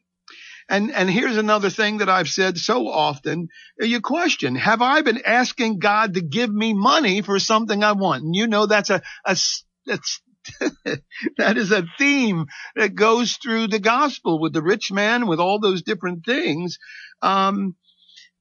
And, 0.69 0.91
and 0.91 1.09
here's 1.09 1.37
another 1.37 1.71
thing 1.71 1.99
that 1.99 2.09
I've 2.09 2.29
said 2.29 2.59
so 2.59 2.87
often. 2.87 3.47
You 3.79 3.99
question, 3.99 4.55
have 4.57 4.83
I 4.83 5.01
been 5.01 5.23
asking 5.25 5.79
God 5.79 6.13
to 6.13 6.21
give 6.21 6.53
me 6.53 6.75
money 6.75 7.23
for 7.23 7.39
something 7.39 7.83
I 7.83 7.93
want? 7.93 8.25
And 8.25 8.35
you 8.35 8.45
know, 8.45 8.67
that's 8.67 8.91
a, 8.91 9.01
a, 9.25 9.35
that's 9.87 10.21
that 11.37 11.57
is 11.57 11.71
a 11.71 11.85
theme 11.97 12.45
that 12.75 12.95
goes 12.95 13.37
through 13.37 13.67
the 13.67 13.79
gospel 13.79 14.39
with 14.39 14.53
the 14.53 14.61
rich 14.61 14.91
man, 14.91 15.27
with 15.27 15.39
all 15.39 15.59
those 15.59 15.83
different 15.83 16.25
things. 16.25 16.79
Um, 17.21 17.75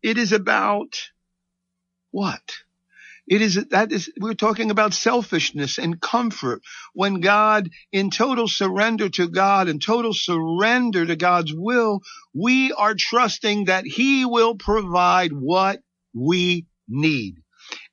it 0.03 0.19
is 0.19 0.33
about 0.33 1.11
what? 2.11 2.43
It 3.27 3.43
is, 3.43 3.57
that 3.71 3.91
is, 3.91 4.11
we're 4.21 4.35
talking 4.35 4.71
about 4.71 4.95
selfishness 4.95 5.79
and 5.79 6.01
comfort. 6.01 6.63
When 6.93 7.21
God, 7.21 7.71
in 7.91 8.11
total 8.11 8.47
surrender 8.47 9.09
to 9.11 9.29
God 9.29 9.69
and 9.69 9.83
total 9.83 10.15
surrender 10.15 11.05
to 11.05 11.17
God's 11.17 11.53
will, 11.53 12.03
we 12.33 12.73
are 12.73 12.95
trusting 12.97 13.65
that 13.65 13.85
He 13.85 14.25
will 14.25 14.55
provide 14.55 15.33
what 15.33 15.81
we 16.15 16.67
need. 16.89 17.39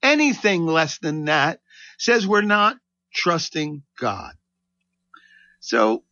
Anything 0.04 0.68
less 0.68 1.00
than 1.00 1.26
that 1.26 1.62
says 1.98 2.28
we're 2.28 2.42
not 2.42 2.78
trusting 3.14 3.84
God. 4.00 4.34
So 5.60 6.04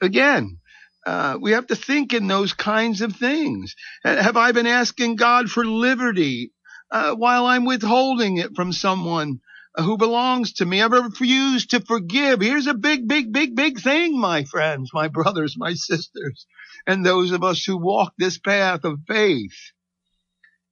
again, 0.00 0.58
uh, 1.06 1.38
we 1.40 1.52
have 1.52 1.66
to 1.68 1.76
think 1.76 2.12
in 2.12 2.26
those 2.28 2.52
kinds 2.52 3.00
of 3.00 3.16
things. 3.16 3.74
Have 4.04 4.36
I 4.36 4.52
been 4.52 4.66
asking 4.66 5.16
God 5.16 5.50
for 5.50 5.64
liberty 5.64 6.52
uh, 6.90 7.14
while 7.14 7.46
I'm 7.46 7.64
withholding 7.64 8.36
it 8.36 8.54
from 8.54 8.72
someone 8.72 9.40
who 9.74 9.96
belongs 9.96 10.54
to 10.54 10.66
me? 10.66 10.82
I've 10.82 10.92
refused 10.92 11.70
to 11.70 11.80
forgive. 11.80 12.40
Here's 12.40 12.66
a 12.66 12.74
big, 12.74 13.08
big, 13.08 13.32
big, 13.32 13.56
big 13.56 13.80
thing, 13.80 14.18
my 14.20 14.44
friends, 14.44 14.90
my 14.92 15.08
brothers, 15.08 15.56
my 15.56 15.72
sisters, 15.72 16.46
and 16.86 17.04
those 17.04 17.32
of 17.32 17.42
us 17.42 17.64
who 17.64 17.78
walk 17.78 18.12
this 18.18 18.38
path 18.38 18.84
of 18.84 19.00
faith. 19.08 19.72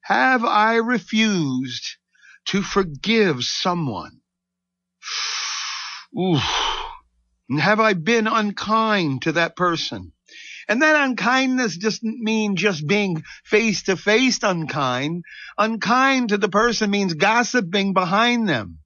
Have 0.02 0.44
I 0.44 0.76
refused 0.76 1.96
to 2.46 2.62
forgive 2.62 3.44
someone? 3.44 4.20
Oof. 6.16 6.42
Have 7.58 7.80
I 7.80 7.94
been 7.94 8.26
unkind 8.26 9.22
to 9.22 9.32
that 9.32 9.56
person? 9.56 10.12
And 10.68 10.82
that 10.82 11.02
unkindness 11.02 11.78
doesn't 11.78 12.20
mean 12.20 12.56
just 12.56 12.86
being 12.86 13.22
face 13.44 13.84
to 13.84 13.96
face 13.96 14.40
unkind. 14.42 15.24
Unkind 15.56 16.28
to 16.28 16.36
the 16.36 16.50
person 16.50 16.90
means 16.90 17.14
gossiping 17.14 17.94
behind 17.94 18.46
them, 18.46 18.80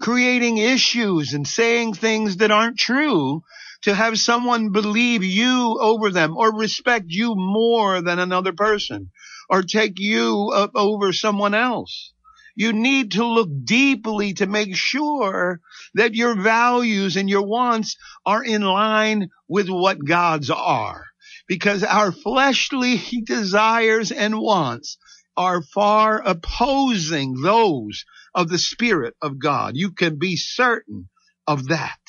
creating 0.00 0.58
issues 0.58 1.32
and 1.32 1.46
saying 1.46 1.94
things 1.94 2.36
that 2.36 2.52
aren't 2.52 2.78
true 2.78 3.42
to 3.82 3.94
have 3.94 4.18
someone 4.18 4.70
believe 4.70 5.24
you 5.24 5.78
over 5.80 6.10
them 6.10 6.36
or 6.36 6.54
respect 6.54 7.06
you 7.08 7.34
more 7.34 8.00
than 8.02 8.20
another 8.20 8.52
person 8.52 9.10
or 9.48 9.62
take 9.62 9.98
you 9.98 10.52
over 10.76 11.12
someone 11.12 11.54
else. 11.54 12.12
You 12.60 12.74
need 12.74 13.12
to 13.12 13.24
look 13.24 13.48
deeply 13.64 14.34
to 14.34 14.46
make 14.46 14.76
sure 14.76 15.62
that 15.94 16.14
your 16.14 16.34
values 16.34 17.16
and 17.16 17.26
your 17.26 17.46
wants 17.46 17.96
are 18.26 18.44
in 18.44 18.60
line 18.60 19.30
with 19.48 19.70
what 19.70 20.04
God's 20.04 20.50
are. 20.50 21.06
Because 21.48 21.82
our 21.82 22.12
fleshly 22.12 22.98
desires 23.24 24.12
and 24.12 24.38
wants 24.38 24.98
are 25.38 25.62
far 25.62 26.20
opposing 26.22 27.40
those 27.40 28.04
of 28.34 28.50
the 28.50 28.58
Spirit 28.58 29.14
of 29.22 29.38
God. 29.38 29.74
You 29.74 29.92
can 29.92 30.18
be 30.18 30.36
certain 30.36 31.08
of 31.46 31.68
that. 31.68 32.02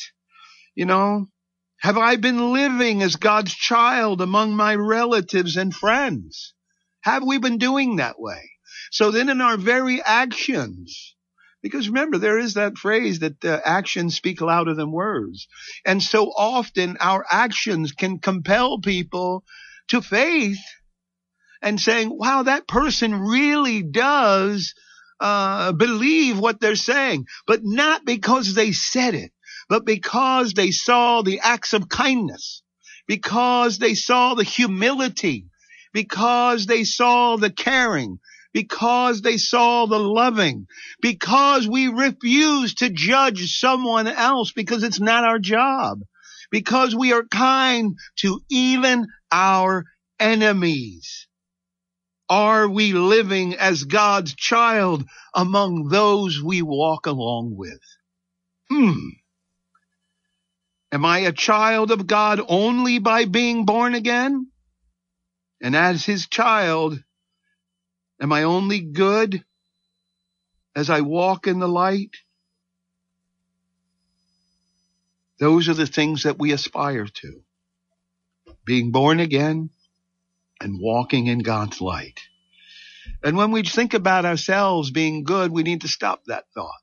You 0.76 0.84
know, 0.84 1.28
have 1.80 1.98
I 1.98 2.18
been 2.18 2.52
living 2.52 3.02
as 3.02 3.16
God's 3.16 3.56
child 3.56 4.20
among 4.20 4.58
my 4.58 4.76
relatives 4.76 5.56
and 5.56 5.74
friends? 5.74 6.54
Have 7.04 7.24
we 7.24 7.38
been 7.38 7.58
doing 7.58 7.96
that 7.96 8.20
way? 8.20 8.52
So 8.92 9.10
then 9.12 9.30
in 9.30 9.42
our 9.42 9.58
very 9.58 10.02
actions, 10.02 11.16
because 11.64 11.88
remember, 11.88 12.18
there 12.18 12.38
is 12.38 12.56
that 12.56 12.78
phrase 12.78 13.20
that 13.20 13.44
uh, 13.46 13.60
actions 13.64 14.16
speak 14.16 14.42
louder 14.42 14.74
than 14.74 14.92
words. 14.92 15.48
And 15.86 16.04
so 16.04 16.26
often 16.26 16.98
our 17.00 17.26
actions 17.32 17.94
can 17.94 18.20
compel 18.20 18.80
people 18.80 19.46
to 19.90 20.02
faith 20.02 20.60
and 21.62 21.80
saying, 21.80 22.10
wow, 22.16 22.44
that 22.44 22.68
person 22.68 23.14
really 23.14 23.82
does 23.82 24.74
uh, 25.22 25.72
believe 25.72 26.38
what 26.38 26.60
they're 26.60 26.76
saying, 26.76 27.28
but 27.48 27.62
not 27.64 28.04
because 28.04 28.56
they 28.56 28.72
said 28.74 29.14
it, 29.14 29.32
but 29.70 29.86
because 29.86 30.54
they 30.54 30.72
saw 30.72 31.22
the 31.22 31.40
acts 31.40 31.74
of 31.74 31.88
kindness, 31.88 32.64
because 33.08 33.78
they 33.78 33.94
saw 33.94 34.34
the 34.34 34.44
humility, 34.44 35.46
because 35.94 36.66
they 36.66 36.84
saw 36.84 37.38
the 37.38 37.52
caring, 37.52 38.20
because 38.54 39.22
they 39.22 39.38
saw 39.38 39.86
the 39.86 40.00
loving, 40.00 40.68
because 41.02 41.68
we 41.68 41.88
refuse 41.88 42.76
to 42.76 42.90
judge 42.90 43.58
someone 43.58 44.08
else 44.08 44.52
because 44.52 44.84
it's 44.84 45.00
not 45.00 45.24
our 45.24 45.40
job, 45.40 46.00
because 46.52 46.96
we 46.96 47.14
are 47.14 47.24
kind 47.24 47.96
to 48.18 48.42
even 48.50 49.08
our 49.32 49.86
enemies. 50.20 51.28
Are 52.30 52.68
we 52.68 52.94
living 52.94 53.56
as 53.56 53.84
God's 53.84 54.36
child 54.36 55.04
among 55.36 55.90
those 55.90 56.42
we 56.42 56.62
walk 56.62 57.06
along 57.06 57.56
with? 57.58 57.82
Hmm. 58.70 59.10
Am 60.94 61.06
I 61.06 61.20
a 61.20 61.32
child 61.32 61.92
of 61.92 62.08
God 62.08 62.42
only 62.48 63.00
by 63.00 63.26
being 63.26 63.66
born 63.66 63.96
again? 63.96 64.48
And 65.62 65.76
as 65.76 66.06
his 66.06 66.28
child, 66.28 67.02
am 68.22 68.32
I 68.32 68.44
only 68.44 68.80
good 68.80 69.44
as 70.76 70.90
I 70.90 71.02
walk 71.02 71.48
in 71.48 71.60
the 71.60 71.68
light? 71.68 72.16
Those 75.40 75.68
are 75.68 75.74
the 75.74 75.88
things 75.88 76.24
that 76.24 76.38
we 76.38 76.52
aspire 76.52 77.08
to. 77.08 77.42
Being 78.64 78.92
born 78.92 79.20
again 79.20 79.72
and 80.62 80.80
walking 80.80 81.26
in 81.26 81.40
God's 81.40 81.82
light. 81.82 82.20
And 83.24 83.36
when 83.36 83.52
we 83.52 83.64
think 83.64 83.96
about 83.96 84.26
ourselves 84.26 84.92
being 84.92 85.24
good, 85.24 85.52
we 85.52 85.64
need 85.64 85.82
to 85.82 85.88
stop 85.88 86.24
that 86.26 86.46
thought 86.54 86.82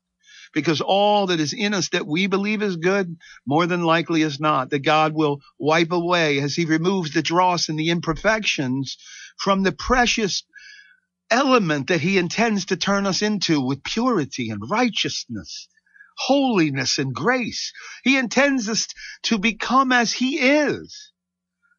because 0.53 0.81
all 0.81 1.27
that 1.27 1.39
is 1.39 1.53
in 1.53 1.73
us 1.73 1.89
that 1.89 2.07
we 2.07 2.27
believe 2.27 2.61
is 2.61 2.75
good, 2.75 3.17
more 3.45 3.67
than 3.67 3.83
likely 3.83 4.21
is 4.21 4.39
not, 4.39 4.71
that 4.71 4.79
God 4.79 5.13
will 5.13 5.41
wipe 5.57 5.91
away 5.91 6.39
as 6.39 6.55
he 6.55 6.65
removes 6.65 7.13
the 7.13 7.21
dross 7.21 7.69
and 7.69 7.79
the 7.79 7.89
imperfections 7.89 8.97
from 9.37 9.63
the 9.63 9.71
precious 9.71 10.43
element 11.31 11.87
that 11.87 12.01
he 12.01 12.17
intends 12.17 12.65
to 12.65 12.77
turn 12.77 13.05
us 13.05 13.21
into 13.21 13.61
with 13.61 13.83
purity 13.83 14.49
and 14.49 14.61
righteousness, 14.69 15.67
holiness 16.17 16.97
and 16.97 17.13
grace. 17.13 17.73
He 18.03 18.17
intends 18.17 18.67
us 18.69 18.87
to 19.23 19.37
become 19.37 19.91
as 19.91 20.11
he 20.11 20.37
is. 20.39 21.11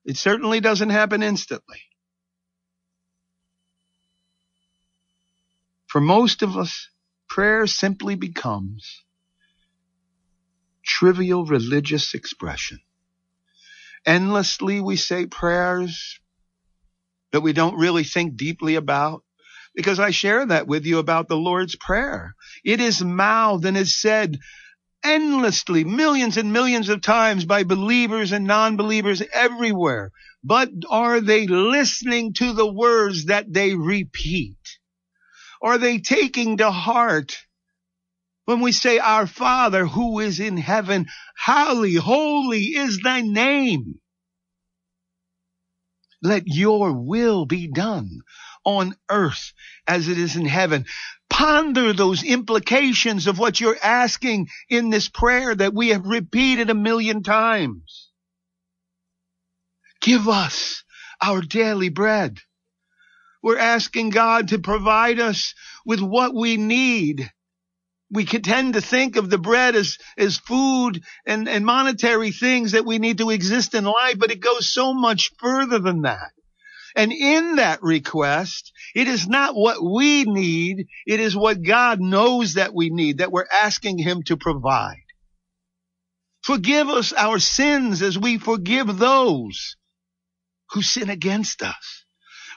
It 0.04 0.16
certainly 0.16 0.60
doesn't 0.60 0.90
happen 0.90 1.22
instantly. 1.22 1.80
For 5.88 6.00
most 6.00 6.42
of 6.42 6.56
us, 6.56 6.88
prayer 7.28 7.66
simply 7.66 8.14
becomes 8.14 9.04
trivial 10.84 11.44
religious 11.44 12.14
expression. 12.14 12.80
Endlessly 14.06 14.80
we 14.80 14.96
say 14.96 15.26
prayers 15.26 16.18
that 17.32 17.42
we 17.42 17.52
don't 17.52 17.76
really 17.76 18.04
think 18.04 18.36
deeply 18.36 18.76
about 18.76 19.22
because 19.74 20.00
I 20.00 20.10
share 20.10 20.46
that 20.46 20.66
with 20.66 20.84
you 20.86 20.98
about 20.98 21.28
the 21.28 21.36
Lord's 21.36 21.76
Prayer. 21.76 22.34
It 22.64 22.80
is 22.80 23.02
mouthed 23.02 23.64
and 23.64 23.76
is 23.76 24.00
said 24.00 24.38
endlessly, 25.02 25.84
millions 25.84 26.36
and 26.36 26.52
millions 26.52 26.88
of 26.88 27.00
times 27.00 27.44
by 27.44 27.64
believers 27.64 28.32
and 28.32 28.46
non-believers 28.46 29.22
everywhere. 29.32 30.12
But 30.42 30.70
are 30.88 31.20
they 31.20 31.46
listening 31.46 32.34
to 32.34 32.52
the 32.52 32.70
words 32.70 33.26
that 33.26 33.52
they 33.52 33.74
repeat? 33.74 34.56
Are 35.62 35.78
they 35.78 35.98
taking 35.98 36.58
to 36.58 36.70
heart 36.70 37.36
when 38.46 38.60
we 38.60 38.72
say, 38.72 38.98
Our 38.98 39.26
Father 39.26 39.86
who 39.86 40.20
is 40.20 40.40
in 40.40 40.56
heaven, 40.56 41.06
holy, 41.38 41.94
holy 41.94 42.62
is 42.62 43.00
thy 43.02 43.20
name. 43.20 44.00
Let 46.22 46.42
your 46.46 46.92
will 46.92 47.46
be 47.46 47.68
done 47.68 48.20
on 48.64 48.94
earth 49.08 49.52
as 49.86 50.08
it 50.08 50.18
is 50.18 50.36
in 50.36 50.46
heaven. 50.46 50.86
Ponder 51.28 51.92
those 51.92 52.22
implications 52.22 53.26
of 53.26 53.38
what 53.38 53.60
you're 53.60 53.78
asking 53.82 54.48
in 54.68 54.90
this 54.90 55.08
prayer 55.08 55.54
that 55.54 55.74
we 55.74 55.88
have 55.88 56.04
repeated 56.04 56.70
a 56.70 56.74
million 56.74 57.22
times. 57.22 58.10
Give 60.00 60.28
us 60.28 60.84
our 61.22 61.40
daily 61.40 61.88
bread. 61.88 62.38
We're 63.42 63.58
asking 63.58 64.10
God 64.10 64.48
to 64.48 64.58
provide 64.58 65.18
us 65.18 65.54
with 65.84 66.00
what 66.00 66.34
we 66.34 66.56
need. 66.56 67.30
We 68.10 68.24
tend 68.24 68.74
to 68.74 68.80
think 68.80 69.16
of 69.16 69.30
the 69.30 69.38
bread 69.38 69.76
as, 69.76 69.96
as 70.18 70.36
food 70.36 71.02
and, 71.24 71.48
and 71.48 71.64
monetary 71.64 72.32
things 72.32 72.72
that 72.72 72.84
we 72.84 72.98
need 72.98 73.18
to 73.18 73.30
exist 73.30 73.74
in 73.74 73.84
life, 73.84 74.18
but 74.18 74.30
it 74.30 74.40
goes 74.40 74.68
so 74.68 74.92
much 74.92 75.30
further 75.38 75.78
than 75.78 76.02
that. 76.02 76.32
And 76.96 77.12
in 77.12 77.56
that 77.56 77.82
request, 77.82 78.72
it 78.94 79.08
is 79.08 79.28
not 79.28 79.54
what 79.54 79.82
we 79.82 80.24
need. 80.24 80.86
It 81.06 81.20
is 81.20 81.36
what 81.36 81.62
God 81.62 82.00
knows 82.00 82.54
that 82.54 82.74
we 82.74 82.90
need, 82.90 83.18
that 83.18 83.32
we're 83.32 83.46
asking 83.52 83.98
Him 83.98 84.22
to 84.24 84.36
provide. 84.36 84.96
Forgive 86.42 86.88
us 86.88 87.12
our 87.12 87.38
sins 87.38 88.02
as 88.02 88.18
we 88.18 88.38
forgive 88.38 88.98
those 88.98 89.76
who 90.70 90.82
sin 90.82 91.10
against 91.10 91.62
us. 91.62 92.04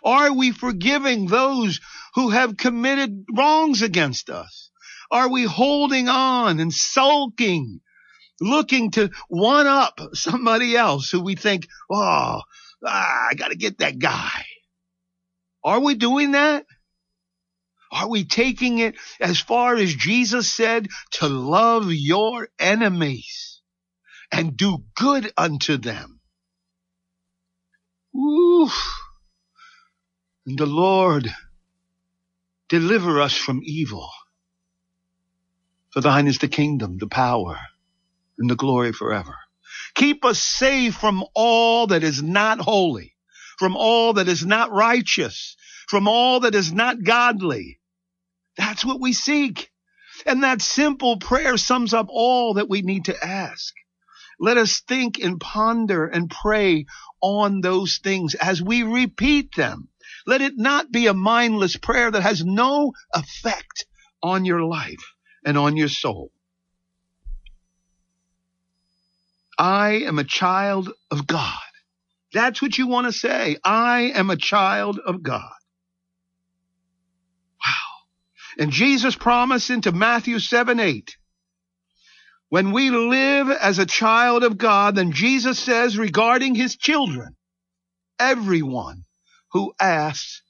Are 0.03 0.33
we 0.33 0.51
forgiving 0.51 1.27
those 1.27 1.79
who 2.15 2.29
have 2.29 2.57
committed 2.57 3.25
wrongs 3.33 3.81
against 3.81 4.29
us? 4.29 4.69
Are 5.11 5.29
we 5.29 5.43
holding 5.43 6.09
on 6.09 6.59
and 6.59 6.73
sulking, 6.73 7.81
looking 8.41 8.91
to 8.91 9.11
one 9.27 9.67
up 9.67 9.99
somebody 10.13 10.75
else 10.75 11.09
who 11.09 11.21
we 11.21 11.35
think, 11.35 11.67
oh, 11.91 12.41
ah, 12.85 13.27
I 13.31 13.35
gotta 13.35 13.55
get 13.55 13.79
that 13.79 13.99
guy. 13.99 14.45
Are 15.63 15.79
we 15.79 15.95
doing 15.95 16.31
that? 16.31 16.65
Are 17.91 18.09
we 18.09 18.25
taking 18.25 18.79
it 18.79 18.95
as 19.21 19.39
far 19.39 19.75
as 19.75 19.93
Jesus 19.93 20.53
said 20.53 20.87
to 21.13 21.27
love 21.27 21.91
your 21.91 22.49
enemies 22.59 23.61
and 24.31 24.57
do 24.57 24.79
good 24.95 25.31
unto 25.37 25.77
them? 25.77 26.19
Oof. 28.17 28.73
And 30.47 30.57
the 30.57 30.65
Lord 30.65 31.29
deliver 32.69 33.21
us 33.21 33.35
from 33.37 33.61
evil. 33.63 34.09
For 35.91 36.01
thine 36.01 36.27
is 36.27 36.39
the 36.39 36.47
kingdom, 36.47 36.97
the 36.99 37.07
power, 37.07 37.59
and 38.39 38.49
the 38.49 38.55
glory 38.55 38.93
forever. 38.93 39.35
Keep 39.95 40.25
us 40.25 40.39
safe 40.39 40.95
from 40.95 41.23
all 41.35 41.87
that 41.87 42.03
is 42.03 42.23
not 42.23 42.59
holy, 42.59 43.15
from 43.59 43.75
all 43.75 44.13
that 44.13 44.27
is 44.27 44.45
not 44.45 44.71
righteous, 44.71 45.55
from 45.87 46.07
all 46.07 46.41
that 46.41 46.55
is 46.55 46.71
not 46.73 47.03
godly. 47.03 47.79
That's 48.57 48.85
what 48.85 48.99
we 49.01 49.13
seek. 49.13 49.69
And 50.25 50.43
that 50.43 50.61
simple 50.61 51.17
prayer 51.17 51.57
sums 51.57 51.93
up 51.93 52.07
all 52.09 52.55
that 52.55 52.69
we 52.69 52.81
need 52.81 53.05
to 53.05 53.25
ask. 53.25 53.73
Let 54.39 54.57
us 54.57 54.81
think 54.81 55.19
and 55.19 55.39
ponder 55.39 56.05
and 56.05 56.29
pray 56.29 56.85
on 57.21 57.61
those 57.61 57.99
things 58.03 58.35
as 58.35 58.61
we 58.61 58.83
repeat 58.83 59.55
them. 59.55 59.89
Let 60.25 60.41
it 60.41 60.53
not 60.57 60.91
be 60.91 61.07
a 61.07 61.13
mindless 61.13 61.77
prayer 61.77 62.11
that 62.11 62.21
has 62.21 62.43
no 62.43 62.93
effect 63.13 63.85
on 64.21 64.45
your 64.45 64.61
life 64.63 65.13
and 65.45 65.57
on 65.57 65.77
your 65.77 65.89
soul. 65.89 66.31
I 69.57 70.03
am 70.05 70.19
a 70.19 70.23
child 70.23 70.91
of 71.11 71.27
God. 71.27 71.59
That's 72.33 72.61
what 72.61 72.77
you 72.77 72.87
want 72.87 73.07
to 73.07 73.13
say. 73.13 73.57
I 73.63 74.11
am 74.15 74.29
a 74.29 74.35
child 74.35 74.99
of 74.99 75.21
God. 75.21 75.53
Wow. 77.65 78.63
And 78.63 78.71
Jesus 78.71 79.15
promised 79.15 79.69
into 79.69 79.91
Matthew 79.91 80.39
7 80.39 80.79
8. 80.79 81.15
When 82.49 82.71
we 82.71 82.91
live 82.91 83.49
as 83.49 83.79
a 83.79 83.85
child 83.85 84.43
of 84.43 84.57
God, 84.57 84.95
then 84.95 85.11
Jesus 85.11 85.57
says 85.59 85.97
regarding 85.97 86.53
his 86.55 86.75
children, 86.75 87.35
everyone 88.19 89.05
who 89.51 89.73
asks 89.79 90.41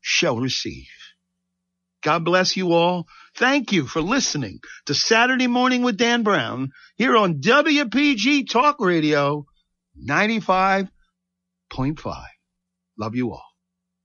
shall 0.00 0.38
receive. 0.38 0.86
God 2.02 2.24
bless 2.24 2.56
you 2.56 2.72
all. 2.72 3.06
Thank 3.36 3.72
you 3.72 3.86
for 3.86 4.02
listening 4.02 4.60
to 4.86 4.94
Saturday 4.94 5.46
Morning 5.46 5.82
with 5.82 5.96
Dan 5.96 6.22
Brown 6.22 6.70
here 6.96 7.16
on 7.16 7.40
WPG 7.40 8.50
Talk 8.50 8.76
Radio 8.78 9.46
95.5. 10.06 10.88
Love 12.98 13.14
you 13.14 13.32
all. 13.32 13.51